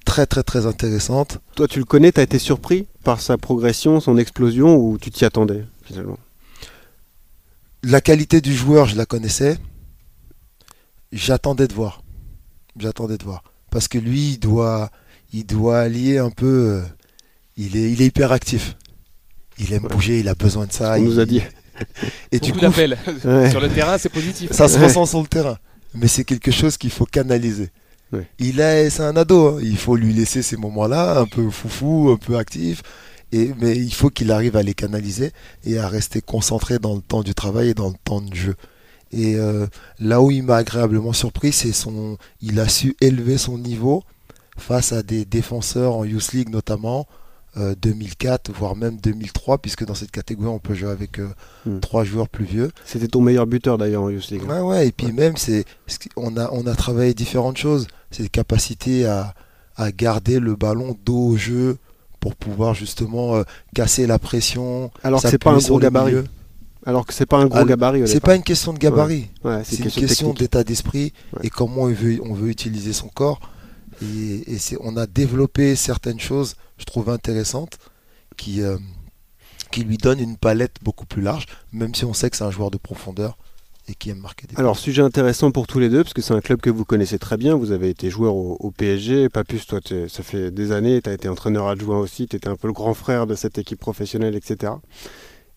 très 0.09 0.25
très 0.27 0.43
très 0.43 0.65
intéressantes. 0.67 1.39
Toi, 1.55 1.69
tu 1.69 1.79
le 1.79 1.85
connais, 1.85 2.11
tu 2.13 2.21
as 2.21 2.23
été 2.23 2.39
surpris 2.39 2.87
par 3.05 3.21
sa 3.21 3.37
progression, 3.37 4.01
son 4.01 4.17
explosion, 4.17 4.77
ou 4.77 4.97
tu 4.99 5.11
t'y 5.11 5.25
attendais 5.27 5.65
finalement? 5.85 6.19
La 7.83 8.01
qualité 8.01 8.41
du 8.41 8.55
joueur, 8.55 8.87
je 8.87 8.97
la 8.97 9.05
connaissais. 9.07 9.59
J'attendais 11.13 11.69
de 11.69 11.75
voir. 11.75 12.03
J'attendais 12.79 13.19
de 13.19 13.25
voir. 13.25 13.43
Parce 13.71 13.87
que 13.89 13.99
lui, 13.99 14.33
il 14.33 14.39
doit, 14.39 14.91
il 15.33 15.45
doit 15.45 15.79
allier 15.81 16.19
un 16.19 16.31
peu. 16.31 16.47
euh, 16.47 16.83
il, 17.57 17.77
est, 17.77 17.91
il 17.93 18.01
est 18.03 18.07
hyper 18.07 18.33
actif. 18.33 18.77
Il 19.59 19.73
aime 19.75 19.85
Ouais. 19.85 19.91
bouger, 19.95 20.21
il 20.21 20.29
a 20.29 20.35
besoin 20.35 20.67
de 20.67 20.73
ça. 20.73 20.93
On 20.95 20.97
il- 20.97 21.05
nous 21.05 21.19
a 21.21 21.27
dit. 21.27 21.43
Et 22.33 22.41
du 22.41 22.53
coup. 22.53 22.61
Ouais. 22.61 23.51
Sur 23.51 23.61
le 23.61 23.69
terrain, 23.69 23.99
c'est 23.99 24.09
positif. 24.09 24.53
ça 24.53 24.69
se 24.69 24.79
Ouais. 24.79 24.87
ressent 24.87 25.05
sur 25.07 25.21
le 25.21 25.29
terrain. 25.29 25.59
Mais 25.95 26.09
c'est 26.09 26.25
quelque 26.25 26.51
chose 26.51 26.77
qu'il 26.79 26.91
faut 26.91 27.07
canaliser. 27.07 27.71
Il 28.39 28.61
est, 28.61 28.91
c'est 28.91 29.03
un 29.03 29.17
ado. 29.17 29.49
hein. 29.57 29.61
Il 29.63 29.77
faut 29.77 29.97
lui 29.97 30.13
laisser 30.13 30.43
ces 30.43 30.57
moments-là, 30.57 31.21
un 31.21 31.27
peu 31.27 31.51
foufou, 31.51 32.11
un 32.11 32.17
peu 32.17 32.37
actif. 32.37 32.83
Et, 33.33 33.53
mais 33.61 33.77
il 33.77 33.93
faut 33.93 34.09
qu'il 34.09 34.31
arrive 34.33 34.57
à 34.57 34.63
les 34.63 34.73
canaliser 34.75 35.33
et 35.65 35.79
à 35.79 35.89
rester 35.89 36.23
concentré 36.23 36.79
dans 36.79 36.95
le 36.95 37.03
temps 37.03 37.23
du 37.23 37.35
travail 37.35 37.69
et 37.71 37.75
dans 37.75 37.89
le 37.89 37.97
temps 38.03 38.23
de 38.23 38.35
jeu. 38.35 38.55
Et 39.13 39.37
euh, 39.37 39.67
là 39.99 40.23
où 40.23 40.31
il 40.31 40.43
m'a 40.43 40.57
agréablement 40.57 41.13
surpris, 41.13 41.53
c'est 41.53 41.73
son, 41.73 42.17
il 42.41 42.59
a 42.61 42.69
su 42.69 42.97
élever 43.01 43.37
son 43.39 43.59
niveau 43.59 44.03
face 44.57 44.93
à 44.93 45.03
des 45.03 45.25
défenseurs 45.25 45.95
en 45.97 46.05
Youth 46.05 46.33
League 46.33 46.49
notamment, 46.51 47.07
2004 47.57 48.53
voire 48.53 48.77
même 48.77 48.99
2003, 48.99 49.59
puisque 49.59 49.85
dans 49.85 49.95
cette 49.95 50.11
catégorie 50.11 50.49
on 50.49 50.59
peut 50.59 50.75
jouer 50.75 50.91
avec 50.91 51.19
euh, 51.19 51.29
Hmm. 51.67 51.81
trois 51.81 52.05
joueurs 52.05 52.29
plus 52.29 52.45
vieux. 52.45 52.71
C'était 52.85 53.09
ton 53.09 53.21
meilleur 53.21 53.47
buteur 53.47 53.79
d'ailleurs 53.79 54.03
en 54.05 54.11
Youth 54.11 54.29
League. 54.31 54.45
Ouais, 54.49 54.61
ouais, 54.61 54.87
et 54.89 54.93
puis 54.93 55.13
même, 55.13 55.37
c'est, 55.37 55.65
on, 56.17 56.37
a, 56.37 56.49
on 56.53 56.67
a 56.67 56.75
travaillé 56.75 57.15
différentes 57.15 57.57
choses. 57.59 57.89
C'est 58.11 58.23
des 58.23 58.29
capacités 58.29 59.07
à, 59.07 59.35
à 59.77 59.91
garder 59.93 60.39
le 60.41 60.55
ballon 60.55 60.97
dos 61.05 61.31
au 61.31 61.37
jeu 61.37 61.77
pour 62.21 62.35
pouvoir 62.37 62.75
justement 62.75 63.35
euh, 63.37 63.43
casser 63.75 64.07
la 64.07 64.19
pression. 64.19 64.91
Alors 65.03 65.21
que 65.23 65.29
c'est 65.29 65.39
pas 65.39 65.51
un 65.51 65.59
gros 65.59 65.79
gabarit. 65.79 66.13
milieu. 66.13 66.25
Alors 66.87 67.05
que 67.07 67.13
c'est 67.13 67.27
pas 67.27 67.39
un 67.39 67.47
gros 67.47 67.59
Ah, 67.59 67.65
gabarit. 67.65 68.07
C'est 68.09 68.21
pas 68.21 68.35
une 68.37 68.43
question 68.43 68.73
de 68.73 68.79
gabarit, 68.79 69.29
Ouais, 69.45 69.63
c'est 69.65 69.79
une 69.81 69.91
question, 69.91 70.33
d'état 70.33 70.65
d'esprit 70.65 71.13
et 71.43 71.51
comment 71.51 71.83
on 71.83 71.93
veut, 71.93 72.19
on 72.25 72.33
veut 72.35 72.49
utiliser 72.49 72.93
son 72.93 73.09
corps. 73.09 73.41
Et, 74.03 74.45
on 74.81 74.97
a 74.97 75.07
développé 75.07 75.77
certaines 75.77 76.21
choses, 76.21 76.57
je 76.79 76.85
trouve 76.85 77.11
intéressantes, 77.11 77.79
qui, 78.37 78.63
euh, 78.63 78.77
qui 79.71 79.83
lui 79.83 79.97
donnent 79.97 80.21
une 80.21 80.37
palette 80.37 80.77
beaucoup 80.83 81.07
plus 81.07 81.23
large, 81.23 81.47
même 81.73 81.95
si 81.95 82.05
on 82.05 82.15
sait 82.15 82.31
que 82.31 82.37
c'est 82.37 82.45
un 82.45 82.51
joueur 82.51 82.71
de 82.71 82.79
profondeur 82.79 83.37
et 83.89 83.95
qui 83.95 84.11
aime 84.11 84.19
marquer 84.19 84.47
des. 84.47 84.57
Alors, 84.57 84.77
sujet 84.77 85.03
intéressant 85.03 85.51
pour 85.51 85.67
tous 85.67 85.79
les 85.79 85.89
deux, 85.89 86.03
parce 86.03 86.15
que 86.15 86.23
c'est 86.23 86.35
un 86.35 86.41
club 86.41 86.61
que 86.61 86.71
vous 86.71 86.85
connaissez 86.85 87.19
très 87.19 87.37
bien. 87.37 87.57
Vous 87.57 87.73
avez 87.73 87.89
été 87.89 88.11
joueur 88.11 88.35
au, 88.35 88.57
au 88.61 88.71
PSG. 88.71 89.29
Papus, 89.29 89.67
toi, 89.67 89.81
ça 90.09 90.23
fait 90.23 90.51
des 90.51 90.73
années. 90.73 91.01
Tu 91.03 91.11
as 91.11 91.15
été 91.15 91.29
entraîneur 91.29 91.69
adjoint 91.69 91.99
aussi. 91.99 92.29
Tu 92.29 92.37
étais 92.37 92.49
un 92.49 92.57
peu 92.57 92.69
le 92.69 92.75
grand 92.75 92.95
frère 92.95 93.27
de 93.27 93.35
cette 93.35 93.59
équipe 93.59 93.81
professionnelle, 93.81 94.37
etc. 94.37 94.73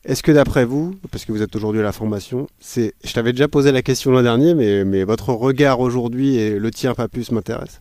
Est-ce 0.03 0.23
que 0.23 0.31
d'après 0.31 0.65
vous, 0.65 0.95
parce 1.11 1.25
que 1.25 1.31
vous 1.31 1.43
êtes 1.43 1.55
aujourd'hui 1.55 1.81
à 1.81 1.83
la 1.83 1.91
formation, 1.91 2.47
c'est, 2.59 2.95
je 3.03 3.13
t'avais 3.13 3.33
déjà 3.33 3.47
posé 3.47 3.71
la 3.71 3.83
question 3.83 4.11
l'an 4.11 4.23
dernier, 4.23 4.55
mais, 4.55 4.83
mais 4.83 5.03
votre 5.03 5.29
regard 5.29 5.79
aujourd'hui 5.79 6.37
et 6.37 6.57
le 6.57 6.71
tien, 6.71 6.95
Papus, 6.95 7.31
m'intéresse. 7.31 7.79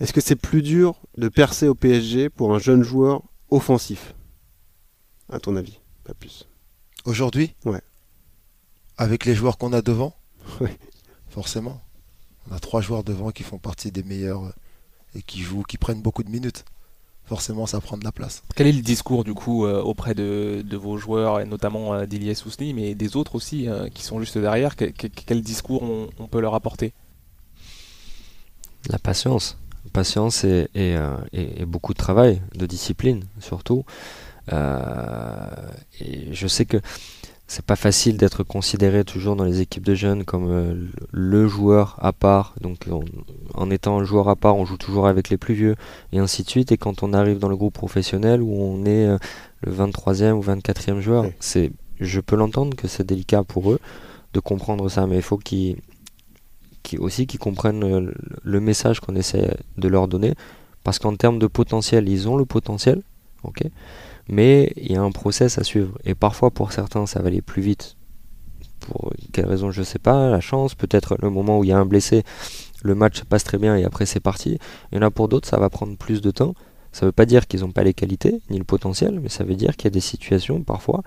Est-ce 0.00 0.14
que 0.14 0.22
c'est 0.22 0.36
plus 0.36 0.62
dur 0.62 0.98
de 1.18 1.28
percer 1.28 1.68
au 1.68 1.74
PSG 1.74 2.30
pour 2.30 2.54
un 2.54 2.58
jeune 2.58 2.82
joueur 2.82 3.22
offensif? 3.50 4.14
À 5.30 5.40
ton 5.40 5.56
avis, 5.56 5.78
Papus? 6.04 6.48
Aujourd'hui? 7.04 7.54
Ouais. 7.66 7.82
Avec 8.96 9.26
les 9.26 9.34
joueurs 9.34 9.58
qu'on 9.58 9.72
a 9.72 9.82
devant? 9.82 10.14
Ouais. 10.60 10.78
Forcément. 11.28 11.82
On 12.50 12.54
a 12.54 12.58
trois 12.58 12.80
joueurs 12.80 13.04
devant 13.04 13.30
qui 13.30 13.42
font 13.42 13.58
partie 13.58 13.92
des 13.92 14.02
meilleurs 14.02 14.44
euh, 14.44 14.52
et 15.14 15.22
qui 15.22 15.42
jouent, 15.42 15.62
qui 15.62 15.76
prennent 15.76 16.00
beaucoup 16.00 16.22
de 16.22 16.30
minutes. 16.30 16.64
Forcément, 17.28 17.66
ça 17.66 17.78
prend 17.80 17.98
de 17.98 18.04
la 18.04 18.12
place. 18.12 18.42
Quel 18.56 18.66
est 18.68 18.72
le 18.72 18.80
discours 18.80 19.22
du 19.22 19.34
coup 19.34 19.66
euh, 19.66 19.82
auprès 19.82 20.14
de, 20.14 20.62
de 20.64 20.76
vos 20.78 20.96
joueurs, 20.96 21.40
et 21.40 21.44
notamment 21.44 21.92
euh, 21.92 22.06
d'Iliès 22.06 22.44
Ousni, 22.46 22.72
mais 22.72 22.94
des 22.94 23.16
autres 23.16 23.34
aussi 23.34 23.68
euh, 23.68 23.88
qui 23.90 24.02
sont 24.02 24.18
juste 24.20 24.38
derrière? 24.38 24.76
Que- 24.76 24.86
que- 24.86 25.08
Quel 25.26 25.42
discours 25.42 25.82
on, 25.82 26.08
on 26.18 26.26
peut 26.26 26.40
leur 26.40 26.54
apporter? 26.54 26.94
La 28.88 28.98
patience. 28.98 29.58
Patience 29.92 30.44
et, 30.44 30.68
et, 30.74 30.96
et- 31.32 31.62
et 31.62 31.66
beaucoup 31.66 31.92
de 31.92 31.98
travail, 31.98 32.40
de 32.54 32.66
discipline 32.66 33.24
surtout. 33.40 33.84
Euh, 34.52 35.46
et 36.00 36.32
je 36.32 36.46
sais 36.46 36.64
que 36.64 36.78
c'est 37.46 37.64
pas 37.64 37.76
facile 37.76 38.16
d'être 38.18 38.42
considéré 38.42 39.04
toujours 39.04 39.36
dans 39.36 39.44
les 39.44 39.60
équipes 39.60 39.84
de 39.84 39.94
jeunes 39.94 40.24
comme 40.24 40.50
euh, 40.50 40.74
le- 40.74 40.90
le 41.10 41.48
joueur 41.48 41.96
à 42.00 42.12
part. 42.12 42.54
Donc 42.60 42.78
on- 42.90 43.04
en 43.58 43.70
étant 43.70 43.98
un 43.98 44.04
joueur 44.04 44.28
à 44.28 44.36
part, 44.36 44.56
on 44.56 44.64
joue 44.64 44.76
toujours 44.78 45.06
avec 45.06 45.28
les 45.30 45.36
plus 45.36 45.54
vieux 45.54 45.74
et 46.12 46.18
ainsi 46.18 46.42
de 46.44 46.48
suite. 46.48 46.72
Et 46.72 46.76
quand 46.76 47.02
on 47.02 47.12
arrive 47.12 47.38
dans 47.38 47.48
le 47.48 47.56
groupe 47.56 47.74
professionnel 47.74 48.40
où 48.42 48.52
on 48.52 48.84
est 48.84 49.06
euh, 49.06 49.18
le 49.62 49.72
23e 49.72 50.32
ou 50.32 50.42
24e 50.42 51.00
joueur, 51.00 51.24
Oui. 51.24 51.32
c'est, 51.40 51.70
je 52.00 52.20
peux 52.20 52.36
l'entendre 52.36 52.76
que 52.76 52.88
c'est 52.88 53.04
délicat 53.04 53.42
pour 53.44 53.72
eux 53.72 53.78
de 54.34 54.40
comprendre 54.40 54.88
ça, 54.88 55.06
mais 55.06 55.16
il 55.16 55.22
faut 55.22 55.38
qu'ils 55.38 55.76
qui 56.82 56.96
aussi 56.96 57.26
qu'ils 57.26 57.40
comprennent 57.40 57.82
euh, 57.84 58.12
le 58.42 58.60
message 58.60 59.00
qu'on 59.00 59.16
essaie 59.16 59.56
de 59.76 59.88
leur 59.88 60.06
donner 60.08 60.34
parce 60.84 60.98
qu'en 60.98 61.16
termes 61.16 61.38
de 61.38 61.46
potentiel 61.48 62.08
ils 62.08 62.28
ont 62.28 62.36
le 62.36 62.44
potentiel 62.44 63.02
ok 63.42 63.62
mais 64.28 64.72
il 64.76 64.92
y 64.92 64.96
a 64.96 65.02
un 65.02 65.10
process 65.10 65.58
à 65.58 65.64
suivre 65.64 65.98
et 66.04 66.14
parfois 66.14 66.50
pour 66.50 66.72
certains 66.72 67.04
ça 67.06 67.20
va 67.20 67.28
aller 67.28 67.42
plus 67.42 67.62
vite 67.62 67.96
pour 68.80 69.12
quelle 69.32 69.46
raison 69.46 69.70
je 69.72 69.82
sais 69.82 69.98
pas 69.98 70.30
la 70.30 70.40
chance 70.40 70.74
peut-être 70.76 71.16
le 71.20 71.30
moment 71.30 71.58
où 71.58 71.64
il 71.64 71.68
y 71.68 71.72
a 71.72 71.78
un 71.78 71.84
blessé 71.84 72.22
le 72.82 72.94
match 72.94 73.20
se 73.20 73.24
passe 73.24 73.44
très 73.44 73.58
bien 73.58 73.76
et 73.76 73.84
après 73.84 74.06
c'est 74.06 74.20
parti 74.20 74.58
il 74.92 74.96
y 74.96 74.98
en 74.98 75.02
a 75.02 75.10
pour 75.10 75.28
d'autres 75.28 75.48
ça 75.48 75.58
va 75.58 75.68
prendre 75.70 75.96
plus 75.96 76.20
de 76.20 76.30
temps 76.30 76.54
ça 76.92 77.06
veut 77.06 77.12
pas 77.12 77.26
dire 77.26 77.46
qu'ils 77.46 77.60
n'ont 77.60 77.72
pas 77.72 77.84
les 77.84 77.94
qualités 77.94 78.40
ni 78.50 78.58
le 78.58 78.64
potentiel 78.64 79.20
mais 79.20 79.28
ça 79.28 79.44
veut 79.44 79.54
dire 79.56 79.76
qu'il 79.76 79.84
y 79.86 79.92
a 79.92 79.96
des 80.00 80.00
situations 80.00 80.62
parfois 80.62 81.02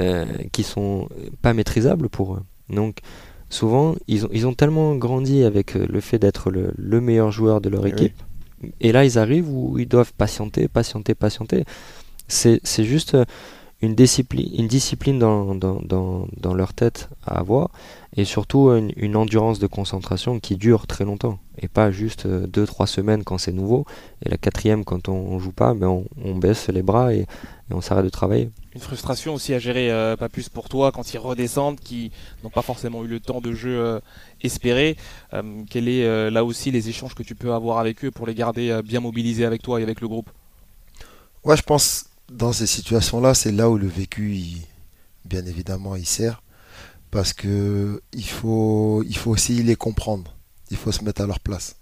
euh, 0.00 0.26
qui 0.52 0.62
sont 0.62 1.08
pas 1.42 1.54
maîtrisables 1.54 2.08
pour 2.08 2.34
eux 2.34 2.42
donc 2.68 2.98
souvent, 3.50 3.94
ils 4.08 4.26
ont, 4.26 4.28
ils 4.32 4.46
ont 4.46 4.52
tellement 4.54 4.94
grandi 4.96 5.42
avec 5.42 5.74
euh, 5.74 5.86
le 5.88 6.00
fait 6.00 6.18
d'être 6.18 6.50
le, 6.50 6.72
le 6.76 7.00
meilleur 7.00 7.30
joueur 7.32 7.60
de 7.62 7.70
leur 7.70 7.84
Oui. 7.84 7.90
équipe. 7.90 8.12
Et 8.80 8.92
là, 8.92 9.04
ils 9.06 9.18
arrivent 9.18 9.48
où 9.48 9.78
ils 9.78 9.88
doivent 9.88 10.12
patienter, 10.12 10.68
patienter, 10.68 11.14
patienter. 11.14 11.64
C'est 12.26 12.60
juste 12.84 13.14
euh, 13.14 13.24
une 13.80 13.94
discipline, 13.94 14.50
une 14.58 14.66
discipline 14.68 15.18
dans, 15.18 15.54
dans, 15.54 15.80
dans, 15.80 16.26
dans 16.36 16.52
leur 16.54 16.74
tête 16.74 17.08
à 17.26 17.38
avoir. 17.38 17.70
Et 18.18 18.24
surtout, 18.24 18.70
une, 18.70 18.92
une 18.96 19.14
endurance 19.14 19.60
de 19.60 19.68
concentration 19.68 20.40
qui 20.40 20.56
dure 20.56 20.88
très 20.88 21.04
longtemps. 21.04 21.38
Et 21.62 21.68
pas 21.68 21.92
juste 21.92 22.26
2-3 22.26 22.86
semaines 22.88 23.22
quand 23.22 23.38
c'est 23.38 23.52
nouveau. 23.52 23.86
Et 24.24 24.28
la 24.28 24.36
quatrième, 24.36 24.84
quand 24.84 25.08
on, 25.08 25.12
on 25.14 25.38
joue 25.38 25.52
pas, 25.52 25.72
ben 25.72 25.86
on, 25.86 26.04
on 26.24 26.34
baisse 26.34 26.68
les 26.68 26.82
bras 26.82 27.14
et, 27.14 27.20
et 27.20 27.74
on 27.78 27.80
s'arrête 27.80 28.04
de 28.04 28.10
travailler. 28.10 28.50
Une 28.74 28.80
frustration 28.80 29.34
aussi 29.34 29.54
à 29.54 29.60
gérer, 29.60 29.90
euh, 29.92 30.16
pas 30.16 30.28
plus 30.28 30.48
pour 30.48 30.68
toi, 30.68 30.90
quand 30.90 31.14
ils 31.14 31.18
redescendent, 31.18 31.78
qui 31.78 32.10
n'ont 32.42 32.50
pas 32.50 32.62
forcément 32.62 33.04
eu 33.04 33.08
le 33.08 33.20
temps 33.20 33.40
de 33.40 33.52
jeu 33.52 33.78
euh, 33.78 34.00
espéré. 34.42 34.96
Euh, 35.32 35.42
quel 35.70 35.88
est 35.88 36.04
euh, 36.04 36.28
là 36.30 36.44
aussi 36.44 36.70
les 36.72 36.88
échanges 36.88 37.14
que 37.14 37.22
tu 37.22 37.36
peux 37.36 37.52
avoir 37.54 37.78
avec 37.78 38.04
eux 38.04 38.10
pour 38.10 38.26
les 38.26 38.34
garder 38.34 38.70
euh, 38.70 38.82
bien 38.82 39.00
mobilisés 39.00 39.44
avec 39.44 39.62
toi 39.62 39.78
et 39.80 39.84
avec 39.84 40.00
le 40.00 40.08
groupe? 40.08 40.30
Ouais, 41.44 41.56
je 41.56 41.62
pense 41.62 42.06
dans 42.30 42.52
ces 42.52 42.66
situations-là, 42.66 43.34
c'est 43.34 43.52
là 43.52 43.70
où 43.70 43.78
le 43.78 43.86
vécu, 43.86 44.34
il- 44.34 44.66
bien 45.24 45.44
évidemment, 45.46 45.96
il 45.96 46.06
sert. 46.06 46.42
Parce 47.10 47.32
que 47.32 48.02
il 48.12 48.24
faut, 48.26 49.02
il 49.06 49.16
faut 49.16 49.30
aussi 49.30 49.62
les 49.62 49.76
comprendre. 49.76 50.34
Il 50.70 50.76
faut 50.76 50.92
se 50.92 51.02
mettre 51.04 51.22
à 51.22 51.26
leur 51.26 51.40
place. 51.40 51.76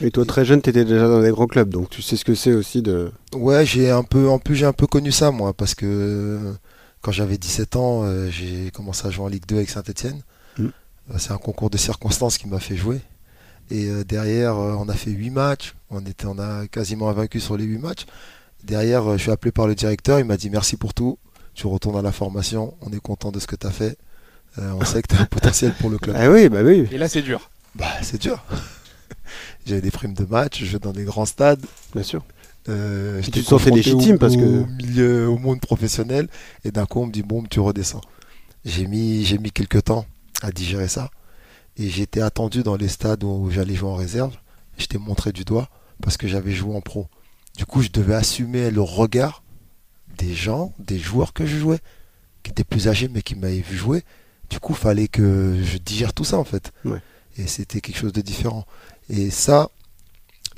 Et 0.00 0.10
toi, 0.10 0.24
très 0.24 0.44
jeune, 0.44 0.62
tu 0.62 0.70
étais 0.70 0.84
déjà 0.84 1.06
dans 1.06 1.22
des 1.22 1.30
grands 1.30 1.46
clubs, 1.46 1.68
donc 1.68 1.90
tu 1.90 2.02
sais 2.02 2.16
ce 2.16 2.24
que 2.24 2.34
c'est 2.34 2.52
aussi 2.52 2.82
de. 2.82 3.12
Ouais, 3.34 3.64
j'ai 3.66 3.90
un 3.90 4.02
peu, 4.04 4.28
en 4.28 4.38
plus 4.38 4.56
j'ai 4.56 4.66
un 4.66 4.72
peu 4.72 4.86
connu 4.86 5.12
ça 5.12 5.30
moi, 5.30 5.52
parce 5.52 5.74
que 5.74 5.86
euh, 5.86 6.52
quand 7.00 7.12
j'avais 7.12 7.38
17 7.38 7.76
ans, 7.76 8.02
euh, 8.04 8.28
j'ai 8.30 8.70
commencé 8.70 9.06
à 9.06 9.10
jouer 9.10 9.24
en 9.24 9.28
Ligue 9.28 9.46
2 9.46 9.56
avec 9.56 9.70
Saint-Etienne. 9.70 10.22
Mm. 10.58 10.68
C'est 11.18 11.32
un 11.32 11.38
concours 11.38 11.70
de 11.70 11.76
circonstances 11.76 12.38
qui 12.38 12.48
m'a 12.48 12.60
fait 12.60 12.76
jouer. 12.76 13.00
Et 13.70 13.88
euh, 13.88 14.04
derrière, 14.04 14.56
euh, 14.58 14.74
on 14.78 14.88
a 14.88 14.94
fait 14.94 15.10
8 15.10 15.30
matchs, 15.30 15.74
on, 15.90 16.04
était, 16.04 16.26
on 16.26 16.38
a 16.38 16.66
quasiment 16.66 17.08
invaincu 17.08 17.40
sur 17.40 17.56
les 17.56 17.64
8 17.64 17.78
matchs. 17.78 18.06
Derrière, 18.64 19.06
euh, 19.10 19.16
je 19.16 19.22
suis 19.22 19.30
appelé 19.30 19.50
par 19.52 19.66
le 19.66 19.74
directeur, 19.74 20.18
il 20.18 20.26
m'a 20.26 20.36
dit 20.36 20.50
merci 20.50 20.76
pour 20.76 20.94
tout, 20.94 21.18
tu 21.54 21.66
retournes 21.66 21.96
à 21.96 22.02
la 22.02 22.12
formation, 22.12 22.74
on 22.82 22.92
est 22.92 23.00
content 23.00 23.32
de 23.32 23.40
ce 23.40 23.46
que 23.46 23.56
tu 23.56 23.66
as 23.66 23.70
fait, 23.70 23.96
Euh, 23.96 24.11
on 24.58 24.84
sait 24.84 25.02
que 25.02 25.08
tu 25.08 25.16
as 25.16 25.22
un 25.22 25.26
potentiel 25.26 25.72
pour 25.74 25.90
le 25.90 25.98
club. 25.98 26.16
Ah 26.18 26.30
oui, 26.30 26.48
bah 26.48 26.62
oui. 26.62 26.86
Et 26.92 26.98
là, 26.98 27.08
c'est 27.08 27.22
dur. 27.22 27.50
Bah, 27.74 27.86
c'est 28.02 28.20
dur. 28.20 28.44
J'avais 29.66 29.80
des 29.80 29.90
primes 29.90 30.14
de 30.14 30.24
match, 30.24 30.60
je 30.60 30.66
jouais 30.66 30.78
dans 30.78 30.92
des 30.92 31.04
grands 31.04 31.24
stades. 31.26 31.64
Bien 31.94 32.02
sûr. 32.02 32.24
Euh, 32.68 33.18
tu 33.18 33.26
j'étais 33.26 33.40
te 33.40 33.46
sentais 33.46 33.70
légitime 33.70 34.14
au, 34.16 34.18
parce 34.18 34.36
que- 34.36 34.42
au 34.62 34.66
milieu, 34.66 35.28
au 35.28 35.36
monde 35.38 35.60
professionnel 35.60 36.28
et 36.64 36.70
d'un 36.70 36.86
coup 36.86 37.00
on 37.00 37.06
me 37.06 37.12
dit 37.12 37.22
bon 37.24 37.42
tu 37.42 37.58
redescends. 37.58 38.00
J'ai 38.64 38.86
mis 38.86 39.24
j'ai 39.24 39.38
mis 39.38 39.50
quelques 39.50 39.82
temps 39.84 40.06
à 40.42 40.52
digérer 40.52 40.86
ça 40.86 41.10
et 41.76 41.88
j'étais 41.88 42.20
attendu 42.20 42.62
dans 42.62 42.76
les 42.76 42.86
stades 42.86 43.24
où 43.24 43.50
j'allais 43.50 43.74
jouer 43.74 43.88
en 43.88 43.96
réserve 43.96 44.36
j'étais 44.78 44.98
montré 44.98 45.32
du 45.32 45.44
doigt 45.44 45.68
parce 46.02 46.16
que 46.16 46.28
j'avais 46.28 46.52
joué 46.52 46.74
en 46.76 46.80
pro. 46.80 47.08
Du 47.56 47.66
coup, 47.66 47.82
je 47.82 47.88
devais 47.90 48.14
assumer 48.14 48.70
le 48.70 48.80
regard 48.80 49.42
des 50.18 50.32
gens, 50.34 50.72
des 50.78 50.98
joueurs 50.98 51.32
que 51.32 51.44
je 51.46 51.56
jouais, 51.58 51.78
qui 52.42 52.50
étaient 52.52 52.64
plus 52.64 52.88
âgés 52.88 53.08
mais 53.12 53.22
qui 53.22 53.34
m'avaient 53.34 53.60
vu 53.60 53.76
jouer. 53.76 54.04
Du 54.52 54.60
coup, 54.60 54.74
il 54.74 54.78
fallait 54.78 55.08
que 55.08 55.58
je 55.64 55.78
digère 55.78 56.12
tout 56.12 56.24
ça 56.24 56.36
en 56.36 56.44
fait. 56.44 56.72
Ouais. 56.84 57.00
Et 57.38 57.46
c'était 57.46 57.80
quelque 57.80 57.96
chose 57.96 58.12
de 58.12 58.20
différent. 58.20 58.66
Et 59.08 59.30
ça, 59.30 59.70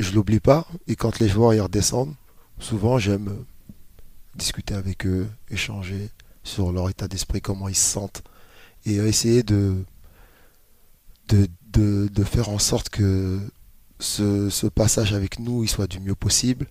je 0.01 0.11
l'oublie 0.11 0.40
pas. 0.40 0.66
Et 0.88 0.97
quand 0.97 1.20
les 1.20 1.28
joueurs 1.28 1.55
y 1.55 1.61
redescendent, 1.61 2.12
souvent 2.59 2.99
j'aime 2.99 3.45
discuter 4.34 4.74
avec 4.74 5.07
eux, 5.07 5.28
échanger 5.49 6.11
sur 6.42 6.72
leur 6.72 6.90
état 6.90 7.07
d'esprit, 7.07 7.40
comment 7.40 7.68
ils 7.68 7.76
se 7.76 7.88
sentent, 7.88 8.24
et 8.84 8.97
essayer 8.97 9.45
de, 9.45 9.84
de, 11.28 11.47
de, 11.68 12.09
de 12.12 12.24
faire 12.24 12.49
en 12.49 12.59
sorte 12.59 12.88
que 12.88 13.38
ce, 14.01 14.51
ce 14.51 14.66
passage 14.66 15.14
avec 15.14 15.38
nous 15.38 15.62
il 15.62 15.68
soit 15.68 15.86
du 15.86 16.01
mieux 16.01 16.16
possible, 16.16 16.66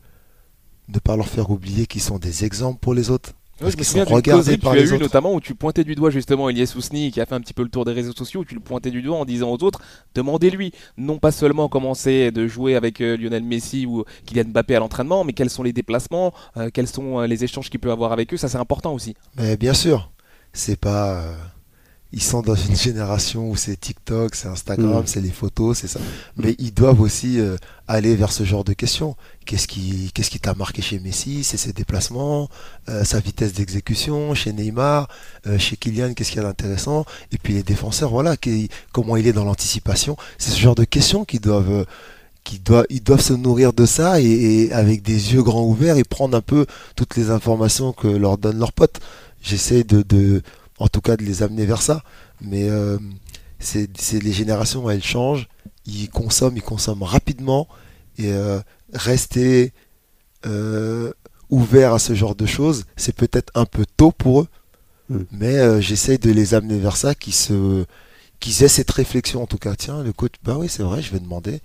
ne 0.89 0.99
pas 0.99 1.15
leur 1.15 1.29
faire 1.29 1.51
oublier 1.51 1.87
qu'ils 1.87 2.01
sont 2.01 2.19
des 2.19 2.43
exemples 2.43 2.79
pour 2.81 2.93
les 2.93 3.09
autres. 3.09 3.31
Ouais, 3.61 3.65
Parce 3.65 3.75
qu'ils 3.75 3.85
sont 3.85 4.03
regardés 4.03 4.57
par 4.57 4.73
tu 4.73 4.79
as 4.79 4.81
eu 4.81 4.85
autres. 4.93 4.99
notamment 4.99 5.33
où 5.33 5.39
tu 5.39 5.53
pointais 5.53 5.83
du 5.83 5.93
doigt 5.95 6.09
justement 6.09 6.49
Elias 6.49 6.73
Ousni 6.75 7.11
qui 7.11 7.21
a 7.21 7.25
fait 7.27 7.35
un 7.35 7.39
petit 7.39 7.53
peu 7.53 7.61
le 7.61 7.69
tour 7.69 7.85
des 7.85 7.91
réseaux 7.93 8.11
sociaux 8.11 8.41
où 8.41 8.45
tu 8.45 8.55
le 8.55 8.59
pointais 8.59 8.89
du 8.89 9.01
doigt 9.03 9.17
en 9.17 9.25
disant 9.25 9.51
aux 9.51 9.63
autres 9.63 9.79
demandez-lui 10.15 10.71
non 10.97 11.19
pas 11.19 11.31
seulement 11.31 11.69
comment 11.69 11.93
c'est 11.93 12.31
de 12.31 12.47
jouer 12.47 12.75
avec 12.75 12.99
euh, 12.99 13.15
Lionel 13.15 13.43
Messi 13.43 13.85
ou 13.85 14.05
Kylian 14.25 14.45
Mbappé 14.49 14.75
à 14.75 14.79
l'entraînement 14.79 15.23
mais 15.23 15.33
quels 15.33 15.51
sont 15.51 15.61
les 15.63 15.71
déplacements 15.71 16.33
euh, 16.57 16.69
quels 16.73 16.87
sont 16.87 17.19
euh, 17.19 17.27
les 17.27 17.43
échanges 17.43 17.69
qu'il 17.69 17.79
peut 17.79 17.91
avoir 17.91 18.11
avec 18.11 18.33
eux 18.33 18.37
ça 18.37 18.49
c'est 18.49 18.57
important 18.57 18.91
aussi 18.93 19.15
Mais 19.37 19.55
bien 19.55 19.73
sûr, 19.75 20.11
c'est 20.51 20.79
pas. 20.79 21.23
Ils 22.13 22.21
sont 22.23 22.41
dans 22.41 22.55
une 22.55 22.75
génération 22.75 23.49
où 23.49 23.55
c'est 23.55 23.75
TikTok, 23.79 24.35
c'est 24.35 24.47
Instagram, 24.47 25.01
Mm. 25.01 25.07
c'est 25.07 25.19
les 25.21 25.31
photos, 25.31 25.79
c'est 25.79 25.87
ça. 25.87 25.99
Mais 26.37 26.55
ils 26.59 26.73
doivent 26.73 27.01
aussi 27.01 27.39
euh, 27.39 27.57
aller 27.87 28.15
vers 28.15 28.31
ce 28.31 28.43
genre 28.43 28.63
de 28.63 28.73
questions. 28.73 29.15
Qu'est-ce 29.45 29.67
qui, 29.67 30.11
qu'est-ce 30.13 30.29
qui 30.29 30.39
t'a 30.39 30.53
marqué 30.53 30.81
chez 30.81 30.99
Messi? 30.99 31.43
C'est 31.43 31.57
ses 31.57 31.73
déplacements, 31.73 32.49
euh, 32.87 33.03
sa 33.03 33.19
vitesse 33.19 33.53
d'exécution, 33.53 34.33
chez 34.35 34.53
Neymar, 34.53 35.07
euh, 35.47 35.57
chez 35.57 35.75
Kylian, 35.75 36.13
qu'est-ce 36.13 36.29
qu'il 36.31 36.41
y 36.41 36.45
a 36.45 36.47
d'intéressant? 36.47 37.05
Et 37.31 37.37
puis 37.37 37.53
les 37.55 37.63
défenseurs, 37.63 38.11
voilà, 38.11 38.37
qui- 38.37 38.69
comment 38.91 39.17
il 39.17 39.25
est 39.27 39.33
dans 39.33 39.43
l'anticipation. 39.45 40.15
C'est 40.37 40.51
ce 40.51 40.59
genre 40.59 40.75
de 40.75 40.85
questions 40.85 41.25
qui 41.25 41.39
doivent. 41.39 41.85
qui 42.45 42.59
doivent, 42.59 42.85
ils 42.89 43.01
doivent 43.01 43.21
se 43.21 43.31
nourrir 43.33 43.71
de 43.71 43.85
ça 43.85 44.19
et, 44.19 44.25
et 44.25 44.73
avec 44.73 45.01
des 45.01 45.33
yeux 45.33 45.41
grands 45.43 45.63
ouverts 45.63 45.95
et 45.97 46.03
prendre 46.03 46.35
un 46.37 46.41
peu 46.41 46.65
toutes 46.97 47.15
les 47.15 47.29
informations 47.29 47.93
que 47.93 48.07
leur 48.09 48.37
donnent 48.37 48.59
leurs 48.59 48.73
potes 48.73 48.99
j'essaie 49.41 49.85
de, 49.85 50.01
de- 50.03 50.41
en 50.79 50.87
tout 50.87 51.01
cas 51.01 51.17
de 51.17 51.23
les 51.23 51.43
amener 51.43 51.65
vers 51.65 51.81
ça. 51.81 52.03
Mais 52.41 52.69
euh, 52.69 52.97
c'est 53.59 53.87
les 54.11 54.33
générations 54.33 54.89
elles 54.89 55.03
changent. 55.03 55.47
Ils 55.85 56.09
consomment 56.09 56.57
ils 56.57 56.63
consomment 56.63 57.03
rapidement. 57.03 57.67
Et 58.17 58.31
euh, 58.31 58.59
rester 58.93 59.73
euh, 60.45 61.11
ouvert 61.49 61.93
à 61.93 61.99
ce 61.99 62.13
genre 62.13 62.35
de 62.35 62.45
choses 62.45 62.85
c'est 62.95 63.15
peut-être 63.15 63.51
un 63.55 63.65
peu 63.65 63.85
tôt 63.97 64.11
pour 64.11 64.41
eux. 64.41 64.47
Mm. 65.09 65.17
mais 65.31 65.81
j'essaie 65.81 66.17
de 66.17 66.31
les 66.31 66.53
amener 66.53 66.79
vers 66.79 66.95
ça 66.95 67.13
qu'ils 67.13 67.33
se 67.33 67.85
qu'ils 68.39 68.63
aient 68.63 68.69
cette 68.69 68.91
réflexion. 68.91 69.43
En 69.43 69.47
tout 69.47 69.57
cas 69.57 69.75
tiens 69.75 70.03
le 70.03 70.13
coach 70.13 70.33
bah 70.43 70.55
oui 70.57 70.69
c'est 70.69 70.83
vrai 70.83 71.01
je 71.01 71.11
vais 71.11 71.19
demander. 71.19 71.59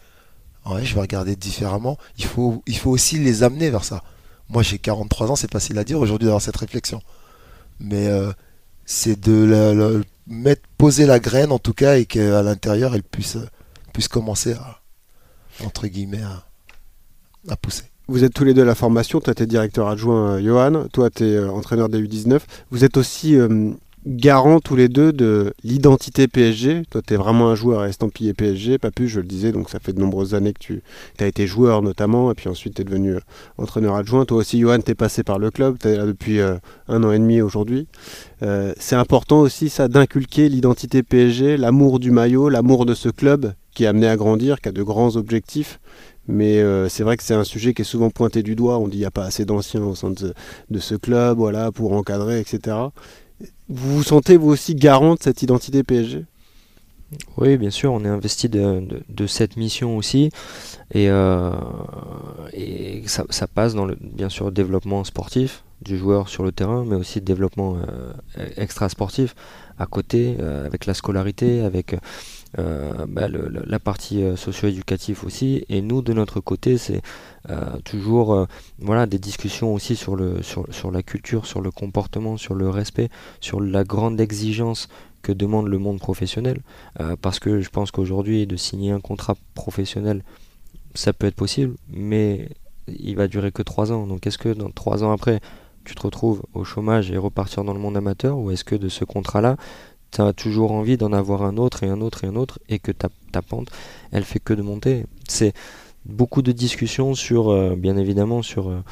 Ouais 0.67 0.85
je 0.85 0.95
vais 0.95 1.01
regarder 1.01 1.37
différemment. 1.37 1.99
Il 2.19 2.25
faut 2.25 2.63
il 2.67 2.77
faut 2.79 2.91
aussi 2.91 3.19
les 3.19 3.43
amener 3.43 3.71
vers 3.71 3.85
ça. 3.85 4.03
Moi 4.49 4.63
j'ai 4.63 4.79
43 4.79 5.31
ans 5.31 5.37
c'est 5.37 5.51
facile 5.53 5.79
à 5.79 5.85
dire 5.85 5.99
aujourd'hui 5.99 6.27
d'avoir 6.27 6.43
cette 6.43 6.57
réflexion. 6.57 7.01
Mais 7.81 8.09
euh, 8.09 8.33
c'est 8.91 9.21
de 9.21 9.45
la, 9.45 10.01
mettre 10.27 10.63
poser 10.79 11.05
la 11.05 11.21
graine 11.21 11.53
en 11.53 11.59
tout 11.59 11.75
cas 11.75 11.99
et 11.99 12.07
qu'à 12.07 12.43
l'intérieur 12.43 12.95
elle 12.95 13.03
puisse 13.03 13.37
euh, 13.37 13.47
puisse 13.93 14.09
commencer 14.09 14.55
à 14.55 14.81
entre 15.65 15.87
guillemets 15.89 16.23
à, 17.49 17.57
pousser 17.57 17.85
Vous 18.09 18.25
êtes 18.25 18.33
tous 18.33 18.45
les 18.45 18.55
deux 18.55 18.63
à 18.63 18.67
la 18.67 18.75
formation. 18.75 19.21
Toi, 19.21 19.35
tu 19.35 19.43
es 19.43 19.47
directeur 19.47 19.89
adjoint, 19.89 20.35
euh, 20.35 20.43
Johan. 20.43 20.87
Toi, 20.93 21.11
tu 21.11 21.25
es 21.25 21.39
entraîneur 21.39 21.89
des 21.89 22.01
U19. 22.01 22.41
Vous 22.71 22.85
êtes 22.85 22.97
aussi 22.97 23.37
euh, 23.37 23.73
garants 24.07 24.61
tous 24.61 24.77
les 24.77 24.89
deux 24.89 25.13
de 25.13 25.53
l'identité 25.65 26.29
PSG. 26.29 26.83
Toi, 26.91 27.03
tu 27.07 27.15
es 27.15 27.17
vraiment 27.17 27.49
un 27.49 27.55
joueur 27.55 27.85
estampillé 27.85 28.35
PSG. 28.35 28.79
Pas 28.79 28.91
plus, 28.91 29.09
je 29.09 29.21
le 29.21 29.27
disais. 29.27 29.53
Donc, 29.53 29.71
ça 29.71 29.79
fait 29.81 29.93
de 29.93 30.01
nombreuses 30.01 30.35
années 30.35 30.53
que 30.53 30.59
tu 30.59 30.83
as 31.21 31.27
été 31.27 31.47
joueur, 31.47 31.83
notamment. 31.83 32.31
Et 32.31 32.35
puis 32.35 32.49
ensuite, 32.49 32.75
tu 32.75 32.83
es 32.83 32.85
devenu 32.85 33.15
euh, 33.15 33.21
entraîneur 33.59 33.95
adjoint. 33.95 34.25
Toi 34.25 34.39
aussi, 34.39 34.61
Johan, 34.61 34.81
tu 34.81 34.91
es 34.93 34.95
passé 34.95 35.23
par 35.23 35.39
le 35.39 35.51
club. 35.51 35.77
Tu 35.79 35.89
es 35.89 35.97
là 35.97 36.07
depuis 36.07 36.41
euh, 36.41 36.57
un 36.89 37.03
an 37.05 37.13
et 37.13 37.19
demi 37.19 37.41
aujourd'hui. 37.41 37.89
Euh, 38.43 38.73
c'est 38.79 38.97
important 38.97 39.41
aussi, 39.41 39.69
ça, 39.69 39.89
d'inculquer 39.89 40.49
l'identité 40.49 41.03
PSG, 41.03 41.57
l'amour 41.57 41.99
du 41.99 42.11
maillot, 42.11 42.49
l'amour 42.49 42.87
de 42.87 42.95
ce 42.95 43.09
club 43.09 43.53
qui 43.75 43.85
est 43.85 43.87
amené 43.87 44.09
à 44.09 44.17
grandir, 44.17 44.61
qui 44.61 44.69
a 44.69 44.73
de 44.73 44.83
grands 44.83 45.17
objectifs. 45.17 45.81
Mais 46.31 46.63
c'est 46.91 47.05
vrai 47.05 47.17
que 47.17 47.23
c'est 47.23 47.33
un 47.33 47.45
sujet 47.45 47.73
qui 47.73 47.83
est 47.83 47.87
souvent 47.87 48.11
pointé 48.11 48.43
du 48.43 48.55
doigt. 48.55 48.79
On 48.79 48.85
dit 48.85 48.91
qu'il 48.91 49.01
n'y 49.01 49.07
a 49.07 49.11
pas 49.11 49.25
assez 49.25 49.47
d'anciens 49.47 49.83
au 49.83 49.95
sein 49.95 50.11
de 50.11 50.79
ce 50.79 50.95
club, 50.95 51.39
voilà, 51.39 51.73
pour 51.73 51.95
encadrer, 51.95 52.39
etc. 52.39 52.77
Vous 53.69 53.97
vous 53.97 54.03
sentez 54.03 54.37
vous 54.37 54.49
aussi 54.49 54.75
garant 54.75 55.15
de 55.15 55.23
cette 55.23 55.43
identité 55.43 55.83
PSG 55.83 56.25
Oui, 57.37 57.59
bien 57.59 57.71
sûr, 57.71 57.93
on 57.93 58.05
est 58.05 58.09
investi 58.09 58.49
de, 58.49 59.27
cette 59.27 59.57
mission 59.57 59.97
aussi. 59.97 60.31
Et, 60.93 61.11
euh, 61.11 61.53
et 62.55 63.03
ça, 63.07 63.25
ça 63.29 63.47
passe 63.47 63.75
dans 63.75 63.85
le, 63.85 63.99
bien 64.01 64.31
sûr, 64.31 64.51
développement 64.53 65.05
sportif 65.05 65.65
du 65.83 65.97
joueur 65.99 66.29
sur 66.29 66.45
le 66.45 66.53
terrain, 66.53 66.85
mais 66.87 66.97
aussi 66.97 67.21
développement 67.21 67.77
euh, 67.77 68.13
extra-sportif 68.57 69.35
à 69.79 69.87
côté, 69.87 70.37
euh, 70.41 70.67
avec 70.67 70.87
la 70.87 70.95
scolarité, 70.95 71.61
avec 71.61 71.95
euh, 72.59 73.05
bah, 73.07 73.29
la 73.29 73.79
partie 73.79 74.23
euh, 74.23 74.37
socio-éducative 74.37 75.25
aussi. 75.25 75.65
Et 75.69 75.83
nous, 75.83 76.01
de 76.01 76.13
notre 76.13 76.41
côté, 76.41 76.79
c'est 76.79 77.03
euh, 77.51 77.79
toujours 77.85 78.47
voilà, 78.79 79.07
des 79.07 79.19
discussions 79.19 79.75
aussi 79.75 79.97
sur, 79.97 80.17
le, 80.17 80.43
sur, 80.43 80.67
sur 80.71 80.91
la 80.91 81.03
culture, 81.03 81.47
sur 81.47 81.61
le 81.61 81.71
comportement, 81.71 82.37
sur 82.37 82.55
le 82.55 82.69
respect, 82.69 83.11
sur 83.41 83.61
la 83.61 83.85
grande 83.85 84.21
exigence 84.21 84.89
que 85.23 85.33
demande 85.33 85.67
le 85.67 85.79
monde 85.79 85.99
professionnel. 85.99 86.61
Parce 87.21 87.39
que 87.39 87.61
je 87.61 87.69
pense 87.71 87.91
qu'aujourd'hui, 87.91 88.47
de 88.47 88.57
signer 88.57 88.93
un 88.93 89.01
contrat 89.01 89.35
professionnel, 89.55 90.23
ça 90.95 91.13
peut 91.13 91.27
être 91.27 91.35
possible, 91.35 91.75
mais 91.91 92.49
il 92.87 93.17
va 93.17 93.29
durer 93.29 93.53
que 93.53 93.63
trois 93.63 93.93
ans. 93.93 94.07
Donc 94.07 94.27
est-ce 94.27 94.39
que 94.39 94.51
dans 94.51 94.71
trois 94.71 95.03
ans 95.05 95.13
après, 95.13 95.41
tu 95.85 95.95
te 95.95 96.03
retrouves 96.03 96.43
au 96.55 96.65
chômage 96.65 97.11
et 97.11 97.17
repartir 97.17 97.65
dans 97.65 97.73
le 97.73 97.81
monde 97.81 97.97
amateur, 97.97 98.39
ou 98.39 98.51
est-ce 98.51 98.65
que 98.65 98.77
de 98.77 98.89
ce 98.89 99.05
contrat-là, 99.05 99.57
tu 100.11 100.21
as 100.21 100.33
toujours 100.33 100.73
envie 100.73 100.97
d'en 100.97 101.13
avoir 101.13 101.43
un 101.43 101.57
autre 101.57 101.83
et 101.83 101.89
un 101.89 102.01
autre 102.01 102.25
et 102.25 102.27
un 102.27 102.37
autre, 102.37 102.59
et 102.69 102.79
que 102.79 102.93
ta, 102.93 103.09
pente, 103.43 103.71
elle 104.11 104.25
fait 104.25 104.41
que 104.41 104.55
de 104.55 104.63
monter 104.63 105.07
C'est 105.29 105.53
beaucoup 106.07 106.43
de 106.43 106.53
discussions 106.53 107.15
sur, 107.15 107.51
euh, 107.51 107.77
bien 107.77 107.97
évidemment, 107.97 108.43
sur 108.43 108.69
euh, 108.69 108.83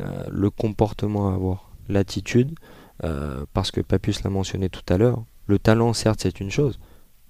euh, 0.00 0.24
le 0.30 0.50
comportement 0.50 1.30
à 1.30 1.34
avoir, 1.34 1.70
l'attitude, 1.88 2.54
parce 3.52 3.72
que 3.72 3.80
Papus 3.80 4.22
l'a 4.22 4.30
mentionné 4.30 4.68
tout 4.68 4.82
à 4.92 4.96
l'heure, 4.96 5.24
le 5.46 5.58
talent, 5.58 5.92
certes, 5.92 6.20
c'est 6.22 6.38
une 6.38 6.50
chose, 6.50 6.78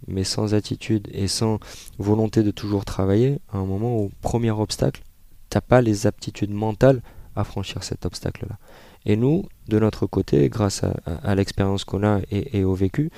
mais 0.07 0.25
sans 0.25 0.53
attitude 0.53 1.09
et 1.13 1.29
sans 1.29 1.61
volonté 1.99 2.43
de 2.43 2.51
toujours 2.51 2.85
travailler, 2.85 3.39
à 3.51 3.57
un 3.57 3.65
moment 3.65 3.97
où, 3.97 4.11
premier 4.21 4.51
obstacle, 4.51 5.03
t'as 5.49 5.63
pas 5.63 5.81
les 5.81 6.07
aptitudes 6.07 6.51
mentales 6.51 7.01
à 7.37 7.45
franchir 7.45 7.83
cet 7.83 8.05
obstacle-là. 8.05 8.59
Et 9.07 9.17
nous, 9.17 9.47
de 9.71 9.79
notre 9.79 10.05
côté, 10.07 10.49
grâce 10.51 10.85
à, 10.85 10.93
à- 11.07 11.31
à 11.31 11.35
l'expérience 11.35 11.85
qu'on 11.89 12.03
a 12.05 12.21
et, 12.31 12.59
et 12.59 12.65
au 12.65 12.75
vécu, 12.75 13.11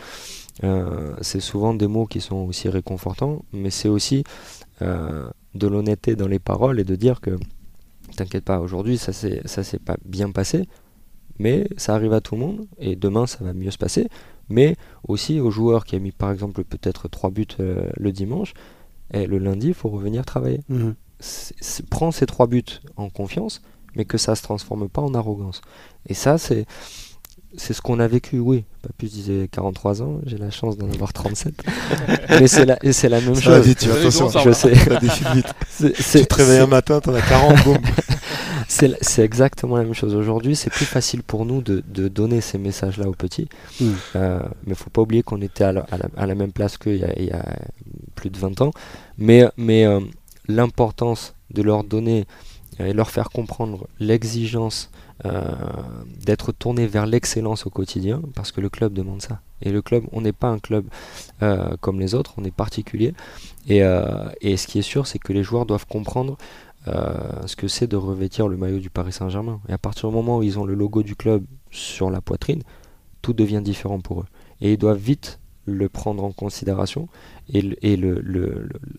euh, 0.63 1.15
c'est 1.21 1.41
souvent 1.41 1.75
des 1.75 1.89
mots 1.89 2.07
qui 2.07 2.21
sont 2.21 2.37
aussi 2.51 2.69
réconfortants, 2.69 3.45
mais 3.53 3.71
c'est 3.71 3.89
aussi 3.89 4.23
euh, 4.83 5.29
de 5.55 5.67
l'honnêteté 5.67 6.15
dans 6.17 6.29
les 6.29 6.39
paroles 6.39 6.79
et 6.79 6.85
de 6.85 6.97
dire 6.97 7.21
que 7.21 7.33
t'inquiète 8.17 8.45
pas, 8.45 8.61
aujourd'hui 8.61 8.99
ça 8.99 9.13
s'est 9.13 9.79
pas 9.89 9.97
bien 10.05 10.31
passé, 10.31 10.69
mais 11.39 11.67
ça 11.77 11.95
arrive 11.97 12.13
à 12.13 12.21
tout 12.21 12.35
le 12.37 12.41
monde 12.43 12.67
et 12.79 12.95
demain 12.97 13.27
ça 13.27 13.43
va 13.45 13.53
mieux 13.55 13.71
se 13.71 13.79
passer. 13.79 14.07
Mais 14.49 14.77
aussi 15.09 15.41
aux 15.41 15.51
joueurs 15.51 15.85
qui 15.87 15.97
a 15.97 15.99
mis 15.99 16.13
par 16.13 16.31
exemple 16.31 16.63
peut-être 16.65 17.09
trois 17.09 17.31
buts 17.31 17.47
euh, 17.61 17.89
le 17.97 18.13
dimanche, 18.13 18.53
et 19.15 19.27
le 19.27 19.39
lundi 19.39 19.69
il 19.69 19.75
faut 19.75 19.89
revenir 19.89 20.25
travailler. 20.27 20.61
C'est- 21.21 21.87
prends 21.89 22.11
ces 22.13 22.27
trois 22.27 22.47
buts 22.49 22.75
en 22.97 23.09
confiance, 23.09 23.63
mais 23.97 24.05
que 24.05 24.19
ça 24.19 24.35
se 24.35 24.43
transforme 24.43 24.89
pas 24.89 25.03
en 25.03 25.15
arrogance. 25.15 25.61
Et 26.09 26.15
ça, 26.15 26.39
c'est 26.39 26.67
c'est 27.55 27.75
ce 27.75 27.83
qu'on 27.83 28.01
a 28.01 28.09
vécu, 28.09 28.39
oui. 28.39 28.65
Papus 28.81 29.13
disait 29.13 29.47
43 29.53 30.01
ans, 30.01 30.21
j'ai 30.25 30.39
la 30.39 30.51
chance 30.51 30.79
d'en 30.79 30.91
avoir 30.91 31.13
37. 31.13 31.53
mais 32.31 32.49
c'est 32.49 32.65
la, 32.65 32.79
c'est 32.93 33.11
la 33.11 33.21
même 33.21 33.35
Ça 33.35 33.51
va 33.51 33.57
chose. 33.59 33.67
vite, 33.67 33.79
tu 33.81 33.89
Vous 33.89 33.93
avez 33.97 34.07
attention, 34.07 34.29
Je 34.41 34.49
va. 34.49 34.55
sais. 34.55 34.73
vite. 35.35 35.55
C'est- 35.69 36.21
Tu 36.21 36.27
te 36.27 36.35
réveilles 36.35 36.61
un 36.61 36.67
matin, 36.67 37.01
t'en 37.01 37.13
as 37.13 37.21
40, 37.21 37.63
boum. 37.65 37.77
c'est 38.69 39.23
exactement 39.23 39.77
la 39.77 39.85
même 39.85 39.93
chose. 39.93 40.15
Aujourd'hui, 40.15 40.57
c'est 40.57 40.71
plus 40.71 40.87
facile 40.87 41.23
pour 41.23 41.45
nous 41.45 41.61
de, 41.61 41.83
de 41.87 42.09
donner 42.09 42.41
ces 42.41 42.57
messages-là 42.57 43.07
aux 43.07 43.13
petits. 43.15 43.49
Mm. 43.81 43.87
Euh, 44.17 44.41
mais 44.67 44.75
faut 44.75 44.89
pas 44.89 45.03
oublier 45.03 45.23
qu'on 45.23 45.43
était 45.43 45.65
à 45.65 45.73
la, 45.73 45.81
à 45.91 45.99
la- 45.99 46.09
à 46.17 46.27
la 46.27 46.35
même 46.35 46.53
place 46.53 46.79
qu'il 46.79 46.97
y, 46.97 47.25
y 47.25 47.31
a 47.33 47.45
plus 48.15 48.31
de 48.31 48.39
20 48.39 48.63
ans. 48.63 48.71
Mais, 49.19 49.45
mais 49.59 49.85
euh, 49.85 50.01
l'importance 50.49 51.35
de 51.51 51.63
leur 51.63 51.85
donner 51.85 52.25
et 52.79 52.93
leur 52.93 53.11
faire 53.11 53.31
comprendre 53.31 53.87
l'exigence 54.01 54.91
euh, 55.25 55.53
d'être 56.25 56.51
tourné 56.53 56.87
vers 56.87 57.07
l'excellence 57.07 57.67
au 57.67 57.71
quotidien, 57.71 58.21
parce 58.35 58.51
que 58.51 58.61
le 58.61 58.69
club 58.69 58.93
demande 58.93 59.23
ça. 59.23 59.41
Et 59.61 59.71
le 59.71 59.81
club, 59.81 60.05
on 60.11 60.21
n'est 60.21 60.33
pas 60.33 60.49
un 60.49 60.59
club 60.59 60.85
euh, 61.43 61.77
comme 61.81 62.01
les 62.01 62.15
autres, 62.15 62.35
on 62.39 62.45
est 62.45 62.51
particulier. 62.51 63.15
Et, 63.69 63.85
euh, 63.85 64.29
et 64.41 64.57
ce 64.57 64.67
qui 64.67 64.81
est 64.81 64.83
sûr, 64.83 65.07
c'est 65.07 65.21
que 65.21 65.33
les 65.33 65.43
joueurs 65.43 65.67
doivent 65.67 65.87
comprendre 65.87 66.37
ce 67.47 67.55
que 67.55 67.69
c'est 67.69 67.87
de 67.87 67.95
revêtir 67.95 68.49
le 68.49 68.57
maillot 68.57 68.81
du 68.81 68.91
Paris 68.91 69.13
Saint-Germain. 69.13 69.61
Et 69.69 69.73
à 69.73 69.79
partir 69.79 70.09
du 70.09 70.17
moment 70.17 70.39
où 70.39 70.43
ils 70.43 70.59
ont 70.59 70.65
le 70.65 70.75
logo 70.75 71.05
du 71.05 71.15
club 71.15 71.45
sur 71.71 72.11
la 72.11 72.21
poitrine, 72.21 72.65
tout 73.21 73.35
devient 73.35 73.61
différent 73.63 74.01
pour 74.01 74.23
eux. 74.23 74.27
Et 74.61 74.73
ils 74.73 74.79
doivent 74.79 74.99
vite 74.99 75.39
le 75.65 75.89
prendre 75.89 76.25
en 76.25 76.33
considération 76.33 77.07
et, 77.49 77.63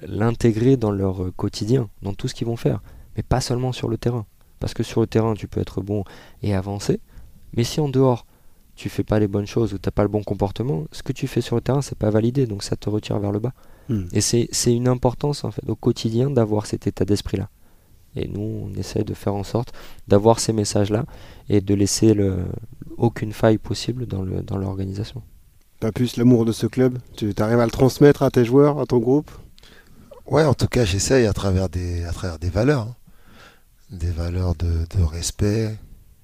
l'intégrer 0.08 0.72
le, 0.72 0.78
dans 0.78 0.92
leur 0.92 1.36
quotidien, 1.36 1.90
dans 2.04 2.14
tout 2.14 2.30
ce 2.30 2.36
qu'ils 2.36 2.48
vont 2.48 2.56
faire, 2.56 2.80
mais 3.16 3.24
pas 3.24 3.42
seulement 3.42 3.72
sur 3.72 3.88
le 3.88 3.98
terrain. 3.98 4.26
Parce 4.60 4.74
que 4.74 4.84
sur 4.84 5.02
le 5.02 5.08
terrain, 5.08 5.34
tu 5.34 5.48
peux 5.48 5.60
être 5.60 5.82
bon 5.82 6.04
et 6.42 6.54
avancer. 6.54 7.00
Mais 7.56 7.64
si 7.64 7.80
en 7.80 7.90
dehors, 7.90 8.26
tu 8.76 8.90
fais 8.90 9.04
pas 9.04 9.20
les 9.20 9.28
bonnes 9.28 9.46
choses 9.46 9.74
ou 9.74 9.78
tu 9.78 9.88
n'as 9.88 9.92
pas 9.92 10.04
le 10.04 10.10
bon 10.10 10.24
comportement, 10.24 10.86
ce 10.92 11.04
que 11.04 11.12
tu 11.12 11.28
fais 11.28 11.42
sur 11.42 11.56
le 11.56 11.62
terrain, 11.62 11.82
c'est 11.82 11.98
pas 11.98 12.10
validé. 12.10 12.48
Donc 12.48 12.64
ça 12.64 12.76
te 12.76 12.90
retire 12.90 13.20
vers 13.20 13.32
le 13.32 13.40
bas. 13.40 13.54
Hmm. 13.90 14.06
Et 14.14 14.22
c'est 14.22 14.74
une 14.74 14.88
importance 14.88 15.44
en 15.44 15.52
fait 15.52 15.68
au 15.68 15.76
quotidien 15.76 16.30
d'avoir 16.30 16.66
cet 16.66 16.88
état 16.88 17.06
d'esprit-là. 17.06 17.50
Et 18.16 18.28
nous, 18.28 18.42
on 18.42 18.74
essaie 18.80 19.04
de 19.04 19.14
faire 19.14 19.34
en 19.34 19.44
sorte 19.44 19.74
d'avoir 20.08 20.40
ces 20.40 20.54
messages-là 20.54 21.06
et 21.50 21.62
de 21.62 21.74
laisser 21.74 22.14
le, 22.14 22.46
aucune 22.98 23.34
faille 23.34 23.58
possible 23.58 24.06
dans 24.06 24.24
l'organisation. 24.58 25.22
Dans 25.82 25.88
pas 25.88 25.92
plus 25.92 26.16
l'amour 26.16 26.46
de 26.46 26.52
ce 26.52 26.68
club 26.68 27.00
Tu 27.18 27.34
arrives 27.40 27.60
à 27.60 27.66
le 27.66 27.72
transmettre 27.72 28.24
à 28.24 28.32
tes 28.32 28.46
joueurs, 28.46 28.80
à 28.80 28.86
ton 28.86 29.00
groupe? 29.00 29.30
Ouais, 30.28 30.46
en 30.46 30.54
tout 30.54 30.68
cas, 30.68 30.86
j'essaye 30.86 31.26
à 31.26 31.34
travers 31.34 31.68
des, 31.68 32.06
à 32.06 32.14
travers 32.14 32.40
des 32.40 32.50
valeurs. 32.50 32.88
Hein 32.88 32.96
des 33.94 34.12
valeurs 34.12 34.56
de, 34.56 35.02
respect, 35.02 35.78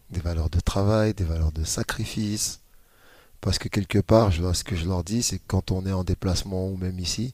des 0.09 0.19
valeurs 0.19 0.49
de 0.49 0.59
travail, 0.59 1.13
des 1.13 1.23
valeurs 1.23 1.51
de 1.51 1.63
sacrifice. 1.63 2.61
Parce 3.41 3.57
que 3.57 3.69
quelque 3.69 3.99
part, 3.99 4.31
je, 4.31 4.51
ce 4.53 4.63
que 4.63 4.75
je 4.75 4.85
leur 4.85 5.03
dis, 5.03 5.23
c'est 5.23 5.37
que 5.37 5.43
quand 5.47 5.71
on 5.71 5.85
est 5.85 5.93
en 5.93 6.03
déplacement 6.03 6.67
ou 6.67 6.75
même 6.75 6.99
ici, 6.99 7.33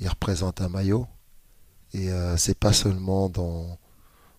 ils 0.00 0.08
représentent 0.08 0.60
un 0.60 0.68
maillot. 0.68 1.06
Et 1.94 2.10
euh, 2.10 2.36
c'est 2.36 2.58
pas 2.58 2.72
seulement 2.72 3.28
dans, 3.30 3.78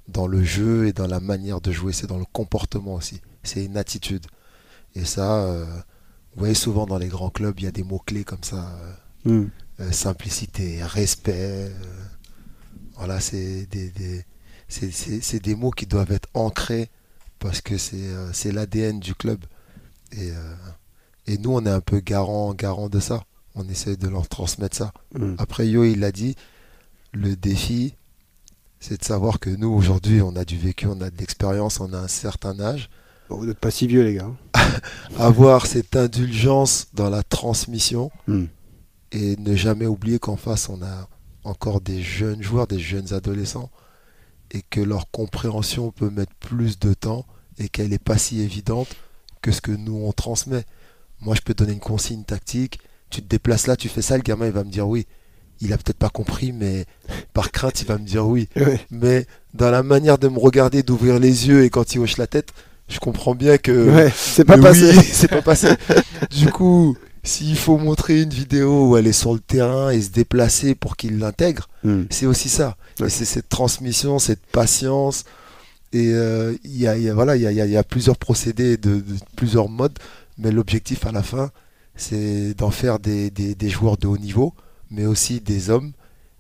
dans 0.07 0.27
le 0.27 0.43
jeu 0.43 0.87
et 0.87 0.93
dans 0.93 1.07
la 1.07 1.19
manière 1.19 1.61
de 1.61 1.71
jouer, 1.71 1.93
c'est 1.93 2.07
dans 2.07 2.19
le 2.19 2.25
comportement 2.25 2.95
aussi. 2.95 3.21
C'est 3.41 3.65
une 3.65 3.77
attitude. 3.77 4.27
Et 4.93 5.05
ça, 5.05 5.43
euh, 5.43 5.65
vous 6.33 6.39
voyez 6.39 6.53
souvent 6.53 6.85
dans 6.85 6.97
les 6.97 7.07
grands 7.07 7.31
clubs, 7.31 7.59
il 7.59 7.63
y 7.63 7.67
a 7.67 7.71
des 7.71 7.83
mots-clés 7.83 8.25
comme 8.25 8.43
ça. 8.43 8.77
Euh, 9.25 9.45
hmm. 9.79 9.91
simplicité, 9.91 10.83
respect. 10.83 11.71
voilà, 12.95 13.19
c'est 13.19 13.65
des, 13.65 14.25
c'est 14.70 15.43
des 15.43 15.55
mots 15.55 15.72
qui 15.72 15.88
doivent 15.88 16.11
être 16.11 16.30
ancrés 16.34 16.89
parce 17.39 17.61
que 17.61 17.78
c'est 17.78 17.95
euh, 17.97 18.32
l'ADN 18.51 18.99
du 18.99 19.15
club. 19.15 19.43
Et, 20.11 20.32
euh, 20.32 20.55
et, 21.28 21.38
nous, 21.38 21.51
on 21.51 21.65
est 21.65 21.70
un 21.70 21.82
peu 21.82 21.99
garant, 21.99 22.53
garant 22.53 22.89
de 22.89 22.99
ça. 22.99 23.24
On 23.55 23.67
essaie 23.67 23.95
de 23.95 24.07
leur 24.07 24.28
transmettre 24.28 24.78
ça. 24.78 24.91
Mm. 25.15 25.36
Après, 25.38 25.67
Yo, 25.67 25.84
il 25.84 25.99
l'a 25.99 26.11
dit, 26.11 26.36
le 27.13 27.36
défi, 27.36 27.95
c'est 28.80 28.99
de 28.99 29.05
savoir 29.05 29.39
que 29.39 29.49
nous, 29.49 29.70
aujourd'hui, 29.70 30.22
on 30.22 30.36
a 30.36 30.45
du 30.45 30.57
vécu, 30.57 30.86
on 30.88 31.01
a 31.01 31.09
de 31.09 31.17
l'expérience, 31.17 31.80
on 31.80 31.93
a 31.93 31.97
un 31.97 32.07
certain 32.07 32.59
âge. 32.59 32.89
vous 33.30 33.45
n'êtes 33.45 33.59
pas 33.59 33.72
si 33.72 33.88
vieux, 33.88 34.03
les 34.03 34.15
gars. 34.15 34.32
Avoir 35.17 35.65
cette 35.65 35.95
indulgence 35.95 36.88
dans 36.93 37.09
la 37.09 37.24
transmission 37.24 38.11
mm. 38.28 38.45
et 39.13 39.36
ne 39.38 39.55
jamais 39.55 39.88
oublier 39.88 40.20
qu'en 40.20 40.38
face, 40.38 40.70
on 40.70 40.82
a 40.82 41.07
encore 41.43 41.82
des 41.82 42.01
jeunes 42.01 42.43
joueurs, 42.43 42.67
des 42.67 42.80
jeunes 42.80 43.13
adolescents 43.13 43.72
et 44.51 44.61
que 44.61 44.81
leur 44.81 45.09
compréhension 45.11 45.91
peut 45.91 46.09
mettre 46.09 46.33
plus 46.39 46.79
de 46.79 46.93
temps 46.93 47.25
et 47.57 47.69
qu'elle 47.69 47.89
n'est 47.89 47.99
pas 47.99 48.17
si 48.17 48.41
évidente 48.41 48.87
que 49.41 49.51
ce 49.51 49.61
que 49.61 49.71
nous 49.71 50.01
on 50.05 50.11
transmet. 50.11 50.63
Moi 51.21 51.35
je 51.35 51.41
peux 51.41 51.53
donner 51.53 51.73
une 51.73 51.79
consigne 51.79 52.23
tactique, 52.23 52.79
tu 53.09 53.21
te 53.21 53.27
déplaces 53.27 53.67
là, 53.67 53.75
tu 53.75 53.89
fais 53.89 54.01
ça, 54.01 54.17
le 54.17 54.23
gamin 54.23 54.47
il 54.47 54.51
va 54.51 54.63
me 54.63 54.71
dire 54.71 54.87
oui. 54.87 55.05
Il 55.61 55.73
a 55.73 55.77
peut-être 55.77 55.97
pas 55.97 56.09
compris, 56.09 56.53
mais 56.53 56.85
par 57.33 57.51
crainte 57.51 57.81
il 57.81 57.87
va 57.87 57.97
me 57.97 58.05
dire 58.05 58.25
oui. 58.25 58.47
Mais 58.91 59.25
dans 59.53 59.71
la 59.71 59.83
manière 59.83 60.17
de 60.17 60.27
me 60.27 60.39
regarder, 60.39 60.83
d'ouvrir 60.83 61.19
les 61.19 61.47
yeux 61.47 61.63
et 61.63 61.69
quand 61.69 61.93
il 61.93 61.99
hoche 61.99 62.17
la 62.17 62.27
tête, 62.27 62.53
je 62.87 62.99
comprends 62.99 63.35
bien 63.35 63.57
que 63.57 64.09
c'est 64.15 64.45
pas, 64.45 64.57
passé. 64.57 64.93
c'est 64.93 65.27
pas 65.27 65.41
passé. 65.41 65.69
du 66.31 66.49
coup, 66.51 66.97
s'il 67.24 67.57
faut 67.57 67.78
montrer 67.78 68.22
une 68.22 68.30
vidéo 68.30 68.89
où 68.89 68.97
elle 68.97 69.07
est 69.07 69.13
sur 69.13 69.34
le 69.34 69.39
terrain 69.39 69.89
et 69.89 70.01
se 70.01 70.09
déplacer 70.09 70.76
pour 70.76 70.95
qu'il 70.97 71.20
l'intègre, 71.20 71.67
hmm. 71.84 72.03
c'est 72.09 72.26
aussi 72.26 72.49
ça. 72.49 72.78
Et 73.03 73.09
c'est 73.09 73.26
cette 73.26 73.49
transmission, 73.49 74.20
cette 74.20 74.45
patience. 74.51 75.26
Et 75.91 76.11
il 76.63 76.78
y, 76.78 76.88
a, 76.88 77.13
voilà, 77.13 77.36
il 77.36 77.41
y 77.41 77.78
a, 77.78 77.84
plusieurs 77.84 78.17
procédés, 78.17 78.78
de, 78.78 79.03
plusieurs 79.36 79.70
modes, 79.70 79.97
mais 80.38 80.51
l'objectif 80.51 81.05
à 81.07 81.11
la 81.11 81.24
fin, 81.24 81.49
c'est 81.95 82.53
d'en 82.53 82.70
faire 82.70 82.99
des, 82.99 83.32
des 83.32 83.70
joueurs 83.70 83.97
de 83.97 84.05
haut 84.05 84.17
niveau, 84.17 84.53
mais 84.91 85.05
aussi 85.05 85.41
des 85.41 85.70
hommes 85.70 85.93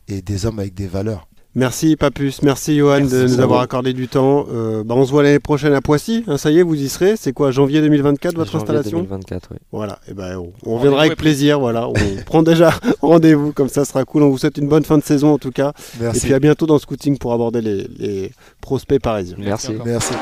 et 0.07 0.21
des 0.21 0.45
hommes 0.45 0.59
avec 0.59 0.73
des 0.73 0.87
valeurs. 0.87 1.28
Merci 1.55 1.95
Papus, 1.95 2.43
merci 2.43 2.77
Johan 2.77 3.01
de 3.01 3.23
nous 3.23 3.39
avoir 3.39 3.61
accordé 3.61 3.93
du 3.93 4.07
temps. 4.07 4.45
Euh, 4.53 4.83
bah, 4.83 4.93
on 4.95 5.03
se 5.03 5.11
voit 5.11 5.23
l'année 5.23 5.39
prochaine 5.39 5.73
à 5.73 5.81
Poissy, 5.81 6.23
hein, 6.27 6.37
ça 6.37 6.51
y 6.51 6.59
est, 6.59 6.61
vous 6.61 6.75
y 6.75 6.87
serez. 6.87 7.15
C'est 7.17 7.33
quoi, 7.33 7.49
janvier 7.49 7.81
2024 7.81 8.35
votre 8.35 8.51
janvier 8.51 8.61
installation 8.61 8.97
2024, 8.99 9.49
oui. 9.51 9.57
Voilà, 9.71 9.97
et 10.07 10.13
ben 10.13 10.37
on, 10.63 10.75
reviendra 10.75 11.01
avec 11.01 11.17
plaisir. 11.17 11.59
Voilà, 11.59 11.89
on 11.89 11.93
prend 12.25 12.43
déjà 12.43 12.71
rendez-vous, 13.01 13.51
comme 13.51 13.69
ça 13.69 13.83
sera 13.83 14.05
cool. 14.05 14.21
On 14.23 14.29
vous 14.29 14.37
souhaite 14.37 14.57
une 14.57 14.67
bonne 14.67 14.85
fin 14.85 14.99
de 14.99 15.03
saison 15.03 15.33
en 15.33 15.39
tout 15.39 15.51
cas. 15.51 15.73
Merci. 15.99 16.19
Et 16.19 16.21
puis 16.21 16.33
à 16.35 16.39
bientôt 16.39 16.67
dans 16.67 16.77
Scouting 16.77 17.17
pour 17.17 17.33
aborder 17.33 17.61
les, 17.61 17.87
les 17.97 18.31
prospects 18.61 19.01
parisiens. 19.01 19.37
Merci. 19.39 19.73
Merci. 19.83 20.13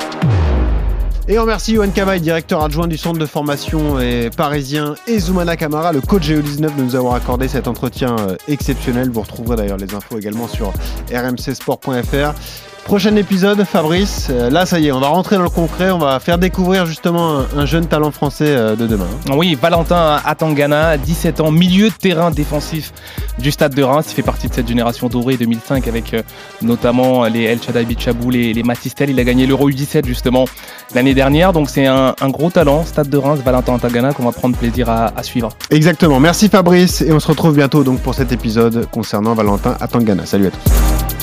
Et 1.29 1.37
on 1.37 1.41
remercie 1.41 1.73
Yohan 1.73 1.89
Kamaï, 1.89 2.21
directeur 2.21 2.63
adjoint 2.63 2.87
du 2.87 2.97
centre 2.97 3.19
de 3.19 3.25
formation 3.25 3.99
et 3.99 4.29
parisien, 4.29 4.95
et 5.07 5.19
Zoumana 5.19 5.57
Kamara, 5.57 5.91
le 5.91 5.99
coach 5.99 6.29
GE19, 6.29 6.77
de 6.77 6.81
nous 6.81 6.95
avoir 6.95 7.15
accordé 7.15 7.49
cet 7.49 7.67
entretien 7.67 8.15
euh, 8.17 8.37
exceptionnel. 8.47 9.09
Vous 9.09 9.19
retrouverez 9.19 9.57
d'ailleurs 9.57 9.77
les 9.77 9.93
infos 9.93 10.17
également 10.17 10.47
sur 10.47 10.71
rmcsport.fr. 11.11 12.33
Prochain 12.87 13.17
épisode, 13.17 13.65
Fabrice. 13.65 14.29
Euh, 14.29 14.49
là, 14.49 14.65
ça 14.65 14.79
y 14.79 14.87
est, 14.87 14.93
on 14.93 15.01
va 15.01 15.09
rentrer 15.09 15.35
dans 15.35 15.43
le 15.43 15.49
concret. 15.49 15.91
On 15.91 15.97
va 15.97 16.21
faire 16.21 16.37
découvrir 16.37 16.85
justement 16.85 17.41
un, 17.53 17.65
jeune 17.65 17.85
talent 17.85 18.11
français 18.11 18.47
euh, 18.47 18.77
de 18.77 18.87
demain. 18.87 19.09
Oui, 19.29 19.57
Valentin 19.61 20.21
Atangana, 20.23 20.97
17 20.97 21.41
ans, 21.41 21.51
milieu 21.51 21.89
de 21.89 21.93
terrain 21.93 22.31
défensif 22.31 22.93
du 23.39 23.51
Stade 23.51 23.75
de 23.75 23.83
Reims. 23.83 24.05
Il 24.07 24.13
fait 24.13 24.21
partie 24.21 24.47
de 24.47 24.53
cette 24.53 24.69
génération 24.69 25.09
dorée 25.09 25.35
2005 25.35 25.85
avec 25.85 26.13
euh, 26.13 26.21
notamment 26.61 27.25
les 27.25 27.43
El 27.43 27.59
Bichabou, 27.85 28.29
les, 28.29 28.53
les 28.53 28.63
Matistel. 28.63 29.09
Il 29.09 29.19
a 29.19 29.25
gagné 29.25 29.47
l'Euro 29.47 29.69
U17 29.69 30.05
justement 30.05 30.45
l'année 30.95 31.13
dernière. 31.13 31.51
Donc 31.51 31.69
c'est 31.69 31.87
un, 31.87 32.13
gros 32.29 32.51
talent, 32.51 32.85
Stade 32.85 33.09
de 33.09 33.17
Reims, 33.17 33.41
Valentin 33.43 33.75
Atangana, 33.75 34.13
qu'on 34.13 34.23
va 34.23 34.31
prendre 34.31 34.55
plaisir 34.55 34.89
à, 34.89 35.11
à, 35.13 35.23
suivre. 35.23 35.49
Exactement. 35.71 36.21
Merci 36.21 36.47
Fabrice 36.47 37.01
et 37.01 37.11
on 37.11 37.19
se 37.19 37.27
retrouve 37.27 37.53
bientôt 37.53 37.83
donc 37.83 37.99
pour 37.99 38.15
cet 38.15 38.31
épisode 38.31 38.87
concernant 38.91 39.33
Valentin 39.33 39.75
Atangana. 39.81 40.25
Salut 40.25 40.47
à 40.47 40.51
tous. 40.51 41.16